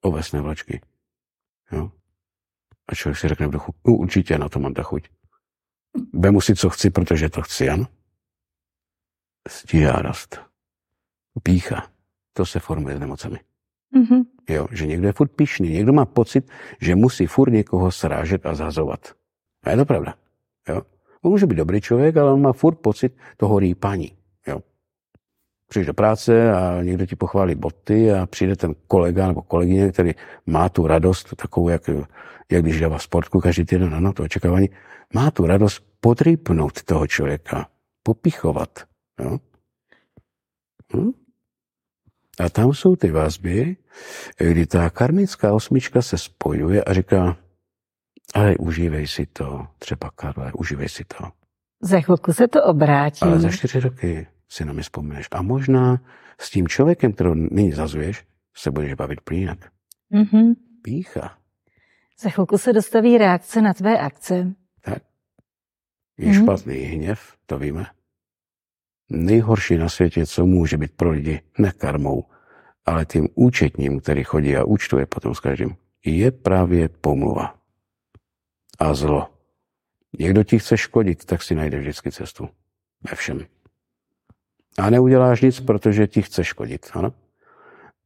[0.00, 0.80] ovesné vlačky.
[1.72, 1.90] Jo?
[2.88, 5.08] A člověk si řekne v duchu, určitě na to mám ta chuť.
[6.12, 7.86] Vemu si, co chci, protože to chci, ano?
[9.48, 10.40] Stíhárost.
[11.42, 11.94] Pícha
[12.32, 13.40] to se formuje s nemocemi.
[13.96, 14.24] Mm-hmm.
[14.48, 16.50] Jo, že někdo je furt pišný, někdo má pocit,
[16.80, 19.14] že musí furt někoho srážet a zazovat.
[19.62, 20.14] A je to pravda.
[20.68, 20.82] Jo?
[21.24, 24.12] On může být dobrý člověk, ale on má furt pocit toho rýpaní.
[24.46, 24.60] Jo?
[25.68, 30.12] Přijdeš do práce a někdo ti pochválí boty a přijde ten kolega nebo kolegyně, který
[30.46, 31.90] má tu radost, takovou, jak,
[32.52, 34.68] jak když dává sportku každý týden, ano, to očekávání,
[35.14, 37.68] má tu radost podrýpnout toho člověka,
[38.02, 38.84] popichovat.
[39.20, 39.38] Jo?
[40.96, 41.10] Hm?
[42.38, 43.76] A tam jsou ty vazby,
[44.38, 47.36] kdy ta karmická osmička se spojuje a říká,
[48.34, 51.24] ale užívej si to, třeba Karle, užívej si to.
[51.82, 53.20] Za chvilku se to obrátí.
[53.22, 55.28] Ale za čtyři roky si na mě vzpomeneš.
[55.30, 56.00] A možná
[56.40, 58.24] s tím člověkem, kterou nyní zazuješ,
[58.56, 59.58] se budeš bavit jinak.
[60.12, 60.54] Mm-hmm.
[60.82, 61.38] Pícha.
[62.20, 64.54] Za chvilku se dostaví reakce na tvé akce.
[64.80, 65.02] Tak.
[66.18, 66.42] Je mm-hmm.
[66.42, 67.86] špatný hněv, to víme
[69.10, 72.24] nejhorší na světě, co může být pro lidi, ne karmou,
[72.86, 77.54] ale tím účetním, který chodí a účtuje potom s každým, je právě pomluva
[78.84, 79.30] a zlo.
[80.18, 82.48] Někdo ti chce škodit, tak si najde vždycky cestu.
[83.10, 83.46] Ve všem.
[84.78, 86.90] A neuděláš nic, protože ti chce škodit.
[86.92, 87.14] Ano?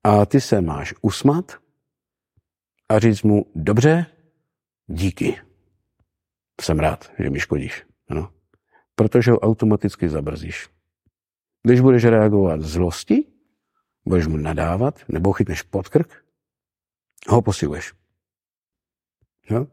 [0.04, 1.52] A ty se máš usmat
[2.88, 4.06] a říct mu, dobře,
[4.86, 5.40] díky.
[6.60, 7.86] Jsem rád, že mi škodíš.
[8.08, 8.32] Ano?
[8.94, 10.68] Protože ho automaticky zabrzíš.
[11.62, 13.24] Když budeš reagovat zlosti,
[14.04, 16.24] budeš mu nadávat, nebo chytneš pod krk,
[17.28, 17.92] ho posiluješ.
[19.50, 19.66] Jo?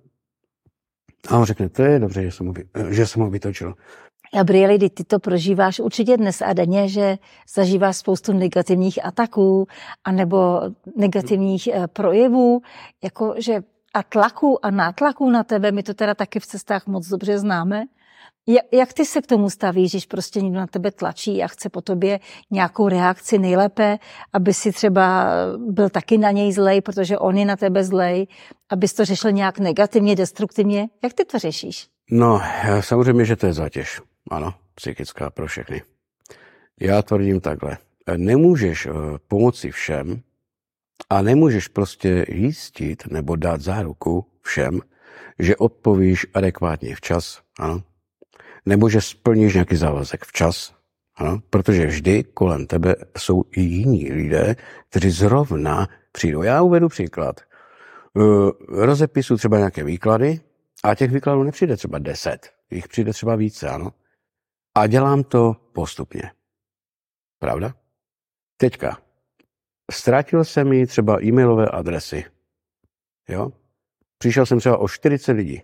[1.30, 2.54] A on řekne, to je dobře, že jsem ho,
[2.90, 3.74] že jsem ho vytočil.
[4.34, 7.18] Gabrieli, ty to prožíváš určitě dnes a denně, že
[7.56, 9.68] zažíváš spoustu negativních ataků
[10.04, 10.62] anebo
[10.98, 12.62] negativních eh, projevů,
[13.04, 13.62] jako že
[13.94, 17.84] a tlaku a nátlaků na tebe, my to teda taky v cestách moc dobře známe,
[18.72, 21.82] jak ty se k tomu stavíš, když prostě někdo na tebe tlačí a chce po
[21.82, 22.20] tobě
[22.52, 23.98] nějakou reakci nejlépe,
[24.34, 25.26] aby si třeba
[25.58, 28.28] byl taky na něj zlej, protože on je na tebe zlej,
[28.70, 30.90] abys to řešil nějak negativně, destruktivně?
[31.04, 31.88] Jak ty to řešíš?
[32.12, 32.42] No,
[32.80, 34.02] samozřejmě, že to je zátěž.
[34.32, 35.82] Ano, psychická pro všechny.
[36.80, 37.78] Já tvrdím takhle.
[38.18, 38.92] Nemůžeš eh,
[39.28, 40.22] pomoci všem
[41.10, 44.80] a nemůžeš prostě jistit nebo dát záruku všem,
[45.40, 47.42] že odpovíš adekvátně včas.
[47.60, 47.82] Ano,
[48.66, 50.76] nebo že splníš nějaký závazek včas,
[51.16, 51.42] ano?
[51.50, 54.56] protože vždy kolem tebe jsou i jiní lidé,
[54.90, 56.44] kteří zrovna přijdou.
[56.44, 57.42] Já uvedu příklad.
[58.14, 60.40] Uh, rozepisu třeba nějaké výklady
[60.84, 63.92] a těch výkladů nepřijde třeba deset, jich přijde třeba více, ano.
[64.76, 66.32] A dělám to postupně.
[67.40, 67.76] Pravda?
[68.58, 68.98] Teďka.
[69.92, 72.26] Ztratil jsem mi třeba e-mailové adresy.
[73.30, 73.52] Jo?
[74.18, 75.62] Přišel jsem třeba o 40 lidí,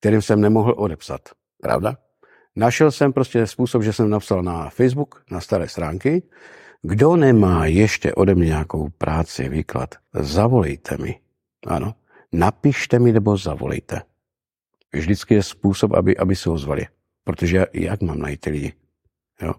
[0.00, 1.20] kterým jsem nemohl odepsat.
[1.62, 1.96] Pravda?
[2.56, 6.22] Našel jsem prostě způsob, že jsem napsal na Facebook, na staré stránky,
[6.82, 11.20] kdo nemá ještě ode mě nějakou práci, výklad, zavolejte mi.
[11.66, 11.94] Ano,
[12.32, 14.02] napište mi nebo zavolejte.
[14.92, 16.86] Vždycky je způsob, aby, aby se ozvali.
[17.24, 18.72] Protože jak mám najít ty lidi?
[19.42, 19.54] Jo?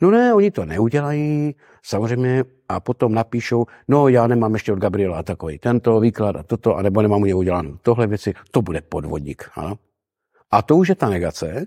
[0.00, 5.22] No ne, oni to neudělají, samozřejmě, a potom napíšou, no já nemám ještě od Gabriela
[5.22, 9.50] takový tento výklad a toto, anebo nemám u něj udělanou tohle věci, to bude podvodník.
[9.54, 9.78] Ano?
[10.50, 11.66] A to už je ta negace,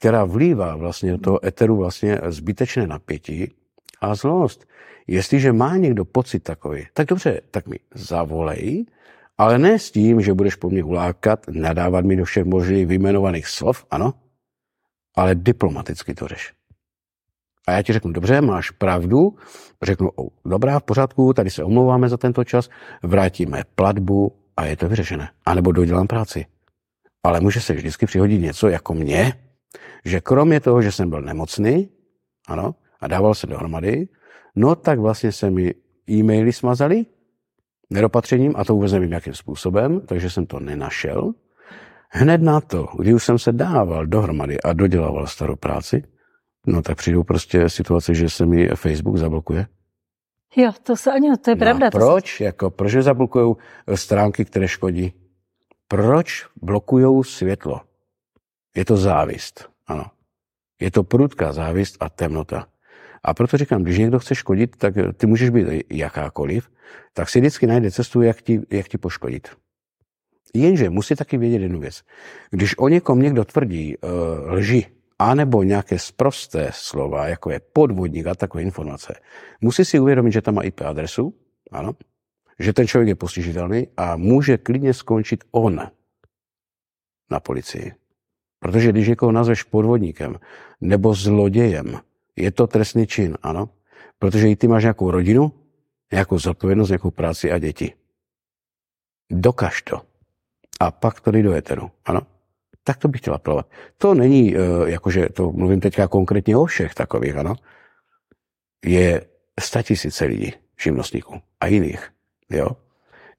[0.00, 3.52] která vlívá vlastně do toho eteru vlastně zbytečné napětí
[4.00, 4.66] a zlost.
[5.06, 8.86] Jestliže má někdo pocit takový, tak dobře, tak mi zavolej,
[9.38, 13.46] ale ne s tím, že budeš po mně ulákat, nadávat mi do všech možných vyjmenovaných
[13.46, 14.14] slov, ano,
[15.16, 16.52] ale diplomaticky to řeš.
[17.68, 19.36] A já ti řeknu, dobře, máš pravdu,
[19.82, 22.68] řeknu, oh, dobrá, v pořádku, tady se omlouváme za tento čas,
[23.02, 25.30] vrátíme platbu a je to vyřešené.
[25.46, 26.46] A nebo dodělám práci.
[27.22, 29.49] Ale může se vždycky přihodit něco jako mě,
[30.04, 31.88] že kromě toho, že jsem byl nemocný,
[32.48, 34.08] ano, a dával se dohromady,
[34.56, 35.74] no tak vlastně se mi
[36.10, 37.06] e-maily smazali
[37.90, 41.32] nedopatřením, a to vůbec nevím, jakým způsobem, takže jsem to nenašel.
[42.10, 46.04] Hned na to, kdy už jsem se dával dohromady a dodělával starou práci,
[46.66, 49.66] no tak přijdou prostě situace, že se mi Facebook zablokuje.
[50.56, 51.90] Jo, to se ani, to je no pravda.
[51.90, 52.36] proč?
[52.36, 52.44] Se...
[52.44, 53.54] Jako, proč zablokují
[53.94, 55.12] stránky, které škodí?
[55.88, 57.80] Proč blokují světlo?
[58.76, 60.04] Je to závist, ano.
[60.80, 62.66] Je to prudká závist a temnota.
[63.22, 66.70] A proto říkám, když někdo chce škodit, tak ty můžeš být jakákoliv,
[67.12, 69.48] tak si vždycky najde cestu, jak ti, jak ti poškodit.
[70.54, 72.02] Jenže musí taky vědět jednu věc.
[72.50, 74.10] Když o někom někdo tvrdí uh,
[74.52, 74.86] lži,
[75.18, 79.14] anebo nějaké sprosté slova, jako je podvodník a takové informace,
[79.60, 81.34] musí si uvědomit, že tam má IP adresu,
[81.72, 81.92] ano,
[82.58, 85.80] že ten člověk je postižitelný a může klidně skončit on
[87.30, 87.99] na policii.
[88.60, 90.36] Protože když někoho nazveš podvodníkem
[90.80, 92.00] nebo zlodějem,
[92.36, 93.68] je to trestný čin, ano.
[94.18, 95.52] Protože i ty máš nějakou rodinu,
[96.12, 97.92] nějakou zodpovědnost, nějakou práci a děti.
[99.30, 100.02] Dokaž to.
[100.80, 102.20] A pak to jde do eteru, ano.
[102.84, 103.66] Tak to bych chtěla plovat.
[103.98, 107.54] To není, eh, jakože to mluvím teďka konkrétně o všech takových, ano.
[108.84, 109.26] Je
[109.60, 112.12] statisíce lidí, živnostníků a jiných,
[112.50, 112.68] jo.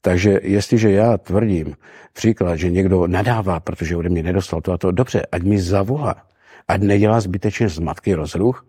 [0.02, 1.76] Takže jestliže já tvrdím
[2.14, 6.28] příklad, že někdo nadává, protože ode mě nedostal to a to, dobře, ať mi zavolá,
[6.68, 8.68] ať nedělá zbytečně zmatky rozruch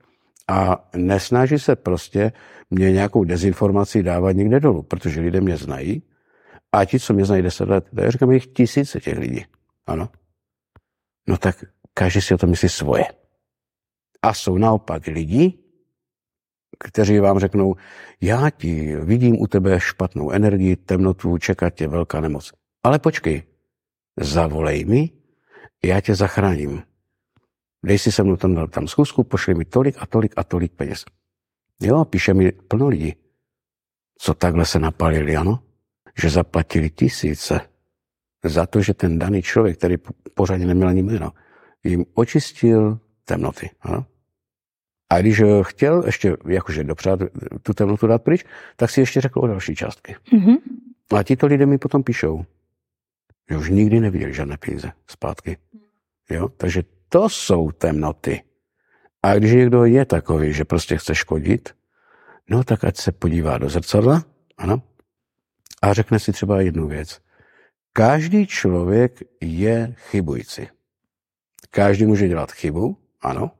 [0.49, 2.33] a nesnaží se prostě
[2.71, 6.03] mě nějakou dezinformaci dávat někde dolů, protože lidé mě znají
[6.73, 9.45] a ti, co mě znají deset let, já říkám, jich tisíce těch lidí.
[9.87, 10.09] Ano.
[11.29, 11.65] No tak
[11.95, 13.05] každý si o to myslí svoje.
[14.23, 15.59] A jsou naopak lidi,
[16.79, 17.75] kteří vám řeknou,
[18.21, 22.53] já ti vidím u tebe špatnou energii, temnotu, čeká tě velká nemoc.
[22.83, 23.43] Ale počkej,
[24.21, 25.11] zavolej mi,
[25.85, 26.83] já tě zachráním.
[27.85, 31.05] Dej si se mnou tam, tam schůzku, pošli mi tolik a tolik a tolik peněz.
[31.81, 33.15] Jo, píše mi plno lidí,
[34.19, 35.63] co takhle se napalili, ano?
[36.19, 37.61] Že zaplatili tisíce
[38.45, 39.97] za to, že ten daný člověk, který
[40.35, 41.33] pořádně neměl ani jméno,
[41.85, 43.71] jim očistil temnoty.
[43.81, 44.07] Ano?
[45.13, 47.21] A když eh, chtěl ještě jakože dopřát
[47.63, 48.45] tu temnotu dát pryč,
[48.77, 50.17] tak si ještě řekl o další částky.
[50.33, 50.57] Mm-hmm.
[51.17, 52.45] A tito lidé mi potom píšou,
[53.51, 55.57] že už nikdy neviděli žádné peníze zpátky.
[56.31, 56.49] Jo?
[56.49, 58.43] Takže to jsou temnoty.
[59.23, 61.75] A když někdo je takový, že prostě chce škodit,
[62.51, 64.25] no tak ať se podívá do zrcadla,
[64.59, 64.83] ano,
[65.83, 67.21] a řekne si třeba jednu věc.
[67.93, 70.69] Každý člověk je chybující.
[71.71, 73.51] Každý může dělat chybu, ano,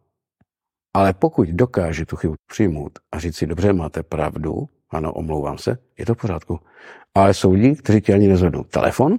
[0.95, 5.79] ale pokud dokáže tu chybu přijmout a říct si, dobře, máte pravdu, ano, omlouvám se,
[5.99, 6.61] je to v pořádku.
[7.15, 9.19] Ale jsou lidi, kteří ti ani nezvednou telefon,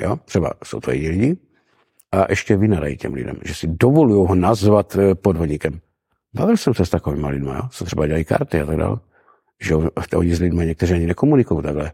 [0.00, 1.36] jo, třeba jsou to i lidi,
[2.12, 5.80] a ještě vynadají těm lidem, že si dovolují ho nazvat eh, podvodníkem.
[6.34, 8.96] Bavil jsem se s takovými lidmi, jo, co třeba dělají karty a tak dále.
[9.60, 9.74] Že
[10.16, 11.92] oni s lidmi někteří ani nekomunikují takhle.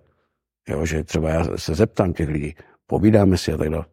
[0.69, 2.55] Jo, že třeba já se zeptám těch lidí,
[2.87, 3.85] povídáme si a tak dále.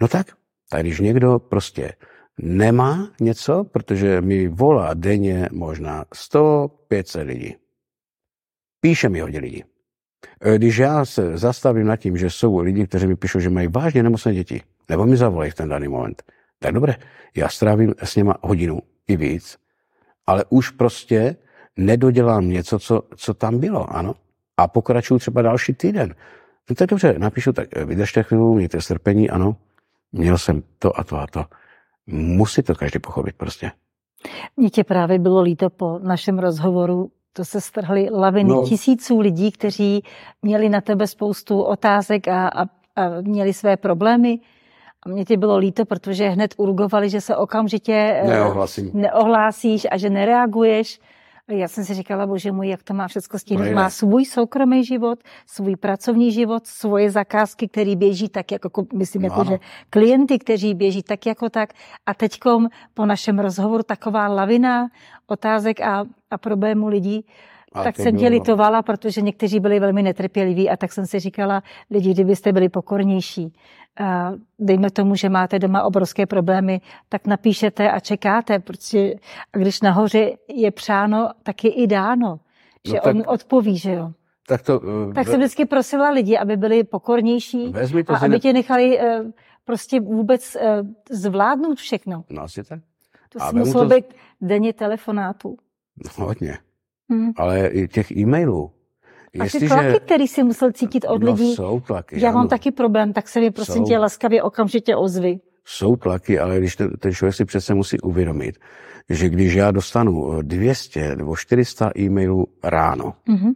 [0.00, 0.26] No tak,
[0.70, 1.92] tak když někdo prostě
[2.38, 7.56] nemá něco, protože mi volá denně možná 100, 500 lidí.
[8.80, 9.64] Píše mi hodně lidí.
[10.40, 13.68] E, když já se zastavím nad tím, že jsou lidi, kteří mi píšou, že mají
[13.68, 16.22] vážně nemocné děti, nebo mi zavolají v ten daný moment,
[16.58, 16.96] tak dobré,
[17.36, 19.58] já strávím s něma hodinu i víc,
[20.26, 21.36] ale už prostě
[21.76, 24.14] nedodělám něco, co, co tam bylo, ano.
[24.56, 26.14] A pokračuju třeba další týden.
[26.70, 29.56] No tak dobře, napíšu tak, e, vydržte chvíli, mějte strpení, ano,
[30.12, 31.44] měl jsem to a to a to.
[32.10, 33.70] Musí to každý pochopit prostě.
[34.56, 38.66] Mně tě právě bylo líto po našem rozhovoru, to se strhly laviny no.
[38.66, 40.02] tisíců lidí, kteří
[40.42, 44.38] měli na tebe spoustu otázek a, a, a měli své problémy.
[45.06, 48.90] A mě tě bylo líto, protože hned urgovali, že se okamžitě eh, Neohlasím.
[48.94, 51.00] neohlásíš a že nereaguješ.
[51.48, 53.72] Já jsem si říkala, bože můj, jak to má všechno stihnout.
[53.72, 59.44] Má svůj soukromý život, svůj pracovní život, svoje zakázky, které běží tak, jako, myslím, jako,
[59.44, 59.58] že
[59.90, 61.72] klienty, kteří běží tak, jako tak.
[62.06, 64.88] A teďkom po našem rozhovoru taková lavina
[65.26, 67.24] otázek a, a problémů lidí.
[67.72, 71.62] A tak jsem tě litovala, protože někteří byli velmi netrpěliví a tak jsem si říkala,
[71.90, 73.52] lidi, kdybyste byli pokornější,
[74.00, 79.12] a dejme tomu, že máte doma obrovské problémy, tak napíšete a čekáte, protože
[79.52, 82.40] a když nahoře je přáno, tak je i dáno,
[82.88, 84.12] že no tak, on odpoví, že jo.
[84.48, 87.72] Tak, to, uh, tak jsem vždycky prosila lidi, aby byli pokornější
[88.06, 88.38] to a aby ne...
[88.38, 89.30] tě nechali uh,
[89.64, 92.24] prostě vůbec uh, zvládnout všechno.
[92.30, 92.80] No asi tak.
[93.28, 93.94] To si muselo to...
[93.94, 94.04] být
[94.40, 95.56] denně telefonátů.
[96.04, 96.58] No, hodně.
[97.10, 97.30] Hmm.
[97.36, 98.70] Ale i těch e-mailů.
[99.40, 101.54] A ty tlaky, který si musel cítit od no, lidí.
[101.54, 102.20] jsou tlaky.
[102.20, 102.38] Já ano.
[102.38, 103.84] mám taky problém, tak se mi prosím jsou.
[103.84, 105.38] tě laskavě okamžitě ozvy.
[105.64, 108.58] Jsou tlaky, ale když ten, ten člověk si přece musí uvědomit,
[109.10, 113.52] že když já dostanu 200 nebo 400 e-mailů ráno, mm-hmm.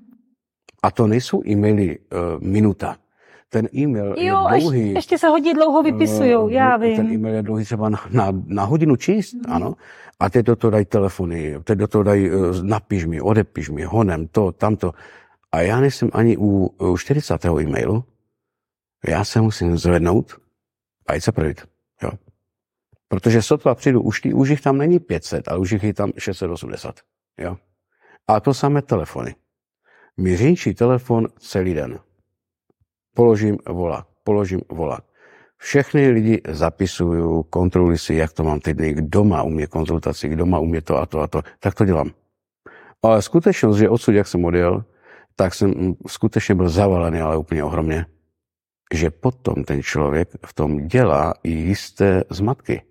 [0.83, 2.97] a to nejsou e-maily uh, minuta,
[3.53, 4.81] ten e-mail jo, je dlouhý.
[4.81, 6.97] Ještě, ještě se hodně dlouho vypisují, uh, já vím.
[6.97, 9.53] Ten e-mail je dlouhý třeba na, na, na hodinu číst, mm.
[9.53, 9.75] ano.
[10.21, 13.83] A teď do toho dají telefony, teď do toho dají, uh, napiš mi, odepiš mi,
[13.83, 14.93] honem, to, tamto.
[15.53, 17.45] A já nejsem ani u, u 40.
[17.45, 18.05] e-mailu,
[19.09, 20.41] já se musím zvednout
[21.07, 21.61] a jít se projít.
[22.03, 22.11] Jo.
[23.09, 27.01] Protože sotva přijdu, už, už jich tam není 500, ale už jich je tam 680.
[27.39, 27.57] Jo.
[28.29, 29.35] A to samé telefony.
[30.17, 31.99] Mi řinčí telefon celý den.
[33.15, 35.01] Položím vola, položím vola.
[35.59, 40.47] Všechny lidi zapisuju, kontroluji si, jak to mám teď, kdo má u mě konzultaci, kdo
[40.47, 41.43] má u mě to a to a to.
[41.61, 42.11] Tak to dělám.
[43.03, 44.85] Ale skutečnost, že odsud, jak jsem odjel,
[45.37, 48.07] tak jsem skutečně byl zavalený, ale úplně ohromně,
[48.95, 52.83] že potom ten člověk v tom dělá i jisté zmatky.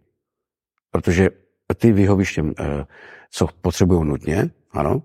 [0.91, 1.29] Protože
[1.75, 2.85] ty vyhovíš těm, eh,
[3.31, 5.03] co potřebují nutně, ano,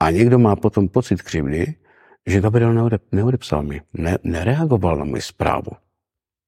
[0.00, 1.74] a někdo má potom pocit křivdy,
[2.26, 5.70] že Gabriel neodep, neodepsal mi, ne, nereagoval na moji zprávu.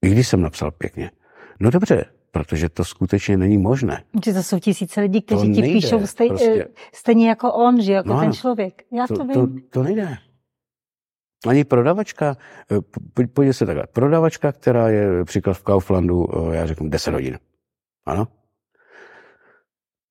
[0.05, 1.11] I když jsem napsal pěkně.
[1.61, 4.05] No dobře, protože to skutečně není možné.
[4.25, 6.69] Že to jsou tisíce lidí, kteří to ti nejde, píšou stej, prostě.
[6.95, 8.83] stejně jako on, že jako no, ten člověk.
[8.93, 9.35] Já to, to vím.
[9.35, 10.17] To, to nejde.
[11.47, 12.37] Ani prodavačka,
[12.73, 17.39] eh, pojďte se takhle, prodavačka, která je příklad v Kauflandu, eh, já řeknu 10 hodin.
[18.07, 18.29] Ano?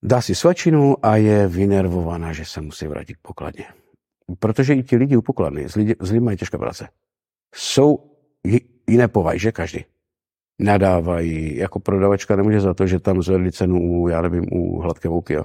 [0.02, 3.64] Dá si svačinu a je vynervovaná, že se musí vrátit k pokladně.
[4.38, 6.88] Protože i ti lidi u pokladny, s, lidi, s lidmi mají těžká práce.
[7.54, 8.10] Jsou
[8.88, 9.84] jiné povahy, že každý.
[10.58, 15.08] Nadávají, jako prodavačka nemůže za to, že tam zvedli cenu u, já nevím, u hladké
[15.08, 15.44] vouky, jo.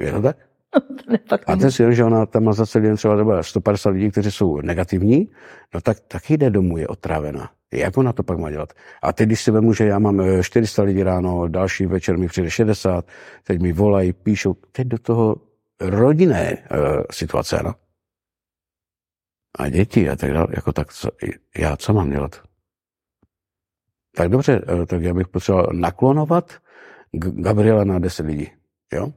[0.00, 0.36] Je to tak?
[1.46, 4.60] A ten si že ona tam má za celý den třeba 150 lidí, kteří jsou
[4.60, 5.28] negativní,
[5.74, 7.50] no tak taky jde domů, je otrávená.
[7.72, 8.72] Jak ona to pak má dělat?
[9.02, 12.26] A teď, když si vemu, že já mám 400 eh, lidí ráno, další večer mi
[12.26, 13.06] přijde 60,
[13.44, 15.36] teď mi volají, píšou, teď do toho
[15.80, 17.74] rodinné uh, situace, no.
[19.58, 21.08] A děti a tak dále, jako tak, co,
[21.58, 22.42] já co mám dělat?
[24.16, 26.52] Tak dobře, uh, tak já bych potřeboval naklonovat
[27.12, 28.50] Gabriela na 10 lidí,
[28.92, 29.12] jo?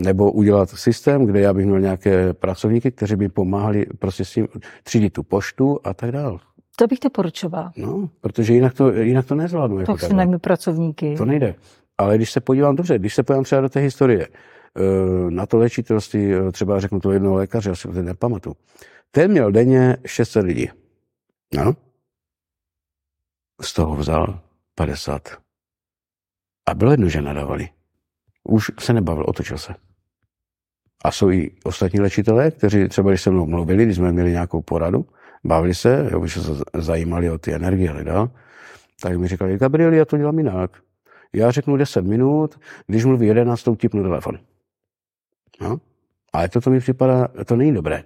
[0.00, 4.48] Nebo udělat systém, kde já bych měl nějaké pracovníky, kteří by pomáhali prostě s tím
[4.82, 6.38] třídit tu poštu a tak dále.
[6.76, 7.70] To bych poročoval.
[7.76, 9.78] No, protože jinak to, jinak to nezvládnu.
[9.78, 11.14] Jako tak si najme pracovníky.
[11.16, 11.54] To nejde.
[11.98, 14.28] Ale když se podívám dobře, když se podívám třeba do té historie,
[15.30, 18.56] na to léčitelství, eh, třeba řeknu to jednoho lékaře, asi to nepamatuju.
[19.10, 20.70] Ten měl denně 600 lidí.
[21.54, 21.76] No?
[23.60, 24.40] Z toho vzal
[24.74, 25.28] 50.
[26.68, 27.68] A bylo jedno, že nadávali.
[28.44, 29.74] Už se nebavil, otočil se.
[31.04, 34.62] A jsou i ostatní léčitelé, kteří třeba, když se mnou mluvili, když jsme měli nějakou
[34.62, 35.06] poradu,
[35.44, 36.40] bavili se, jo, se
[36.74, 38.14] zajímali o ty energie lidé,
[39.00, 40.70] tak mi říkali, Gabrieli, já to dělám jinak.
[41.32, 44.38] Já řeknu 10 minut, když mluví 11, to tipnu telefon.
[45.60, 45.80] No?
[46.32, 48.04] Ale toto mi připadá, to není dobré.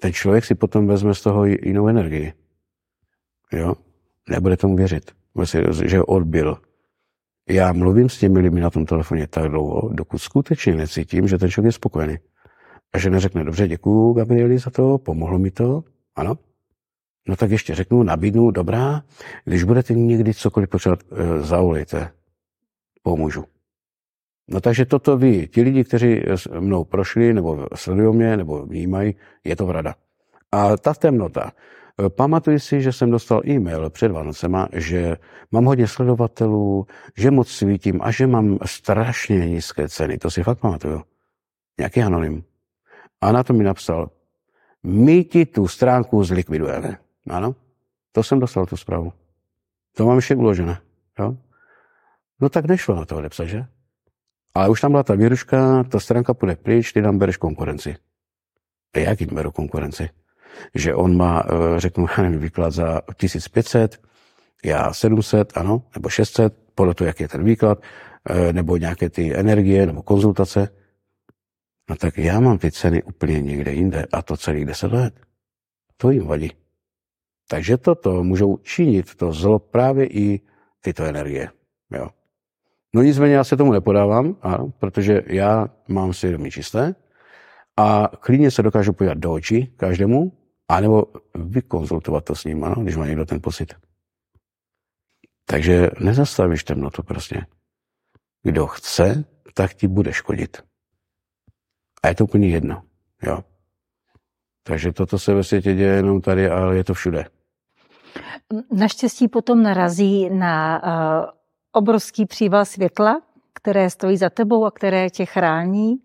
[0.00, 2.32] Ten člověk si potom vezme z toho jinou energii.
[3.52, 3.74] Jo?
[4.28, 5.10] Nebude tomu věřit.
[5.84, 6.56] Že odbil.
[7.48, 11.50] Já mluvím s těmi lidmi na tom telefoně tak dlouho, dokud skutečně necítím, že ten
[11.50, 12.16] člověk je spokojený.
[12.92, 15.84] A že neřekne, dobře, děkuju Gabrieli za to, pomohlo mi to,
[16.16, 16.38] ano.
[17.28, 19.02] No tak ještě řeknu, nabídnu, dobrá,
[19.44, 22.10] když budete někdy cokoliv potřebovat, eh, zavolejte,
[23.02, 23.44] pomůžu.
[24.48, 26.22] No takže toto vy, ti lidi, kteří
[26.60, 29.94] mnou prošli, nebo sledují mě, nebo vnímají, je to vrada.
[30.52, 31.52] A ta temnota.
[32.08, 35.16] Pamatuji si, že jsem dostal e-mail před Vánocema, že
[35.50, 36.86] mám hodně sledovatelů,
[37.16, 40.18] že moc svítím a že mám strašně nízké ceny.
[40.18, 41.02] To si fakt pamatuju.
[41.78, 42.44] Nějaký anonym.
[43.20, 44.10] A na to mi napsal,
[44.82, 46.98] my ti tu stránku zlikvidujeme.
[47.30, 47.54] Ano?
[48.12, 49.12] To jsem dostal tu zprávu.
[49.96, 50.78] To mám ještě uložené.
[51.18, 51.36] Jo?
[52.40, 53.66] No tak nešlo na to odepsat, že?
[54.56, 57.96] Ale už tam byla ta výruška, ta stránka půjde pryč, ty nám bereš konkurenci.
[58.94, 60.08] A jak jim beru konkurenci?
[60.74, 62.06] Že on má, eh, řeknu,
[62.38, 64.00] výklad za 1500,
[64.64, 67.82] já 700, ano, nebo 600, podle toho, jak je ten výklad,
[68.30, 70.68] eh, nebo nějaké ty energie, nebo konzultace.
[71.90, 75.14] No tak já mám ty ceny úplně někde jinde a to celých deset let.
[75.96, 76.52] To jim vadí.
[77.48, 80.40] Takže toto můžou činit to zlo právě i
[80.80, 81.48] tyto energie.
[81.92, 82.15] Jo.
[82.94, 86.94] No nicméně já se tomu nepodávám, a, protože já mám svědomí čisté
[87.76, 90.32] a klidně se dokážu podívat do očí každému,
[90.68, 93.74] anebo vykonzultovat to s ním, ano, když má někdo ten pocit.
[95.44, 97.46] Takže nezastavíš temnotu prostě.
[98.42, 99.24] Kdo chce,
[99.54, 100.62] tak ti bude škodit.
[102.02, 102.82] A je to úplně jedno.
[103.22, 103.44] Jo.
[104.62, 107.24] Takže toto se ve světě děje jenom tady, ale je to všude.
[108.72, 111.30] Naštěstí potom narazí na uh,
[111.76, 113.22] obrovský příval světla,
[113.52, 115.96] které stojí za tebou a které tě chrání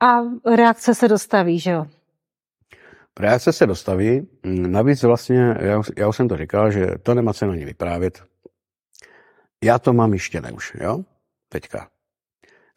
[0.00, 0.20] a
[0.56, 1.86] reakce se dostaví, že jo?
[3.20, 4.28] Reakce se dostaví.
[4.44, 8.22] Navíc vlastně, já, já už jsem to říkal, že to nemá se na ní vyprávět.
[9.64, 11.04] Já to mám jištěné už, jo?
[11.48, 11.88] Teďka.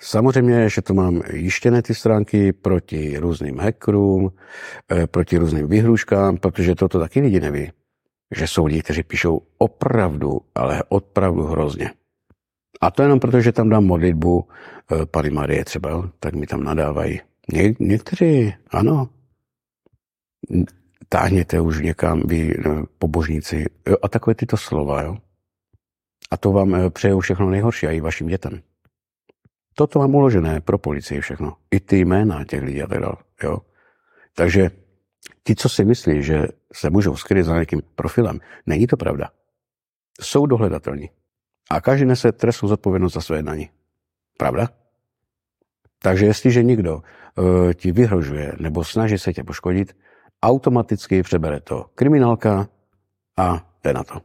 [0.01, 4.31] Samozřejmě, že to mám jištěné ty stránky proti různým hackerům,
[4.91, 7.71] eh, proti různým výhruškám, protože toto taky lidi neví.
[8.35, 11.91] Že jsou lidi, kteří píšou opravdu, ale opravdu hrozně.
[12.81, 14.47] A to jenom proto, že tam dám modlitbu
[14.91, 17.21] eh, Pany Marie třeba, tak mi tam nadávají.
[17.53, 19.09] Ně, někteří, ano,
[21.09, 22.69] táhněte už někam, vy eh,
[22.99, 23.65] pobožníci,
[24.01, 25.17] a takové tyto slova, jo.
[26.31, 28.61] A to vám přeju všechno nejhorší a i vašim dětem.
[29.75, 31.57] Toto mám uložené pro policii všechno.
[31.71, 33.01] I ty jména těch lidí a tak.
[33.43, 33.57] Jo?
[34.35, 34.71] Takže
[35.43, 39.29] ti, co si myslí, že se můžou skryt za nějakým profilem, není to pravda.
[40.21, 41.09] Jsou dohledatelní.
[41.69, 43.69] A každý nese trestnou zodpovědnost za své jednání.
[44.37, 44.69] Pravda?
[46.01, 49.97] Takže jestliže někdo uh, ti vyhrožuje nebo snaží se tě poškodit,
[50.43, 52.69] automaticky přebere to kriminálka
[53.37, 54.21] a jde na to.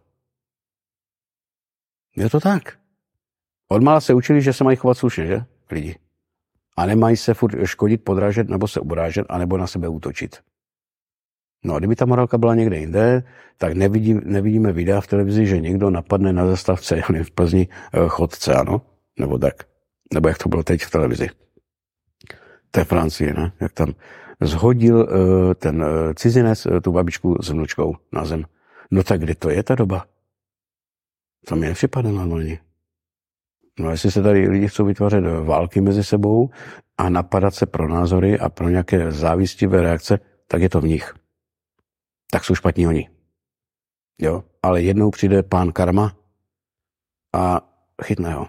[2.17, 2.79] Je to tak.
[3.69, 5.45] Odmala se učili, že se mají chovat slušně, že?
[5.71, 5.99] Lidi.
[6.77, 10.43] A nemají se furt škodit, podrážet nebo se urážet, anebo na sebe útočit.
[11.65, 13.23] No a kdyby ta morálka byla někde jinde,
[13.59, 18.55] tak nevidí, nevidíme videa v televizi, že někdo napadne na zastavce v Plzni eh, chodce,
[18.55, 18.83] ano?
[19.19, 19.55] Nebo tak.
[20.15, 21.29] Nebo jak to bylo teď v televizi.
[22.71, 23.53] To je Francie, ne?
[23.61, 23.95] Jak tam
[24.41, 28.45] zhodil uh, ten uh, cizinec tu babičku s vnučkou na zem.
[28.91, 30.07] No tak kde to je ta doba?
[31.47, 32.59] To mi nepřipadá normálně.
[33.81, 36.51] No jestli se tady lidi chcou vytvářet války mezi sebou
[36.99, 41.15] a napadat se pro názory a pro nějaké závistivé reakce, tak je to v nich.
[42.35, 43.11] Tak jsou špatní oni.
[44.21, 44.45] Jo?
[44.63, 46.13] Ale jednou přijde pán karma
[47.35, 47.61] a
[48.05, 48.49] chytne ho.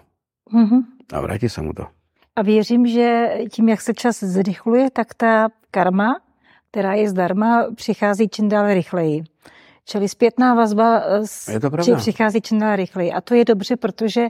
[0.53, 0.83] Mm-hmm.
[1.13, 1.87] A vrátí se mu to.
[2.35, 6.21] A věřím, že tím, jak se čas zrychluje, tak ta karma,
[6.71, 9.23] která je zdarma, přichází čím dál rychleji.
[9.85, 11.03] Čili zpětná vazba
[11.51, 13.11] je to či přichází čím dál rychleji.
[13.11, 14.27] A to je dobře, protože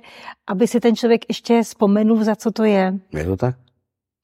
[0.48, 3.00] aby si ten člověk ještě vzpomenul, za co to je.
[3.14, 3.56] Je to tak?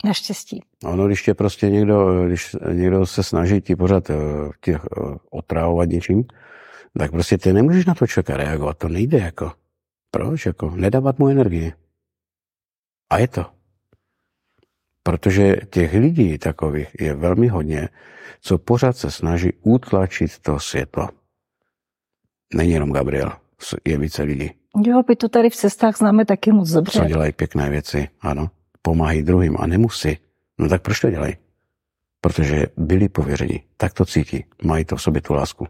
[0.06, 0.64] Naštěstí.
[0.84, 4.16] Ono, když tě prostě někdo, když někdo se snaží ti pořád eh,
[4.62, 4.80] tě eh,
[5.30, 6.24] otrávovat něčím,
[7.00, 8.78] tak prostě ty nemůžeš na to člověka reagovat.
[8.78, 9.52] To nejde jako.
[10.12, 10.46] Proč?
[10.46, 11.74] Jako nedávat mu energii.
[13.10, 13.46] A je to.
[15.04, 17.90] Protože těch lidí takových je velmi hodně,
[18.42, 21.10] co pořád se snaží utlačit to světlo.
[22.54, 23.32] Není jenom Gabriel,
[23.86, 24.52] je více lidí.
[24.86, 27.00] Jo, my to tady v cestách známe taky moc dobře.
[27.00, 28.50] Co dělají pěkné věci, ano.
[28.82, 30.18] Pomáhají druhým a nemusí.
[30.58, 31.36] No tak proč to dělají?
[32.22, 35.68] Protože byli pověřeni, tak to cítí, mají to v sobě tu lásku.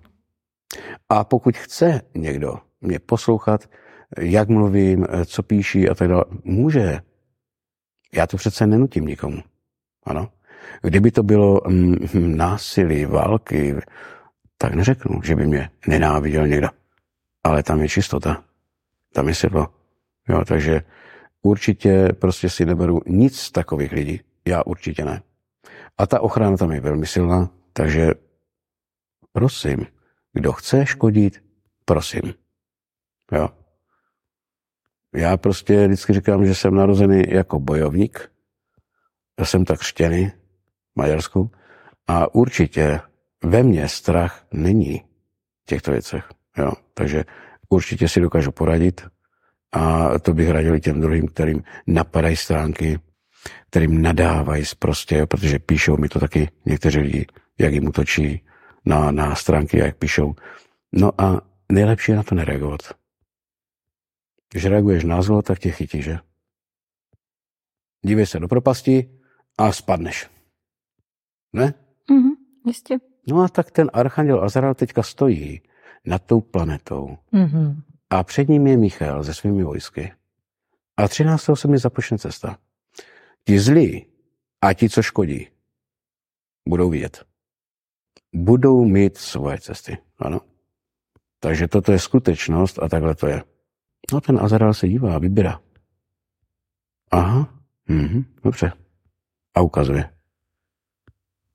[1.10, 3.70] A pokud chce někdo mě poslouchat,
[4.20, 7.00] jak mluvím, co píší a tak dále, může.
[8.14, 9.42] Já to přece nenutím nikomu.
[10.04, 10.30] Ano.
[10.82, 13.76] Kdyby to bylo mm, násilí, války,
[14.58, 16.68] tak neřeknu, že by mě nenáviděl někdo.
[17.44, 18.44] Ale tam je čistota.
[19.14, 19.68] Tam je světlo.
[20.30, 20.82] Jo, takže
[21.42, 24.22] určitě prostě si neberu nic z takových lidí.
[24.48, 25.22] Já určitě ne.
[25.98, 28.12] A ta ochrana tam je velmi silná, takže
[29.32, 29.86] prosím,
[30.34, 31.44] kdo chce škodit,
[31.86, 32.34] prosím.
[33.32, 33.50] Jo.
[35.16, 38.32] Já prostě vždycky říkám, že jsem narozený jako bojovník.
[39.40, 40.34] Já jsem tak křtěný v
[40.96, 41.52] Maďarsku.
[42.08, 43.00] A určitě
[43.44, 45.00] ve mně strach není
[45.64, 46.30] v těchto věcech.
[46.58, 46.72] Jo.
[46.94, 47.24] Takže
[47.70, 49.02] určitě si dokážu poradit
[49.72, 53.00] a to bych radil těm druhým, kterým napadají stránky,
[53.70, 57.26] kterým nadávají prostě, protože píšou mi to taky někteří lidi,
[57.60, 58.42] jak jim utočí
[58.86, 60.36] na, na stránky, jak píšou.
[60.94, 61.42] No a
[61.72, 62.82] nejlepší je na to nereagovat.
[64.52, 66.20] Když reaguješ na zlo, tak tě chytí, že?
[68.06, 69.10] Dívej se do propasti
[69.58, 70.30] a spadneš.
[71.54, 71.74] Ne?
[72.10, 72.32] Mhm,
[72.66, 72.98] jistě.
[73.28, 75.62] No a tak ten archanděl Azrael teďka stojí
[76.06, 77.18] nad tou planetou.
[77.34, 77.82] Mm-hmm.
[78.10, 80.14] A před ním je Michal se svými vojsky.
[80.98, 81.50] A 13.
[81.54, 82.58] se mi započne cesta.
[83.44, 84.06] Ti zlí
[84.62, 85.48] A ti, co škodí,
[86.68, 87.26] budou vidět.
[88.34, 89.98] Budou mít svoje cesty.
[90.18, 90.42] Ano.
[91.40, 93.44] Takže toto je skutečnost a takhle to je.
[94.14, 95.62] No ten Azrael se dívá a vybírá.
[97.12, 98.72] Aha, mhm, dobře.
[99.56, 100.14] A ukazuje.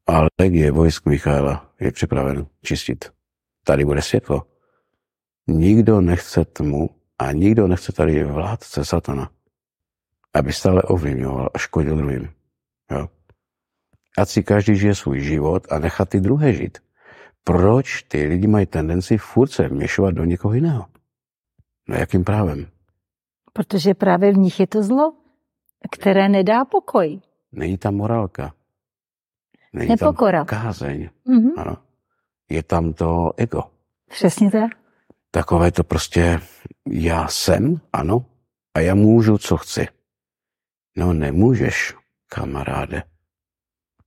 [0.06, 3.12] A legie vojsk Michaela je připraven čistit.
[3.64, 4.53] Tady bude světlo.
[5.46, 9.30] Nikdo nechce tmu a nikdo nechce tady vládce satana,
[10.34, 12.28] aby stále ovlivňoval a škodil druhým.
[12.90, 13.08] Jo?
[14.18, 16.78] Ať si každý žije svůj život a nechat ty druhé žít.
[17.44, 20.86] Proč ty lidi mají tendenci furt se vměšovat do někoho jiného?
[21.88, 22.66] No jakým právem?
[23.52, 25.12] Protože právě v nich je to zlo,
[25.90, 27.20] které nedá pokoj.
[27.52, 28.54] Není tam morálka.
[29.72, 30.44] Není Nepokora.
[30.44, 31.10] tam kázeň.
[31.24, 31.50] Mhm.
[31.56, 31.76] Ano.
[32.50, 33.62] Je tam to ego.
[34.10, 34.83] Přesně tak.
[35.34, 36.40] Takové to prostě
[36.90, 38.24] já jsem, ano,
[38.76, 39.86] a já můžu, co chci.
[40.96, 41.94] No nemůžeš,
[42.28, 43.02] kamaráde.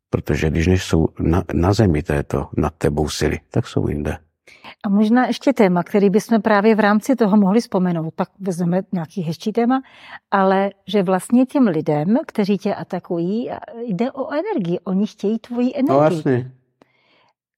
[0.09, 4.17] Protože když než jsou na, na zemi této nad tebou sily, tak jsou jinde.
[4.85, 9.21] A možná ještě téma, který bychom právě v rámci toho mohli vzpomenout, pak vezmeme nějaký
[9.21, 9.81] hezčí téma,
[10.31, 13.49] ale že vlastně těm lidem, kteří tě atakují,
[13.87, 14.79] jde o energii.
[14.79, 16.17] Oni chtějí tvoji No energii.
[16.17, 16.51] jasně.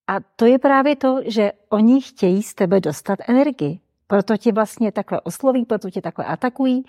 [0.10, 3.80] A to je právě to, že oni chtějí z tebe dostat energii.
[4.08, 6.84] Proto tě vlastně takhle osloví, proto tě takhle atakují,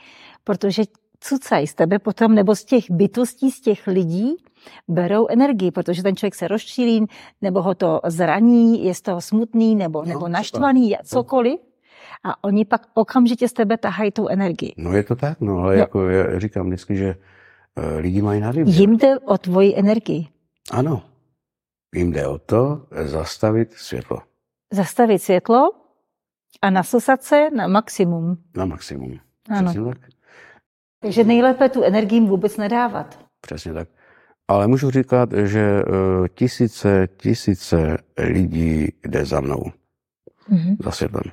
[0.44, 0.82] protože
[1.20, 4.36] cucají z tebe potom, nebo z těch bytostí, z těch lidí,
[4.88, 7.06] berou energii, protože ten člověk se rozčílí,
[7.42, 11.60] nebo ho to zraní, je z toho smutný, nebo, No, nebo naštvaný, cokoliv.
[12.24, 14.72] A oni pak okamžitě z tebe tahají tu energii.
[14.76, 15.80] No je to tak, no, ale No.
[15.80, 17.16] jako já říkám vždycky, že
[17.76, 18.52] eh, lidi mají na.
[18.64, 20.26] Jim jde o tvoji energii.
[20.72, 21.02] Ano.
[21.94, 24.18] Jim jde o to zastavit světlo
[24.72, 25.70] Zastavit světlo
[26.62, 28.36] a nasosat se na maximum.
[28.56, 29.18] na maximum.
[29.50, 29.70] Ano.
[29.70, 29.98] Přesně tak.
[31.02, 33.18] Takže nejlépe tu energii vůbec nedávat.
[33.40, 33.88] Přesně tak.
[34.48, 39.62] Ale můžu říkat, že eh, tisíce, tisíce lidí jde za mnou,
[40.48, 40.76] Mhm.
[40.84, 41.24] za světlem.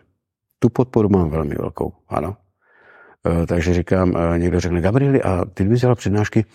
[0.60, 2.38] Tu podporu mám velmi velkou, ano.
[3.28, 6.46] Eh, Takže říkám, eh, někdo řekne, Gabrieli, a ty bys dělal přednášky,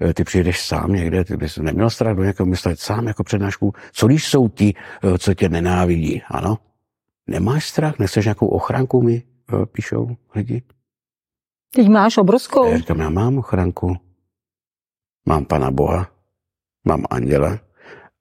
[0.00, 3.24] eh, ty přijedeš sám někde, ty bys neměl strach do nějakého města jít sám jako
[3.24, 3.72] přednášku.
[3.92, 4.74] Co když jsou ti,
[5.18, 6.58] co tě nenávidí, ano?
[7.26, 9.22] Nemáš strach, nechceš nějakou ochranku mi,
[9.72, 10.62] píšou lidi?
[11.74, 12.70] Teď máš obrovskou.
[12.70, 13.96] Já říkám, já mám ochranku.
[15.26, 16.10] Mám Pana Boha,
[16.84, 17.58] mám anděla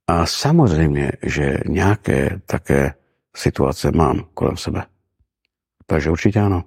[0.08, 2.94] a samozřejmě, že nějaké také
[3.36, 4.84] situace mám kolem sebe.
[5.86, 6.64] Takže určitě ano.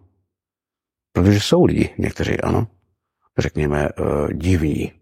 [1.14, 2.66] Protože jsou lidi, někteří ano,
[3.38, 4.92] řekněme, uh, divní.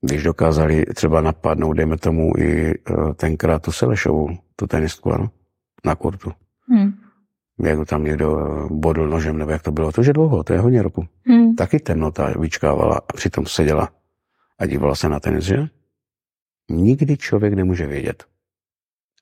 [0.00, 5.30] Když dokázali třeba napadnout, dejme tomu i uh, tenkrát tu Selešovou, tu tenistku, ano,
[5.84, 6.32] na kurtu.
[6.68, 6.92] Hmm.
[7.60, 9.92] Jak tam někdo eh, bodl nožem, nebo jak to bylo.
[9.92, 11.08] To je dlouho, to je hodně roku.
[11.26, 11.54] Hmm.
[11.54, 13.88] Taky temnota vyčkávala a přitom seděla
[14.58, 15.66] a dívala se na tenis, že?
[16.70, 18.24] Nikdy člověk nemůže vědět.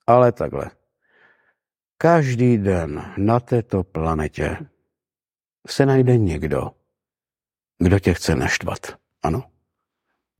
[0.06, 0.70] Ale takhle.
[1.98, 4.58] Každý den na této planetě
[5.66, 6.70] se najde někdo,
[7.78, 8.78] kdo tě chce naštvat.
[9.22, 9.44] Ano?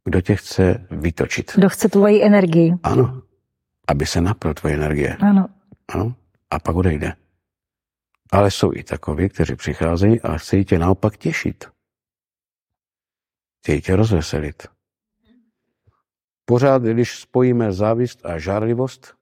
[0.05, 1.53] Kdo tě chce vytočit.
[1.55, 2.75] Kdo chce tvoji energii.
[2.83, 3.23] Ano.
[3.89, 5.17] Aby se napil tvoje energie.
[5.17, 5.49] Ano.
[5.89, 6.15] Ano.
[6.51, 7.13] A pak odejde.
[8.33, 11.65] Ale jsou i takoví, kteří přicházejí a chtějí tě naopak těšit.
[13.63, 14.67] Chtějí tě rozveselit.
[16.45, 19.15] Pořád, když spojíme závist a žárlivost,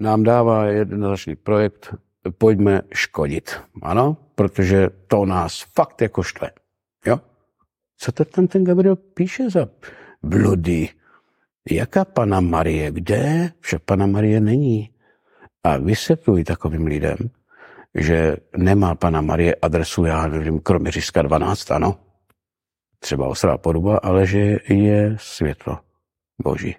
[0.00, 1.94] nám dává jednoznačný projekt,
[2.30, 3.60] pojďme škodit.
[3.82, 6.50] Ano, protože to nás fakt jako štve.
[7.06, 7.20] Jo?
[7.98, 9.68] Co to tam ten Gabriel píše za
[10.22, 10.88] bludy?
[11.70, 12.90] Jaká pana Marie?
[12.90, 13.52] Kde?
[13.60, 14.90] Však pana Marie není.
[15.64, 17.16] A vysvětluji takovým lidem,
[17.94, 21.96] že nemá pana Marie adresu, já nevím, kromě Říška 12, ano,
[22.98, 25.78] třeba ostrá podoba, ale že je světlo
[26.42, 26.76] Boží.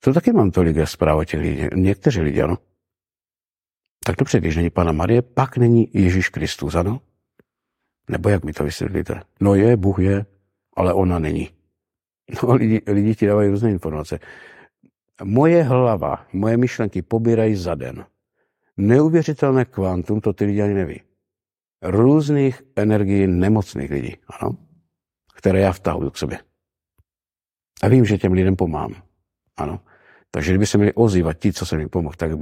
[0.00, 2.58] To taky mám tolik zpráv o těch lidí, někteří lidi, ano.
[4.08, 7.00] Tak dobře, když není Pana Marie, pak není Ježíš Kristus, ano?
[8.10, 9.22] Nebo jak mi to vysvětlíte?
[9.40, 10.26] No je, Bůh je,
[10.76, 11.50] ale ona není.
[12.42, 14.18] No lidi, lidi ti dávají různé informace.
[15.24, 18.06] Moje hlava, moje myšlenky pobírají za den.
[18.76, 21.00] Neuvěřitelné kvantum, to ty lidi ani neví.
[21.82, 24.56] Různých energií nemocných lidí, ano?
[25.34, 26.38] Které já vtahuju k sobě.
[27.82, 29.02] A vím, že těm lidem pomáhám.
[29.56, 29.80] Ano.
[30.30, 32.38] Takže kdyby se měli ozývat ti, co jsem jim pomohl, tak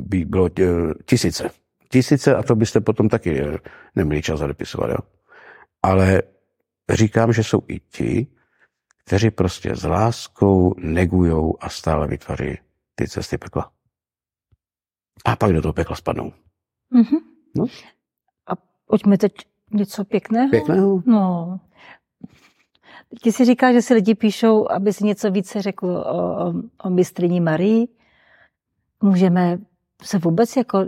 [0.00, 0.64] by bylo eh,
[1.04, 1.50] tisíce.
[1.88, 3.58] Tisíce a to byste potom taky eh,
[3.96, 4.90] neměli čas zadepisovat.
[4.90, 4.96] Jo?
[5.82, 6.22] Ale
[6.90, 8.26] říkám, že jsou i ti,
[9.04, 12.58] kteří prostě s láskou negujou a stále vytvoří
[12.94, 13.72] ty cesty pekla.
[15.24, 16.32] A pak do toho pekla spadnou.
[16.90, 17.18] Mhm.
[17.56, 17.64] No.
[18.46, 18.52] A
[18.86, 19.32] pojďme teď
[19.70, 20.50] něco pěkného.
[20.50, 21.02] Pěkného?
[21.06, 21.60] No.
[23.22, 26.14] Ty si říká, že si lidi píšou, aby si něco více řekl o,
[26.46, 26.52] o,
[26.84, 27.88] o mistriní Marii.
[29.02, 29.58] Můžeme
[30.02, 30.86] se vůbec jako uh,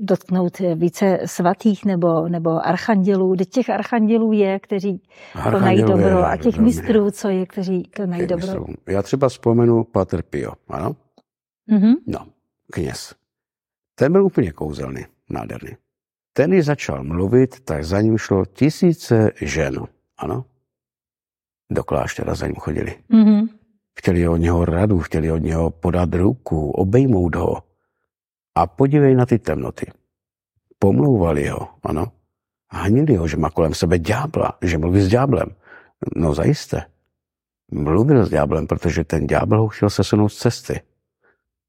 [0.00, 3.36] dotknout více svatých nebo, nebo archandělů.
[3.36, 5.02] Teď těch archandělů je, kteří
[5.50, 8.46] konají dobro je, a těch mistrů, co je, kteří konají dobro.
[8.46, 8.66] Mistrů.
[8.86, 10.96] Já třeba vzpomenu Pater Pio, ano?
[11.70, 11.94] Mm-hmm.
[12.06, 12.18] No,
[12.72, 13.14] kněz.
[13.94, 15.70] Ten byl úplně kouzelný, nádherný.
[16.32, 19.86] Ten, když začal mluvit, tak za ním šlo tisíce žen,
[20.18, 20.44] ano?
[21.74, 22.94] Do kláštera za ním chodili.
[23.10, 23.48] Mm-hmm.
[23.98, 27.62] Chtěli od něho radu, chtěli od něho podat ruku, obejmout ho
[28.54, 29.86] a podívej na ty temnoty.
[30.78, 32.12] Pomlouvali ho, ano.
[32.70, 35.48] Hanili ho, že má kolem sebe ďábla, že mluví s ďáblem.
[36.16, 36.86] No zajisté.
[37.72, 40.80] Mluvil s ďáblem, protože ten ďábel ho chtěl sesunout z cesty.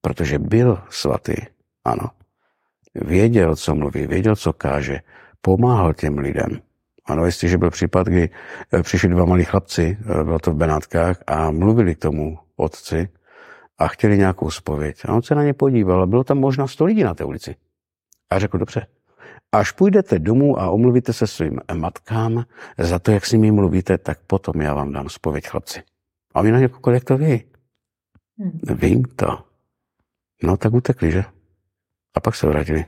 [0.02, 1.36] Protože byl svatý,
[1.86, 2.10] ano.
[2.96, 5.00] Věděl, co mluví, věděl, co káže.
[5.42, 6.62] Pomáhal těm lidem.
[7.06, 8.30] Ano, jestliže byl případ, kdy
[8.74, 13.10] eh, přišli dva malí chlapci, eh, bylo to v Benátkách, a mluvili k tomu otci,
[13.78, 15.06] a chtěli nějakou spověď.
[15.06, 17.56] A on se na ně podíval a bylo tam možná sto lidí na té ulici.
[18.30, 18.88] A řekl, dobře,
[19.52, 22.46] až půjdete domů a omluvíte se svým matkám
[22.78, 25.84] za to, jak s nimi mluvíte, tak potom já vám dám spověď, chlapci.
[26.34, 27.44] A oni na ně koukali, jak to ví.
[28.40, 28.60] Hmm.
[28.76, 29.46] Vím to.
[30.44, 31.24] No tak utekli, že?
[32.16, 32.86] A pak se vrátili.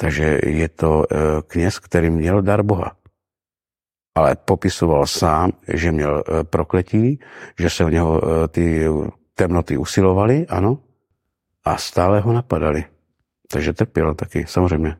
[0.00, 1.16] Takže je to eh,
[1.46, 2.96] kněz, který měl dar Boha.
[4.14, 7.20] Ale popisoval sám, že měl eh, prokletí,
[7.58, 8.86] že se v něho eh, ty
[9.34, 10.78] temnoty usilovali, ano,
[11.64, 12.84] a stále ho napadali.
[13.50, 14.96] Takže trpěl taky, samozřejmě.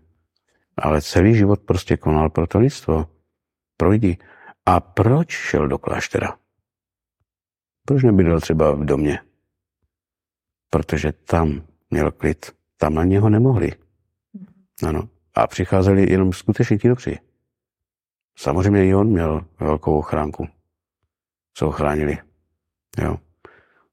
[0.77, 3.07] Ale celý život prostě konal pro to lidstvo,
[3.77, 4.19] pro lidi.
[4.67, 6.39] A proč šel do kláštera?
[7.87, 9.21] Proč nebydlel třeba v domě?
[10.71, 13.73] Protože tam měl klid, tam na něho nemohli.
[14.87, 15.09] Ano.
[15.35, 17.19] A přicházeli jenom skutečně ti dobří.
[18.39, 20.49] Samozřejmě i on měl velkou ochránku,
[21.55, 22.19] co ho chránili.
[23.03, 23.17] Jo.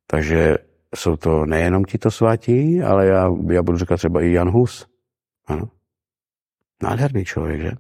[0.07, 0.57] Takže
[0.95, 4.87] jsou to nejenom tito svatí, ale já, já budu říkat třeba i Jan Hus.
[5.47, 5.69] Ano.
[6.83, 7.71] Nádherný člověk, že?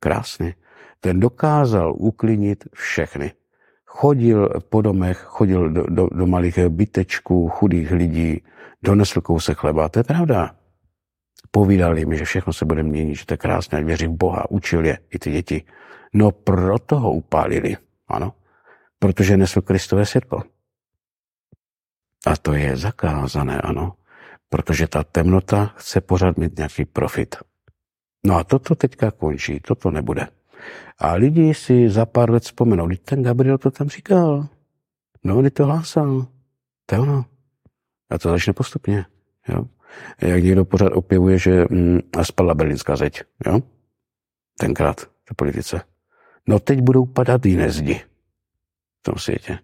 [0.00, 0.54] Krásný.
[1.00, 3.32] Ten dokázal uklidnit všechny.
[3.84, 8.42] Chodil po domech, chodil do, do, do malých bytečků, chudých lidí,
[8.82, 9.88] donesl kousek chleba.
[9.88, 10.54] To je pravda.
[11.50, 14.84] Povídal jim, že všechno se bude měnit, že to je krásné, věří v Boha, učil
[14.84, 15.64] je i ty děti.
[16.14, 17.76] No proto ho upálili,
[18.08, 18.32] ano,
[18.98, 20.42] protože nesl Kristové světlo.
[22.26, 23.92] A to je zakázané, ano,
[24.48, 27.36] protože ta temnota chce pořád mít nějaký profit.
[28.26, 30.28] No a toto teďka končí, toto nebude.
[30.98, 34.48] A lidi si za pár let vzpomenou, když ten Gabriel to tam říkal.
[35.24, 36.26] No, on to hlásal.
[36.86, 37.24] To je ono.
[38.10, 39.06] A to začne postupně.
[39.48, 39.64] Jo?
[40.20, 43.22] Jak někdo pořád opěvuje, že mm, spadla berlínská zeď.
[43.46, 43.60] Jo?
[44.58, 45.80] Tenkrát v politice.
[46.48, 47.94] No teď budou padat jiné zdi
[49.00, 49.58] v tom světě.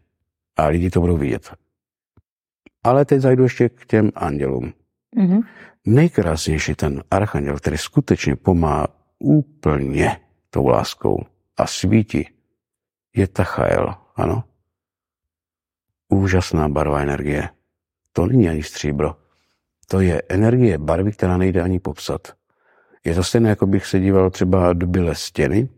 [0.56, 1.54] A lidi to budou vidět.
[2.84, 4.72] Ale teď zajdu ještě k těm andělům.
[5.16, 5.42] Mm-hmm.
[5.86, 8.86] Nejkrásnější ten archanděl, který skutečně pomáhá
[9.18, 10.20] úplně
[10.50, 11.26] tou láskou
[11.56, 12.28] a svítí,
[13.16, 14.44] je Tachael, ano?
[16.08, 17.48] Úžasná barva energie.
[18.12, 19.16] To není ani stříbro.
[19.86, 22.32] To je energie barvy, která nejde ani popsat.
[23.04, 25.68] Je to stejné, jako bych se díval třeba do bílé stěny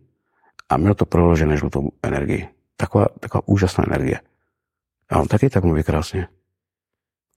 [0.68, 2.48] a měl to proložené žlutou energii.
[2.76, 4.20] Taková, taková úžasná energie.
[5.08, 6.28] A on taky tak mluví krásně.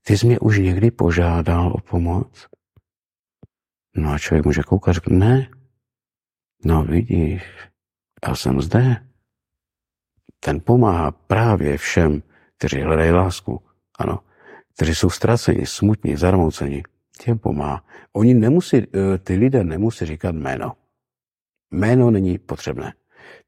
[0.04, 2.48] Ty jsi mě už někdy požádal o pomoc?
[3.96, 5.50] No a člověk může koukat, řekl, ne.
[6.66, 7.44] No vidíš,
[8.28, 9.08] já jsem zde.
[10.40, 12.24] Ten pomáhá právě všem,
[12.58, 13.64] kteří hledají lásku.
[14.00, 14.20] Ano,
[14.80, 16.84] kteří jsou ztraceni, smutní, zarmouceni.
[17.24, 17.84] Těm pomáhá.
[18.14, 20.74] Oni nemusí, eh, ty lidé nemusí říkat jméno.
[21.72, 22.94] Jméno není potřebné.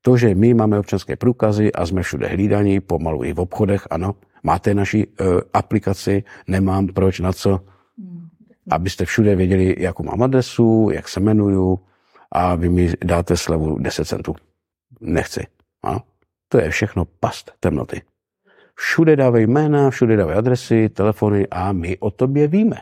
[0.02, 4.16] To, že my máme občanské průkazy a jsme všude hlídaní, pomalu i v obchodech, ano,
[4.44, 7.60] máte naši uh, aplikaci, nemám proč, na co,
[8.72, 11.80] abyste všude věděli, jakou mám adresu, jak se jmenuju
[12.32, 14.36] a vy mi dáte slevu 10 centů.
[15.02, 15.48] Nechci.
[15.84, 16.02] Ano?
[16.50, 18.02] To je všechno past temnoty.
[18.82, 22.78] Všude dávají jména, všude dávají adresy, telefony a my o tobě víme.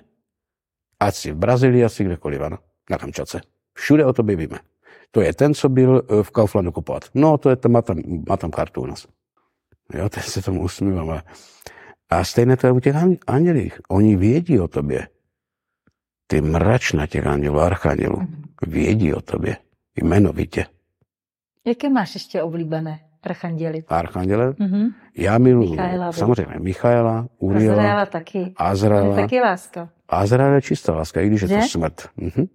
[0.99, 2.57] Ať si v Brazílii, ať si kdekoliv, ano,
[2.89, 3.41] na Kamčace.
[3.73, 4.59] Všude o tobě víme.
[5.11, 7.03] To je ten, co byl eh, v Kauflandu kupovat.
[7.13, 7.97] No, to je ten, má tam,
[8.30, 9.07] má tam kartu u nás.
[9.93, 11.09] Jo, teď se tomu usmívám.
[11.09, 11.23] Ale...
[12.09, 12.95] A stejně to je u těch
[13.27, 13.80] andělích.
[13.89, 15.07] Oni vědí o tobě.
[16.27, 18.43] Ty mračna těch andělů, archandělů, mm.
[18.67, 19.57] vědí o tobě.
[19.95, 20.65] Jmenovitě.
[21.65, 23.83] Jaké máš ještě oblíbené archanděly?
[23.87, 24.51] Archanděle?
[24.51, 24.93] Mm-hmm.
[25.17, 27.73] Já miluji Michaela, samozřejmě Michaela, Uriela.
[27.73, 28.53] Azraela taky.
[28.57, 29.15] Azraela.
[29.15, 29.89] taky láska.
[30.09, 32.09] Azraela je čistá láska, i když je to smrt.
[32.17, 32.47] Mm-hmm.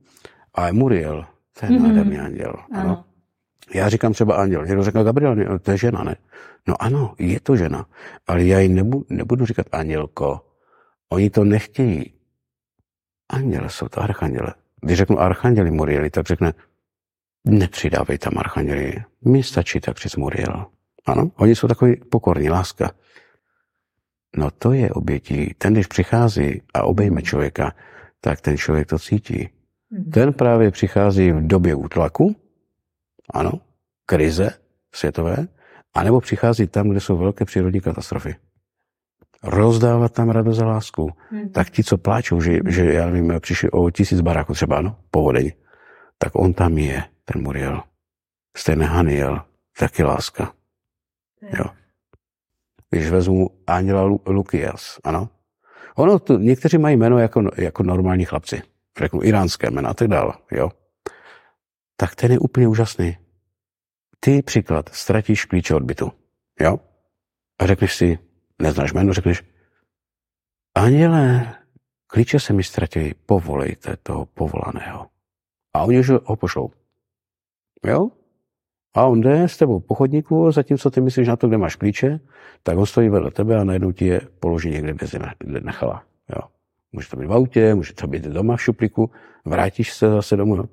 [0.54, 1.26] A Muriel,
[1.60, 1.82] to je mm-hmm.
[1.82, 2.54] nádherný anděl.
[2.72, 2.80] Ano.
[2.80, 3.04] ano.
[3.74, 4.66] Já říkám třeba anděl.
[4.66, 6.16] Někdo řekne, Gabriel, to je žena, ne?
[6.68, 7.86] No ano, je to žena,
[8.26, 10.40] ale já jí nebudu, nebudu říkat andělko.
[11.08, 12.14] Oni to nechtějí.
[13.28, 14.54] Anděle jsou to archanděle.
[14.80, 16.52] Když řeknu archanděli Murieli, tak řekne,
[17.44, 18.94] nepřidávej tam archanděli.
[19.24, 20.66] Mi stačí tak říct Muriel.
[21.06, 22.90] Ano, oni jsou takový pokorní, láska.
[24.36, 25.54] No to je obětí.
[25.58, 27.72] Ten, když přichází a obejme člověka,
[28.20, 29.48] tak ten člověk to cítí.
[29.90, 30.10] Mhm.
[30.10, 32.36] Ten právě přichází v době útlaku,
[33.34, 33.52] ano,
[34.06, 34.50] krize
[34.94, 35.36] světové,
[35.94, 38.36] anebo přichází tam, kde jsou velké přírodní katastrofy.
[39.42, 41.10] Rozdávat tam radost a lásku.
[41.30, 41.48] Hmm.
[41.48, 45.52] Tak ti, co pláčou, že, že já nevím, přišli o tisíc baráků třeba, no, povodeň,
[46.18, 47.02] tak on tam je,
[47.36, 47.82] Muriel.
[48.56, 49.44] Stejně Haniel,
[49.78, 50.55] taky láska.
[51.42, 51.64] Jo.
[52.90, 55.28] Když vezmu Anděla Lukias, ano.
[55.96, 58.62] Ono, to, někteří mají jméno jako, jako normální chlapci.
[58.98, 60.70] Řeknu iránské jméno a tak dále, jo.
[61.96, 63.18] Tak ten je úplně úžasný.
[64.20, 66.12] Ty příklad ztratíš klíče od bytu,
[66.60, 66.80] jo.
[67.59, 68.18] A řekneš si,
[68.62, 69.42] neznáš jméno, řekneš,
[70.74, 71.55] Anděle,
[72.06, 75.06] klíče se mi ztratili, povolejte toho povolaného.
[75.74, 76.70] A oni už ho pošlou.
[77.85, 78.11] Jo?
[78.94, 82.20] A on jde s tebou po chodníku, zatímco ty myslíš na to, kde máš klíče,
[82.62, 86.02] tak on stojí vedle tebe a najednou ti je položí někde, kde si nechala.
[86.36, 86.48] Jo.
[86.93, 89.11] Může to být v autě, může to být doma v šuplíku,
[89.44, 90.56] vrátíš se zase domů.
[90.56, 90.65] Jo.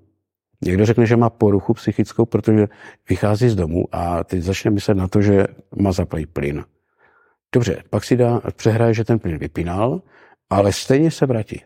[0.66, 2.68] Někdo řekne, že má poruchu psychickou, protože
[3.10, 6.66] vychází z domu a teď začne myslet na to, že má zaplý plyn.
[7.54, 10.02] Dobře, pak si dá, přehraje, že ten plyn vypínal,
[10.50, 11.62] ale stejně se vrátí.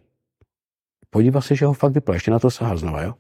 [1.10, 3.14] Podívá se, že ho fakt vypla, ještě na to sahá znova, jo?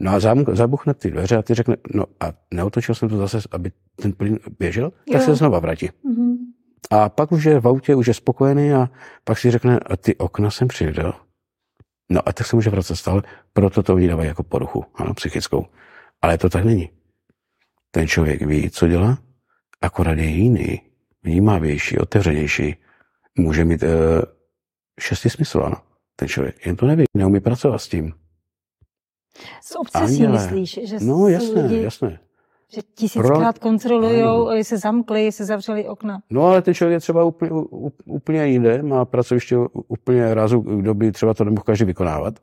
[0.00, 0.20] No a
[0.52, 4.38] zabuchne ty dveře a ty řekne, no a neotočil jsem to zase, aby ten plyn
[4.58, 5.26] běžel, tak jo.
[5.26, 5.86] se znova vrátí.
[5.86, 6.36] Mm-hmm.
[6.90, 8.90] A pak už je v autě, už je spokojený a
[9.24, 11.20] pak si řekne, a ty okna jsem přidal.
[12.10, 13.22] No a tak se může vracet stále,
[13.52, 15.66] proto to oni dávají jako poruchu, ano, psychickou.
[16.22, 16.90] Ale to tak není.
[17.90, 19.18] Ten člověk ví, co dělá,
[19.82, 20.80] akorát je jiný,
[21.22, 22.76] vnímavější, otevřenější.
[23.38, 23.88] Může mít uh,
[25.00, 25.76] šestý smysl, ano,
[26.16, 26.66] ten člověk.
[26.66, 28.12] Jen to neví, neumí pracovat s tím.
[29.62, 30.32] Z obsesí Anděle.
[30.32, 30.80] myslíš?
[30.88, 32.18] Že no jasné, lidi, jasné.
[32.74, 33.68] Že tisíckrát Pro...
[33.68, 36.22] kontrolují, jestli zamkli, jestli zavřeli okna.
[36.30, 37.50] No ale ten člověk je třeba úplně,
[38.06, 39.56] úplně jinde, má pracoviště
[39.88, 42.34] úplně razu, kdo by třeba to nemohl každý vykonávat.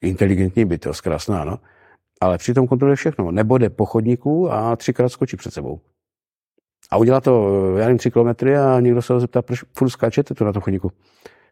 [0.00, 1.58] Inteligentní bytost, krásná, no.
[2.20, 3.30] Ale přitom kontroluje všechno.
[3.30, 5.80] Nebo jde po chodníku a třikrát skočí před sebou.
[6.90, 10.34] A udělá to, já nevím, tři kilometry a někdo se ho zeptá, proč furt skáčete
[10.34, 10.92] tu na tom chodníku.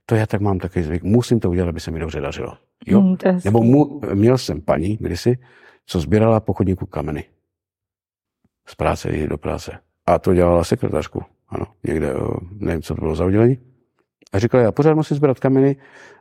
[0.06, 1.02] To já tak mám takový zvyk.
[1.02, 2.56] Musím to udělat, aby se mi dobře dařilo.
[2.86, 3.00] Jo?
[3.00, 5.38] Mm, Nebo mu, měl jsem paní kdysi,
[5.86, 7.24] co sbírala po chodníku kameny.
[8.68, 9.78] Z práce jít do práce.
[10.06, 11.22] A to dělala sekretářku.
[11.48, 12.12] Ano, někde,
[12.52, 13.58] nevím, co to bylo za udělení.
[14.32, 15.76] A říkala, já pořád musím sbírat kameny.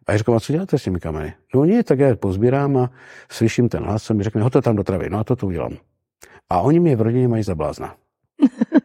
[0.07, 1.33] A já říkám, a co děláte s těmi kameny?
[1.55, 2.91] No nie, tak já je pozbírám a
[3.31, 5.77] slyším ten hlas, co mi řekne, to tam do travy, no a to to udělám.
[6.49, 7.95] A oni mě v rodině mají za blázna.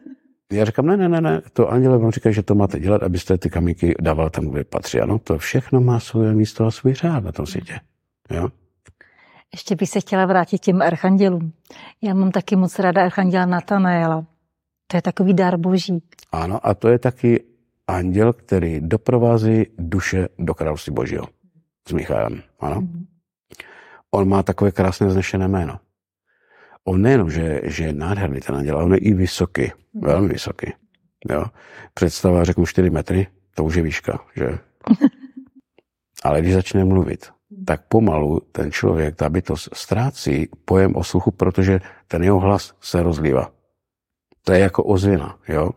[0.51, 3.37] Já říkám, ne, ne, ne, ne, to anděle vám říkají, že to máte dělat, abyste
[3.37, 4.99] ty kamíky dával tam, kde patří.
[4.99, 7.79] Ano, to všechno má svoje místo a svůj řád na tom světě.
[8.29, 8.49] Jo?
[9.53, 11.53] Ještě bych se chtěla vrátit těm archandělům.
[12.01, 14.25] Já mám taky moc ráda archanděla Natanaela.
[14.87, 16.03] To je takový dar boží.
[16.31, 17.43] Ano, a to je taky
[17.87, 21.27] anděl, který doprovází duše do království božího.
[21.87, 22.81] S Michaelem, ano.
[22.81, 23.05] Mm-hmm.
[24.11, 25.79] On má takové krásné znešené jméno.
[26.83, 30.73] On nejenom, že, že je nádherný ten anděl, on je i vysoký, velmi vysoký.
[31.29, 31.45] Jo.
[31.93, 34.59] Představa, řeknu 4 metry, to už je výška, že?
[36.23, 37.29] Ale když začne mluvit,
[37.65, 43.03] tak pomalu ten člověk, ta bytost ztrácí pojem o sluchu, protože ten jeho hlas se
[43.03, 43.51] rozlívá.
[44.43, 45.71] To je jako ozvěna, jo.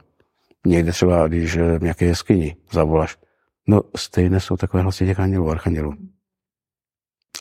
[0.66, 3.16] Někde třeba, když v nějaké jeskyni zavoláš,
[3.68, 5.94] no stejné jsou takové hlasy těch andělů, archandělů.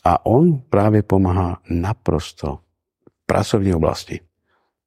[0.04, 2.58] A on právě pomáhá naprosto
[3.26, 4.20] pracovní oblasti.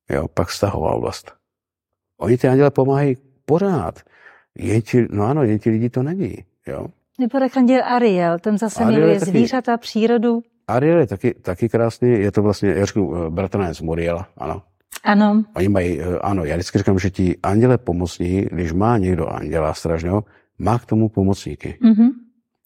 [0.09, 1.31] Jo, pak vztahová oblast.
[2.17, 3.99] Oni ty anděle pomáhají pořád.
[4.57, 6.43] Jen ti, no ano, jen ti lidi to neví.
[6.67, 6.87] Jo.
[7.19, 10.41] Nebo archanděl Ariel, ten zase Ariel miluje taky, zvířata, přírodu.
[10.67, 14.61] Ariel je taky, taky krásný, je to vlastně, já řeknu, eh, bratranec Muriela, ano.
[15.03, 15.43] Ano.
[15.55, 19.73] Oni mají, eh, ano, já vždycky říkám, že ti anděle pomocní, když má někdo anděla
[19.73, 20.23] strašného,
[20.57, 21.77] má k tomu pomocníky.
[21.81, 22.09] Mm-hmm.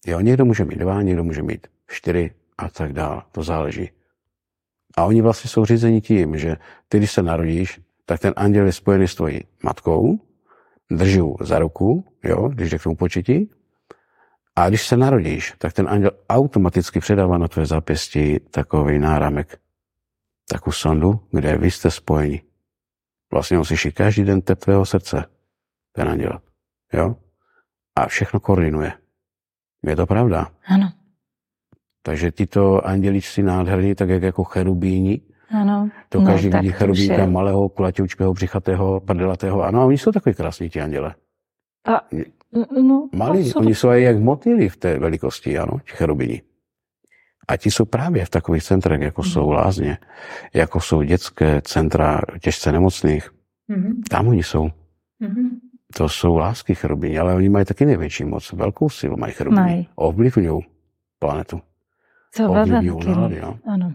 [0.06, 3.90] Jo, někdo může mít dva, někdo může mít čtyři a tak dále, to záleží.
[4.96, 6.56] A oni vlastně jsou řízeni tím, že
[6.88, 10.20] ty, když se narodíš, tak ten anděl je spojený s tvojí matkou,
[10.90, 13.50] drží za ruku, jo, když jde k tomu početí,
[14.56, 19.60] a když se narodíš, tak ten anděl automaticky předává na tvé zápěstí takový náramek,
[20.48, 22.42] takovou sondu, kde vy jste spojeni.
[23.32, 25.24] Vlastně on slyší každý den tep tvého srdce,
[25.92, 26.40] ten anděl.
[26.92, 27.16] Jo?
[27.96, 28.92] A všechno koordinuje.
[29.82, 30.52] Je to pravda?
[30.66, 30.92] Ano.
[32.02, 35.20] Takže tyto anděličci nádherní, tak jak jako cherubíni,
[35.60, 35.88] Ano.
[36.08, 39.62] To No, každý vidí cherubínka je- malého, kulatoučkého, břichatého, prdelatého.
[39.62, 41.14] Ano, oni jsou takový krásní ti anděle.
[41.88, 42.00] A,
[42.82, 46.42] no, Malí, jsou oni jsou i jak motýly v té velikosti, ano, ti cherubini.
[47.48, 49.98] A ti jsou právě v takových centrech, jako jsou lázně,
[50.54, 53.30] jako jsou dětské centra těžce nemocných.
[53.68, 54.68] Mhm, Tam oni jsou.
[55.20, 55.48] mhm.
[55.96, 59.62] To jsou lásky cherubini, ale oni mají taky největší moc, velkou silu mají cherubini.
[59.62, 59.88] Mají.
[59.94, 60.60] Ovlivňují
[61.18, 61.60] planetu.
[62.36, 63.58] To no.
[63.66, 63.92] Ano.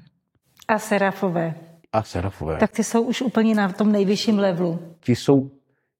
[0.67, 1.55] A serafové.
[1.93, 2.57] A serafové.
[2.57, 5.51] Tak ty jsou už úplně na tom nejvyšším levelu, Ti jsou,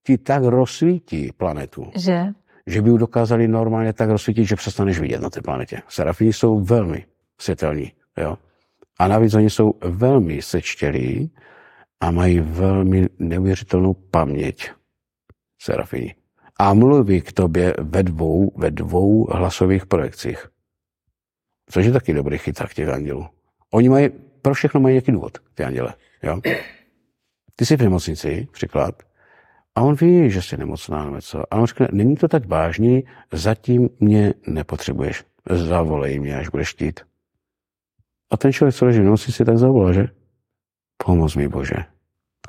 [0.03, 2.25] ti tak rozsvítí planetu, že?
[2.67, 5.81] že by ji dokázali normálně tak rozsvítit, že přestaneš vidět na té planetě.
[5.89, 7.05] Serafini jsou velmi
[7.41, 7.91] světelní.
[8.17, 8.37] Jo?
[8.99, 11.31] A navíc oni jsou velmi sečtělí
[11.99, 14.71] a mají velmi neuvěřitelnou paměť.
[15.61, 16.15] Serafini.
[16.59, 20.47] A mluví k tobě ve dvou, ve dvou hlasových projekcích.
[21.69, 23.27] Což je taky dobrý chyták těch andělů.
[23.73, 24.09] Oni mají,
[24.41, 25.93] pro všechno mají nějaký důvod, ty anděle.
[26.23, 26.41] Jo?
[27.55, 29.03] Ty jsi v nemocnici, příklad,
[29.77, 31.53] a on ví, že jsi nemocná nebo co.
[31.53, 35.23] A on řekne, není to tak vážný, zatím mě nepotřebuješ.
[35.49, 36.99] Zavolej mě, až budeš chtít.
[38.31, 40.07] A ten člověk, co leží v nemocnici, tak zavolá, že?
[41.05, 41.75] Pomoz mi, Bože.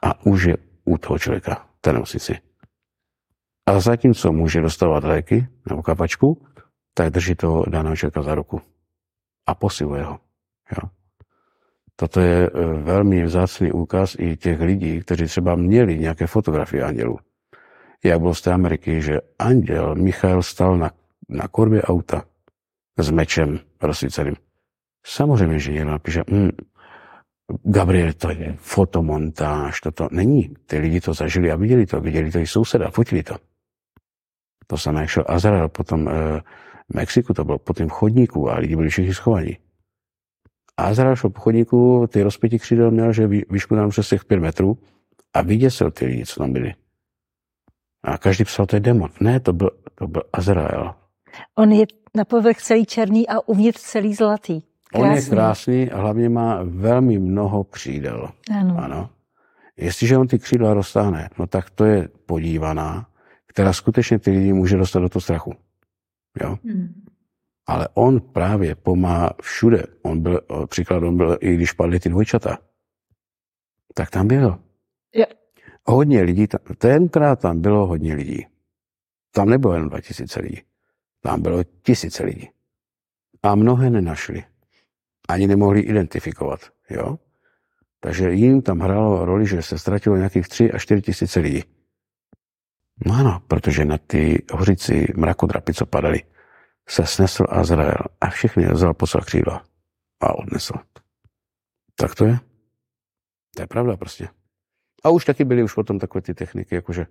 [0.02, 2.38] A už je u toho člověka, té nemocnici.
[3.66, 6.46] A zatímco může dostávat léky nebo kapačku,
[6.94, 8.60] tak drží toho daného člověka za ruku.
[9.48, 10.20] A posiluje ho.
[10.72, 10.88] Jo?
[11.96, 12.50] Toto je eh,
[12.82, 17.18] velmi vzácný úkaz i těch lidí, kteří třeba měli nějaké fotografie andělů.
[18.04, 20.90] Jak bylo z té Ameriky, že anděl Michael stal na,
[21.28, 22.24] na korbě auta
[22.98, 24.36] s mečem rozsvíceným.
[25.06, 26.50] Samozřejmě, že někdo napíše, hm,
[27.64, 30.54] Gabriel, to je fotomontáž, toto není.
[30.66, 33.36] Ty lidi to zažili a viděli to, viděli to i souseda, fotili to.
[34.66, 36.40] To samé, jak šel Azrael, potom eh,
[36.92, 39.56] v Mexiku to bylo po tom chodníku a lidi byli všichni schovaní.
[40.76, 44.24] A Azrael šel po chodníku, ty rozpětí křídel měl, že vý- výšku nám přes těch
[44.24, 44.78] pět metrů
[45.34, 46.74] a vyděsil ty lidi, co tam byli.
[48.02, 49.10] A každý psal, to je demon.
[49.20, 50.94] Ne, to byl, to byl Azrael.
[51.54, 51.86] On je
[52.16, 54.62] na povrch celý černý a uvnitř celý zlatý.
[54.94, 58.30] On je krásný a hlavně má velmi mnoho křídel.
[58.60, 58.76] Ano.
[58.78, 59.10] Ano.
[59.76, 63.06] Jestliže on ty křídla roztáhne, no tak to je podívaná,
[63.46, 65.54] která skutečně ty lidi může dostat do toho strachu.
[66.42, 66.58] Jo?
[66.64, 67.04] Hmm.
[67.66, 69.84] Ale on právě pomáhá všude.
[70.02, 72.58] On byl, o, příklad, on byl, i když padly ty dvojčata,
[73.94, 74.58] tak tam byl.
[75.14, 75.26] Jo.
[75.84, 78.46] Hodně lidí, tam, tenkrát tam bylo hodně lidí.
[79.30, 80.62] Tam nebylo jen 2000 lidí.
[81.20, 82.50] Tam bylo tisíce lidí.
[83.42, 84.44] A mnohé nenašli.
[85.28, 86.60] Ani nemohli identifikovat.
[86.90, 87.18] Jo?
[88.00, 91.64] Takže jim tam hrálo roli, že se ztratilo nějakých 3 až 4 tisíce lidí.
[93.06, 96.22] No ano, protože na ty hořící mrakodrapy, co padaly,
[96.88, 99.64] se snesl Azrael a všechny vzal po křídla
[100.20, 100.74] a odnesl.
[101.94, 102.38] Tak to je.
[103.56, 104.28] To je pravda prostě.
[105.04, 107.06] A už taky byly už potom takové ty techniky, jakože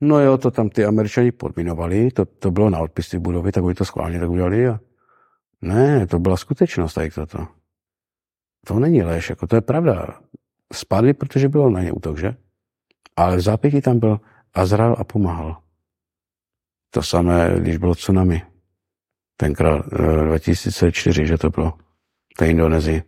[0.00, 3.64] no jo, to tam ty američani podminovali, to, to bylo na odpis ty budovy, tak
[3.64, 4.80] oni to schválně tak udělali a
[5.62, 7.48] ne, to byla skutečnost, tak toto.
[8.66, 10.20] To není lež, jako to je pravda.
[10.72, 12.36] Spadli, protože bylo na ně útok, že?
[13.16, 14.20] Ale v zápětí tam byl
[14.56, 15.56] Azrael a pomáhal.
[16.90, 18.42] To samé, když bylo tsunami.
[19.36, 21.72] Tenkrát eh, 2004, že to bylo
[22.34, 23.02] v té Indonésii.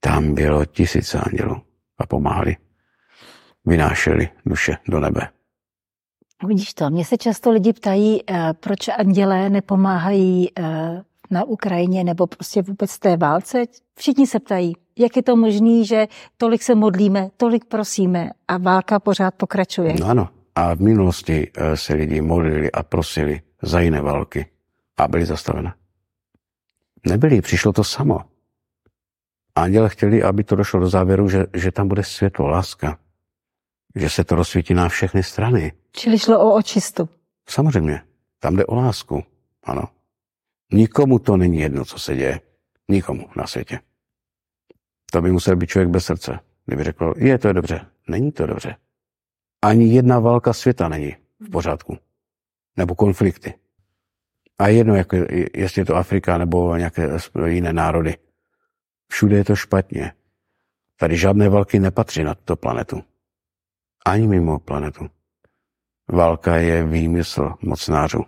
[0.00, 1.62] Tam bylo tisíce andělů
[1.98, 2.56] a pomáhali.
[3.64, 5.28] Vynášeli duše do nebe.
[6.46, 12.26] Vidíš to, mě se často lidi ptají, eh, proč andělé nepomáhají eh, na Ukrajině nebo
[12.26, 13.64] prostě vůbec té válce.
[13.98, 19.00] Všichni se ptají, jak je to možné, že tolik se modlíme, tolik prosíme a válka
[19.00, 19.94] pořád pokračuje.
[20.00, 20.41] No ano.
[20.54, 24.46] A v minulosti eh, se lidi modlili a prosili za jiné války
[24.96, 25.74] a byly zastavené.
[27.06, 28.20] Nebyly, přišlo to samo.
[29.54, 32.98] Anděle chtěli, aby to došlo do závěru, že, že tam bude světlo, láska.
[33.94, 35.72] Že se to rozsvítí na všechny strany.
[35.92, 37.08] Čili šlo o očistu.
[37.48, 38.02] Samozřejmě,
[38.38, 39.24] tam jde o lásku.
[39.62, 39.82] Ano.
[40.72, 42.40] Nikomu to není jedno, co se děje.
[42.88, 43.80] Nikomu na světě.
[45.12, 47.86] To by musel být člověk bez srdce, kdyby řekl, je, to je dobře.
[48.08, 48.76] Není to dobře.
[49.62, 51.98] Ani jedna válka světa není v pořádku.
[52.76, 53.54] Nebo konflikty.
[54.58, 55.08] A jedno, jak,
[55.54, 57.08] jestli je to Afrika nebo nějaké
[57.46, 58.16] jiné národy.
[59.10, 60.12] Všude je to špatně.
[60.96, 63.02] Tady žádné války nepatří na tuto planetu.
[64.06, 65.10] Ani mimo planetu.
[66.08, 68.24] Válka je výmysl mocnářů.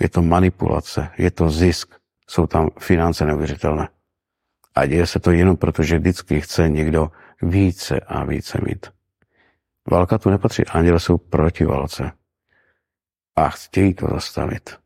[0.00, 1.94] Je to manipulace, je to zisk,
[2.28, 3.88] jsou tam finance neuvěřitelné.
[4.74, 7.10] A děje se to jenom proto, že vždycky chce někdo
[7.42, 8.86] více a více mít.
[9.90, 12.12] Válka tu nepatří, anděle jsou proti válce.
[13.36, 14.78] A chtějí to zastavit.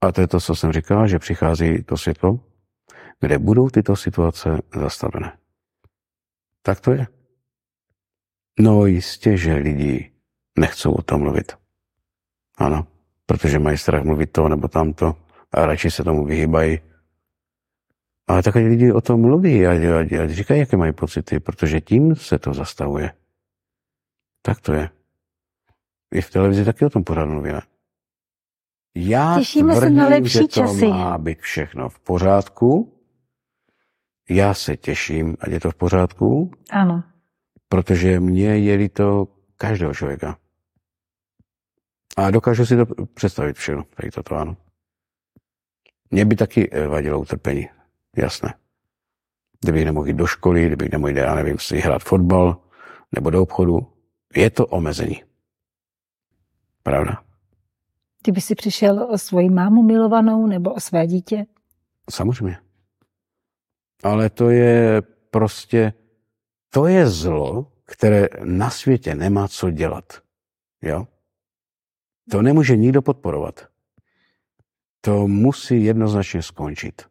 [0.00, 2.40] A to je to, co jsem říkal, že přichází to světlo,
[3.20, 5.38] kde budou tyto situace zastavené.
[6.62, 7.06] Tak to je.
[8.60, 10.12] No jistě, že lidi
[10.58, 11.52] nechcou o tom mluvit.
[12.58, 12.86] Ano,
[13.26, 15.16] protože mají strach mluvit to nebo tamto
[15.52, 16.80] a radši se tomu vyhýbají.
[18.26, 22.16] Ale tak lidi o tom mluví a, a, a říkají, jaké mají pocity, protože tím
[22.16, 23.12] se to zastavuje.
[24.42, 24.90] Tak to je.
[26.14, 27.62] I v televizi taky o tom pořád mluví, ne?
[28.96, 30.86] Já Těšíme tvrdím, se na lepší že to časy.
[30.86, 32.98] má být všechno v pořádku.
[34.30, 36.50] Já se těším, ať je to v pořádku.
[36.70, 37.04] Ano.
[37.68, 40.38] Protože mě je to každého člověka.
[42.16, 44.56] A dokážu si to představit všechno, tady toto ano.
[46.10, 47.68] Mě by taky eh, vadilo utrpení,
[48.16, 48.54] jasné.
[49.60, 52.56] Kdybych nemohl jít do školy, kdybych nemohl jít, já nevím, si hrát fotbal
[53.12, 53.92] nebo do obchodu,
[54.36, 55.22] je to omezení.
[56.82, 57.24] Pravda?
[58.22, 61.46] Ty by si přišel o svoji mámu milovanou nebo o své dítě?
[62.10, 62.58] Samozřejmě.
[64.02, 65.92] Ale to je prostě,
[66.70, 70.22] to je zlo, které na světě nemá co dělat.
[70.82, 71.08] Jo?
[72.30, 73.68] To nemůže nikdo podporovat.
[75.00, 77.02] To musí jednoznačně skončit.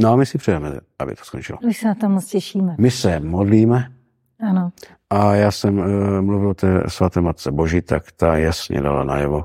[0.00, 1.58] No a my si přejeme, aby to skončilo.
[1.66, 2.76] My se na to moc těšíme.
[2.78, 3.95] My se modlíme.
[4.40, 4.72] Ano.
[5.10, 5.86] A já jsem uh,
[6.20, 9.44] mluvil o té svaté matce Boží, tak ta jasně dala najevo,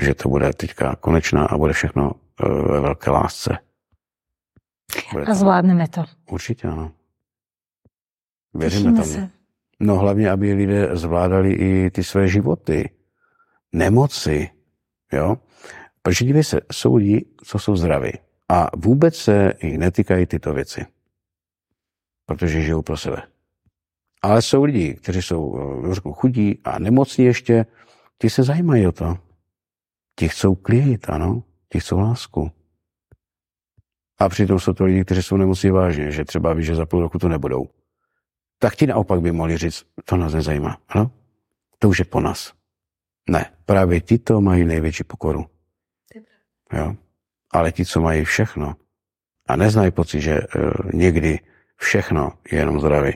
[0.00, 3.58] že to bude teďka konečná a bude všechno uh, ve velké lásce.
[5.12, 6.04] Bude a zvládneme to.
[6.30, 6.92] Určitě ano.
[8.54, 9.04] Věříme tomu.
[9.04, 9.30] Se.
[9.80, 12.90] No hlavně, aby lidé zvládali i ty své životy,
[13.72, 14.50] nemoci,
[15.12, 15.36] jo.
[16.02, 18.12] Protože dívej se, jsou lidi, co jsou zdraví
[18.48, 20.86] a vůbec se jich netýkají tyto věci,
[22.26, 23.22] protože žijou pro sebe.
[24.22, 25.56] Ale jsou lidi, kteří jsou
[25.92, 27.66] řeknu, chudí a nemocní ještě,
[28.18, 29.18] ti se zajímají o to.
[30.18, 32.50] Ti chcou klid, ano, ti chcou lásku.
[34.18, 37.00] A přitom jsou to lidi, kteří jsou nemocní vážně, že třeba ví, že za půl
[37.00, 37.68] roku to nebudou.
[38.58, 40.78] Tak ti naopak by mohli říct, to nás nezajímá.
[40.88, 41.10] Ano?
[41.78, 42.52] To už je po nás.
[43.30, 45.46] Ne, právě ti to mají největší pokoru.
[46.72, 46.96] Jo?
[47.50, 48.76] Ale ti, co mají všechno
[49.48, 51.38] a neznají pocit, že uh, někdy
[51.76, 53.12] všechno je jenom zdraví,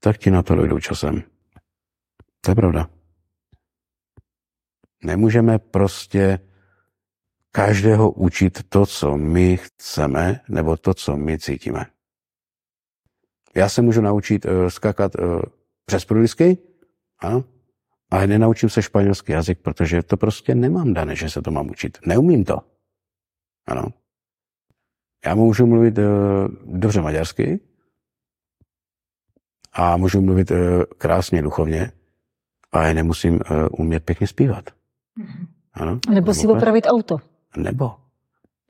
[0.00, 1.22] tak ti na to dojdou časem.
[2.40, 2.90] To je pravda.
[5.04, 6.38] Nemůžeme prostě
[7.52, 11.86] každého učit to, co my chceme, nebo to, co my cítíme.
[13.56, 15.42] Já se můžu naučit uh, skakat uh,
[15.84, 16.58] přes průlisky,
[17.18, 17.44] ano,
[18.10, 21.98] ale nenaučím se španělský jazyk, protože to prostě nemám dané, že se to mám učit.
[22.06, 22.58] Neumím to.
[23.66, 23.88] Ano.
[25.24, 26.04] Já můžu mluvit uh,
[26.78, 27.69] dobře maďarsky
[29.72, 30.58] a můžu mluvit uh,
[30.98, 31.92] krásně duchovně,
[32.72, 33.40] ale nemusím uh,
[33.70, 34.70] umět pěkně zpívat.
[35.16, 35.46] Mhm.
[35.72, 35.98] Ano.
[36.10, 37.18] Nebo si opravit auto.
[37.56, 37.96] Nebo.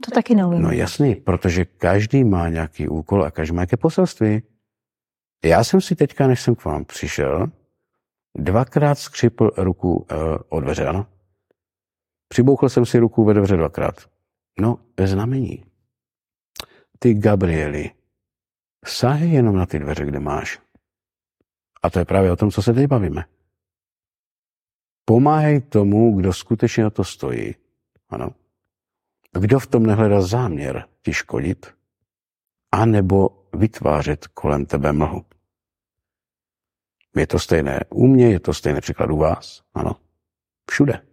[0.05, 0.62] To taky neumím.
[0.62, 4.43] No jasný, protože každý má nějaký úkol a každý má nějaké poselství.
[5.44, 7.47] Já jsem si teďka, než jsem k vám přišel,
[8.39, 10.06] dvakrát skřipl ruku uh,
[10.48, 11.06] o dveře, ano?
[12.28, 13.94] Přibouchl jsem si ruku ve dveře dvakrát.
[14.60, 15.64] No, znamení.
[16.98, 17.90] Ty, Gabrieli,
[18.86, 20.59] sahej jenom na ty dveře, kde máš.
[21.82, 23.24] A to je právě o tom, co se teď bavíme.
[25.05, 27.55] Pomáhej tomu, kdo skutečně na to stojí.
[28.09, 28.31] Ano.
[29.32, 31.74] Kdo v tom nehledá záměr ti škodit,
[32.73, 35.24] anebo vytvářet kolem tebe mlhu.
[37.16, 39.97] Je to stejné u mě, je to stejné příklad u vás, ano.
[40.70, 41.07] Všude.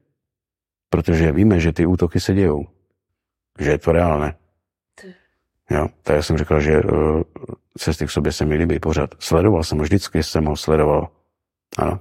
[0.90, 2.78] Protože víme, že ty útoky se dějou
[3.60, 4.38] že je to reálné.
[5.72, 7.22] Jo, tak já jsem říkal, že uh,
[7.78, 9.10] cesty k sobě se mi líbí pořád.
[9.20, 11.08] Sledoval jsem, vždycky jsem ho sledoval.
[11.78, 12.00] Ano.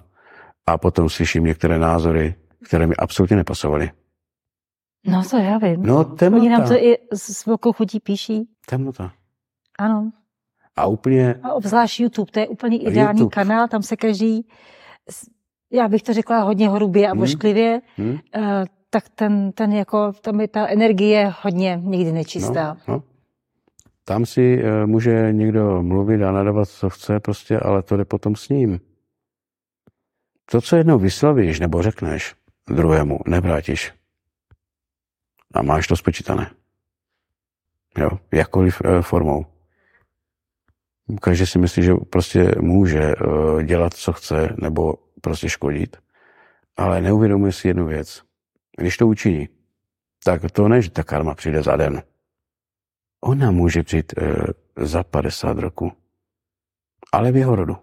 [0.67, 2.35] A potom slyším některé názory,
[2.65, 3.91] které mi absolutně nepasovaly.
[5.07, 5.83] No to já vím.
[5.83, 6.43] No temnota.
[6.43, 8.49] Oni nám to i s velkou chutí píší.
[8.67, 9.13] Temnota.
[9.79, 10.11] Ano.
[10.77, 11.35] A úplně...
[11.43, 13.35] A obzvlášť YouTube, to je úplně ideální YouTube.
[13.35, 14.49] kanál, tam se každý,
[15.73, 17.21] já bych to řekla hodně hrubě a hmm.
[17.21, 18.11] vošklivě, hmm.
[18.11, 18.19] Uh,
[18.91, 22.77] tak ten, ten jako, tam je ta energie hodně někdy nečistá.
[22.89, 23.03] No, no.
[24.09, 28.37] Tam si uh, může někdo mluvit a nadávat, co chce prostě, ale to jde potom
[28.37, 28.81] s ním.
[30.51, 32.35] To, co jednou vyslovíš nebo řekneš
[32.69, 33.93] druhému, nevrátíš.
[35.55, 36.51] A máš to spočítané.
[37.99, 39.47] Jo, jakkoliv uh, formou.
[41.21, 45.97] Každý si myslí, že prostě může uh, dělat, co chce, nebo prostě škodit,
[46.77, 48.23] ale neuvědomuje si jednu věc.
[48.79, 49.49] Když to učiní,
[50.25, 52.03] tak to ne, že ta karma přijde za den.
[53.21, 54.37] Ona může přijít e,
[54.87, 55.93] za 50 roku,
[57.13, 57.77] ale v jeho rodu.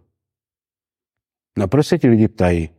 [1.57, 2.69] No proč se ti lidi ptají,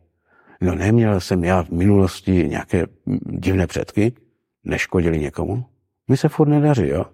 [0.61, 2.85] no neměl jsem já v minulosti nějaké
[3.25, 4.13] divné předky,
[4.63, 5.65] neškodili někomu?
[6.09, 7.05] Mi se furt nedaří, jo?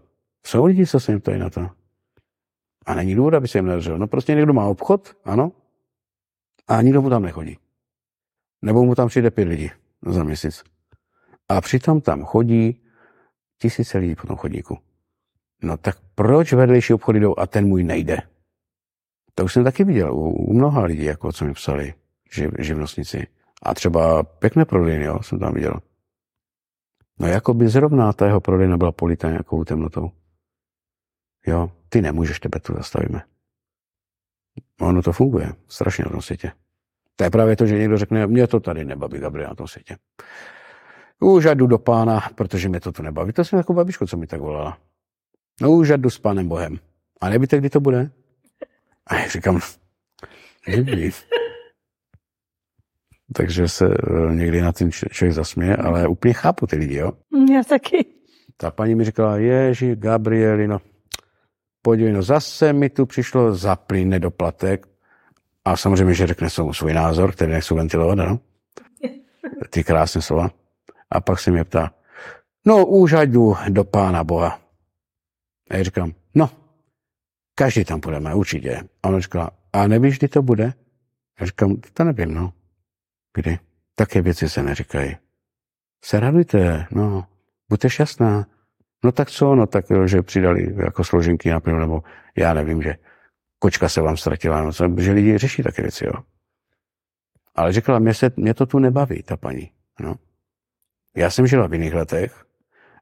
[0.46, 1.70] Jsou lidi, co se jim ptají na to.
[2.86, 3.98] A není důvod, aby se jim nedařilo.
[3.98, 5.52] No prostě někdo má obchod, ano,
[6.68, 7.58] a nikdo mu tam nechodí.
[8.62, 9.72] Nebo mu tam přijde pět lidí
[10.06, 10.64] za měsíc.
[11.50, 12.82] A přitom tam chodí
[13.58, 14.78] tisíce lidí po tom chodníku.
[15.64, 18.18] No tak proč vedlejší obchody jdou a ten můj nejde?
[19.36, 21.94] To už jsem taky viděl u, u mnoha lidí, jako co mi psali,
[22.34, 23.28] živ, živnostníci.
[23.64, 25.74] A třeba pěkné prodejny, jo, jsem tam viděl.
[27.20, 30.12] No jako by zrovna ta jeho prodejna byla polita nějakou temnotou.
[31.48, 33.22] Jo, ty nemůžeš, tebe tu zastavíme.
[34.82, 36.52] Ono to funguje strašně na tom světě.
[37.16, 39.98] To je právě to, že někdo řekne, mě to tady nebaví, Gabriel, na tom světě.
[41.20, 43.34] Už jdu do pána, protože mě to tu nebaví.
[43.34, 44.78] To jsem jako babičko, co mi tak volala.
[45.62, 46.78] No už jdu s pánem Bohem.
[47.22, 48.12] A nevíte, kdy to bude?
[49.08, 49.60] A já říkám,
[50.68, 51.12] nikdy.
[53.34, 57.12] Takže se eh, někdy na ten člověk zasměje, ale úplně chápu ty lidi, jo?
[57.54, 58.06] Já taky.
[58.58, 60.82] Ta paní mi říkala, ježi, Gabrieli, no,
[61.82, 64.88] podívej, no zase mi tu přišlo za plyn nedoplatek.
[65.66, 68.40] A samozřejmě, že řekne svůj názor, který nechci ventilovat, no?
[69.70, 70.50] Ty krásné slova.
[71.10, 71.92] A pak se mě ptá,
[72.66, 74.60] no už jdu do Pána Boha.
[75.72, 76.50] A já říkám, no,
[77.56, 78.82] každý tam půjdeme, určitě.
[79.04, 80.74] A on říká, a nevíš, kdy to bude?
[81.40, 82.54] Já říkám, to nevím, no.
[83.34, 83.60] Kdy?
[83.96, 85.18] Také věci se neříkají.
[86.04, 87.28] Se radujte, no,
[87.70, 88.48] buďte šťastná.
[89.04, 92.04] No tak co, no tak, že přidali jako složenky na plynu, nebo
[92.38, 92.96] já nevím, že
[93.60, 96.14] kočka se vám ztratila, no co, že lidi řeší také věci, jo.
[97.56, 100.16] Ale řekla, mě, se, mě to tu nebaví, ta paní, no.
[101.16, 102.46] Já jsem žila v jiných letech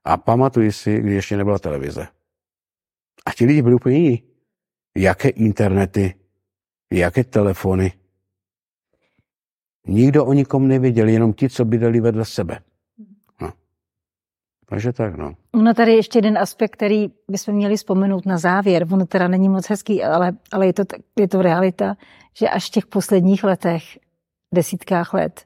[0.05, 2.07] a pamatuji si, kdy ještě nebyla televize.
[3.25, 4.23] A ti lidi byli úplně jiní.
[4.97, 6.15] Jaké internety,
[6.91, 7.93] jaké telefony.
[9.87, 12.59] Nikdo o nikom nevěděl, jenom ti, co bydleli vedle sebe.
[13.41, 13.53] No.
[14.65, 15.35] Takže tak, no.
[15.51, 18.87] Ono tady ještě jeden aspekt, který bychom měli vzpomenout na závěr.
[18.91, 20.83] Ono teda není moc hezký, ale, ale je, to,
[21.19, 21.97] je to realita,
[22.37, 23.83] že až v těch posledních letech,
[24.53, 25.45] desítkách let,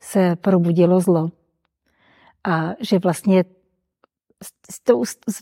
[0.00, 1.30] se probudilo zlo.
[2.44, 3.44] A že vlastně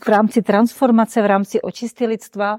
[0.03, 2.57] v rámci transformace, v rámci očisty lidstva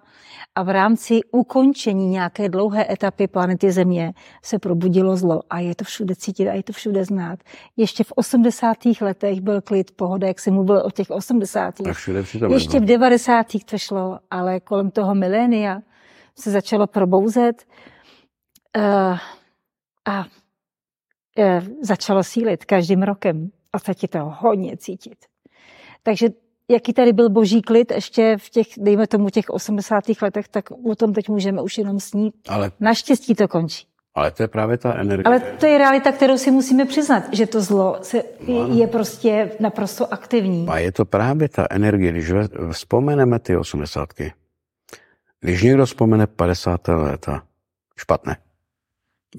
[0.55, 4.12] a v rámci ukončení nějaké dlouhé etapy planety Země
[4.44, 5.40] se probudilo zlo.
[5.51, 7.39] A je to všude cítit a je to všude znát.
[7.77, 8.77] Ještě v 80.
[9.01, 11.74] letech byl klid, pohoda, jak jsem mluvil o těch 80.
[12.48, 13.47] Ještě v 90.
[13.64, 15.81] to šlo, ale kolem toho milénia
[16.39, 17.64] se začalo probouzet
[18.77, 19.19] uh,
[20.05, 20.19] a
[21.39, 23.51] uh, začalo sílit každým rokem.
[23.73, 25.31] A se to hodně cítit.
[26.02, 26.28] Takže
[26.70, 30.04] jaký tady byl boží klid ještě v těch, dejme tomu, těch 80.
[30.22, 32.34] letech, tak o tom teď můžeme už jenom snít.
[32.48, 32.72] Ale...
[32.80, 33.86] Naštěstí to končí.
[34.14, 35.24] Ale to je právě ta energie.
[35.24, 39.50] Ale to je realita, kterou si musíme přiznat, že to zlo se, no, je prostě
[39.60, 40.68] naprosto aktivní.
[40.68, 42.32] A je to právě ta energie, když
[42.72, 44.32] vzpomeneme ty osmdesátky.
[45.40, 46.88] Když někdo vzpomene 50.
[46.88, 47.42] léta,
[47.96, 48.36] špatné.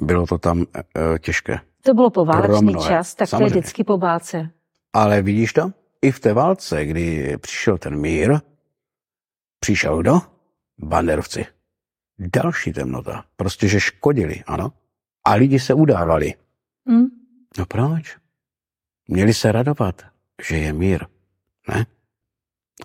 [0.02, 1.60] Bylo to tam e, těžké.
[1.84, 3.52] To bylo poválečný čas, tak Samozřejmě.
[3.52, 4.50] to je vždycky po válce.
[4.94, 5.72] Ale vidíš to?
[6.04, 8.40] I v té válce, kdy přišel ten mír,
[9.60, 10.22] přišel kdo?
[10.78, 11.46] Banderovci.
[12.20, 13.26] Další temnota.
[13.36, 14.74] Prostě, že škodili, ano.
[15.26, 16.34] A lidi se udávali.
[16.86, 17.06] Mm.
[17.58, 18.18] No proč?
[19.08, 20.02] Měli se radovat,
[20.48, 21.06] že je mír.
[21.70, 21.86] Ne?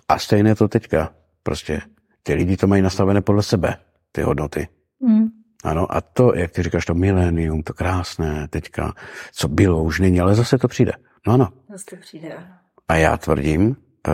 [0.07, 1.13] A stejné to teďka.
[1.43, 1.81] Prostě
[2.23, 3.77] ty lidi to mají nastavené podle sebe,
[4.11, 4.67] ty hodnoty.
[4.99, 5.27] Mm.
[5.63, 8.93] Ano, a to, jak ty říkáš, to milénium, to krásné teďka,
[9.31, 10.91] co bylo, už není, ale zase to přijde.
[11.27, 11.49] No ano.
[11.69, 12.59] Zase to přijde.
[12.89, 13.75] A já tvrdím,
[14.07, 14.11] eh,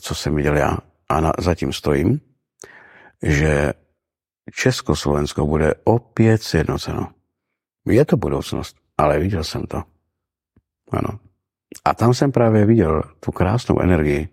[0.00, 0.78] co jsem viděl já,
[1.08, 2.20] a na, zatím stojím,
[3.22, 3.72] že
[4.52, 7.12] Československo bude opět sjednoceno.
[7.86, 9.82] Je to budoucnost, ale viděl jsem to.
[10.90, 11.20] Ano.
[11.84, 14.28] A tam jsem právě viděl tu krásnou energii,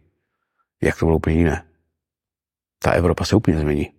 [0.81, 1.67] jak to bylo úplně jiné.
[2.79, 3.91] Ta Evropa se úplně změní.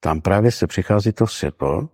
[0.00, 1.88] Tam právě se přichází to světlo,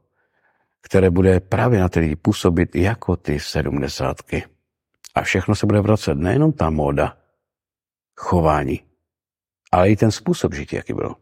[0.81, 4.45] které bude právě na ty lidi působit jako ty sedmdesátky.
[5.15, 7.17] A všechno se bude vracet, nejenom ta móda,
[8.17, 8.81] chování,
[9.73, 11.15] ale i ten způsob žití, jaký byl.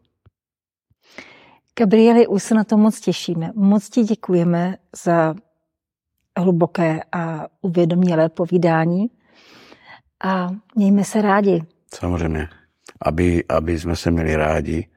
[1.79, 3.51] Gabrieli, už se na to moc těšíme.
[3.55, 4.75] Moc ti děkujeme
[5.05, 5.35] za
[6.37, 9.07] hluboké a uvědomělé povídání
[10.23, 11.63] a mějme se rádi.
[11.95, 12.47] Samozřejmě.
[13.01, 14.87] Aby, aby jsme se měli rádi,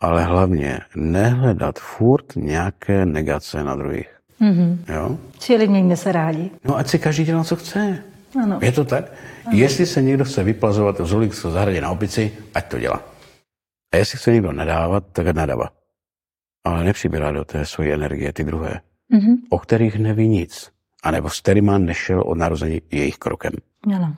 [0.00, 4.08] ale hlavně nehledat furt nějaké negace na druhých.
[4.40, 4.78] Mm-hmm.
[4.94, 5.18] Jo?
[5.38, 6.50] Čili mějme se rádi.
[6.64, 8.04] No ať si každý dělá, co chce.
[8.42, 8.58] Ano.
[8.62, 9.12] Je to tak?
[9.46, 9.58] Ano.
[9.58, 13.02] Jestli se někdo chce vyplazovat z ulic zahradě na opici, ať to dělá.
[13.92, 15.70] A jestli chce někdo nadávat, tak nedává.
[16.64, 18.80] Ale nepřibírá do té svoje energie ty druhé,
[19.12, 19.36] mm-hmm.
[19.50, 20.70] o kterých neví nic.
[21.02, 23.52] A nebo s kterýma nešel od narození jejich krokem.
[23.94, 24.14] Ano.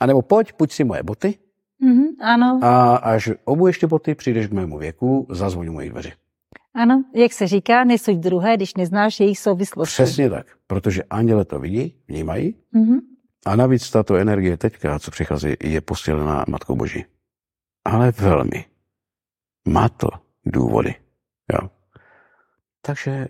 [0.00, 1.34] A nebo pojď, půjď si moje boty,
[1.82, 2.60] Mm-hmm, ano.
[2.62, 6.12] A až obuješ ty boty, přijdeš k mému věku, zazvoň moji dveři.
[6.74, 9.92] Ano, jak se říká, nesuď druhé, když neznáš jejich souvislosti.
[9.92, 12.98] Přesně tak, protože anděle to vidí, vnímají Mm-hmm.
[13.46, 17.04] A navíc tato energie teďka, co přichází, je posílená Matkou Boží.
[17.84, 18.64] Ale velmi.
[19.68, 20.08] Má to
[20.46, 20.94] důvody.
[21.52, 21.68] Jo.
[22.82, 23.28] Takže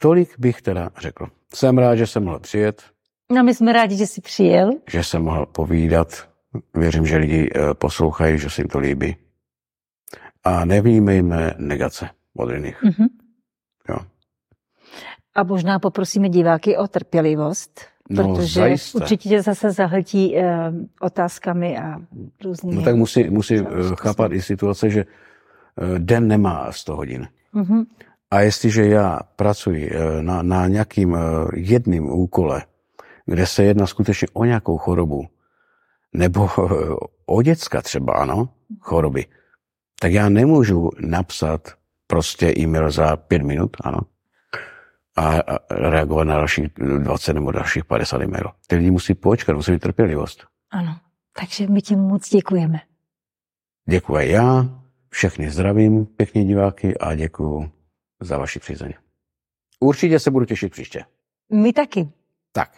[0.00, 1.26] tolik bych teda řekl.
[1.54, 2.82] Jsem rád, že jsem mohl přijet,
[3.32, 4.70] No my jsme rádi, že jsi přijel.
[4.90, 6.28] že jsem mohl povídat.
[6.74, 9.16] Věřím, že lidi eh, poslouchají, že se jim to líbí.
[10.44, 12.82] A nevnímejme negace od jiných.
[12.82, 13.06] Mm-hmm.
[13.88, 13.96] Jo.
[15.34, 17.80] A možná poprosíme diváky o trpělivost,
[18.10, 18.98] No, protože zajisté.
[18.98, 20.42] určitě tě zase zahltí uh,
[21.00, 22.00] otázkami a
[22.44, 22.76] různými.
[22.76, 23.64] No tak musí, musí eh,
[23.96, 27.28] chápat i situace, že eh, den nemá 100 hodin.
[27.52, 27.84] Mhm.
[28.30, 31.16] A jestliže já pracuji na, na nějakým
[31.54, 32.62] jedným úkole,
[33.26, 35.26] kde se jedná skutečně o nějakou chorobu,
[36.12, 36.48] nebo
[37.26, 38.48] o děcka třeba, ano,
[38.80, 39.26] choroby,
[40.00, 41.60] tak já nemůžu napsat
[42.06, 43.98] prostě e-mail za pět minut, ano,
[45.16, 45.40] a,
[45.70, 46.66] reagovat na dalších
[46.98, 48.50] 20 nebo dalších 50 e-mailů.
[48.66, 50.46] Ty lidi musí počkat, musí mít trpělivost.
[50.70, 50.98] Ano,
[51.38, 52.80] takže my ti moc děkujeme.
[53.88, 54.64] Děkuji já,
[55.10, 57.70] všechny zdravím, pěkně diváky a děkuji
[58.20, 58.92] za vaši přízeň.
[59.80, 61.04] Určitě se budu těšit příště.
[61.52, 62.08] My taky.
[62.52, 62.70] Tak.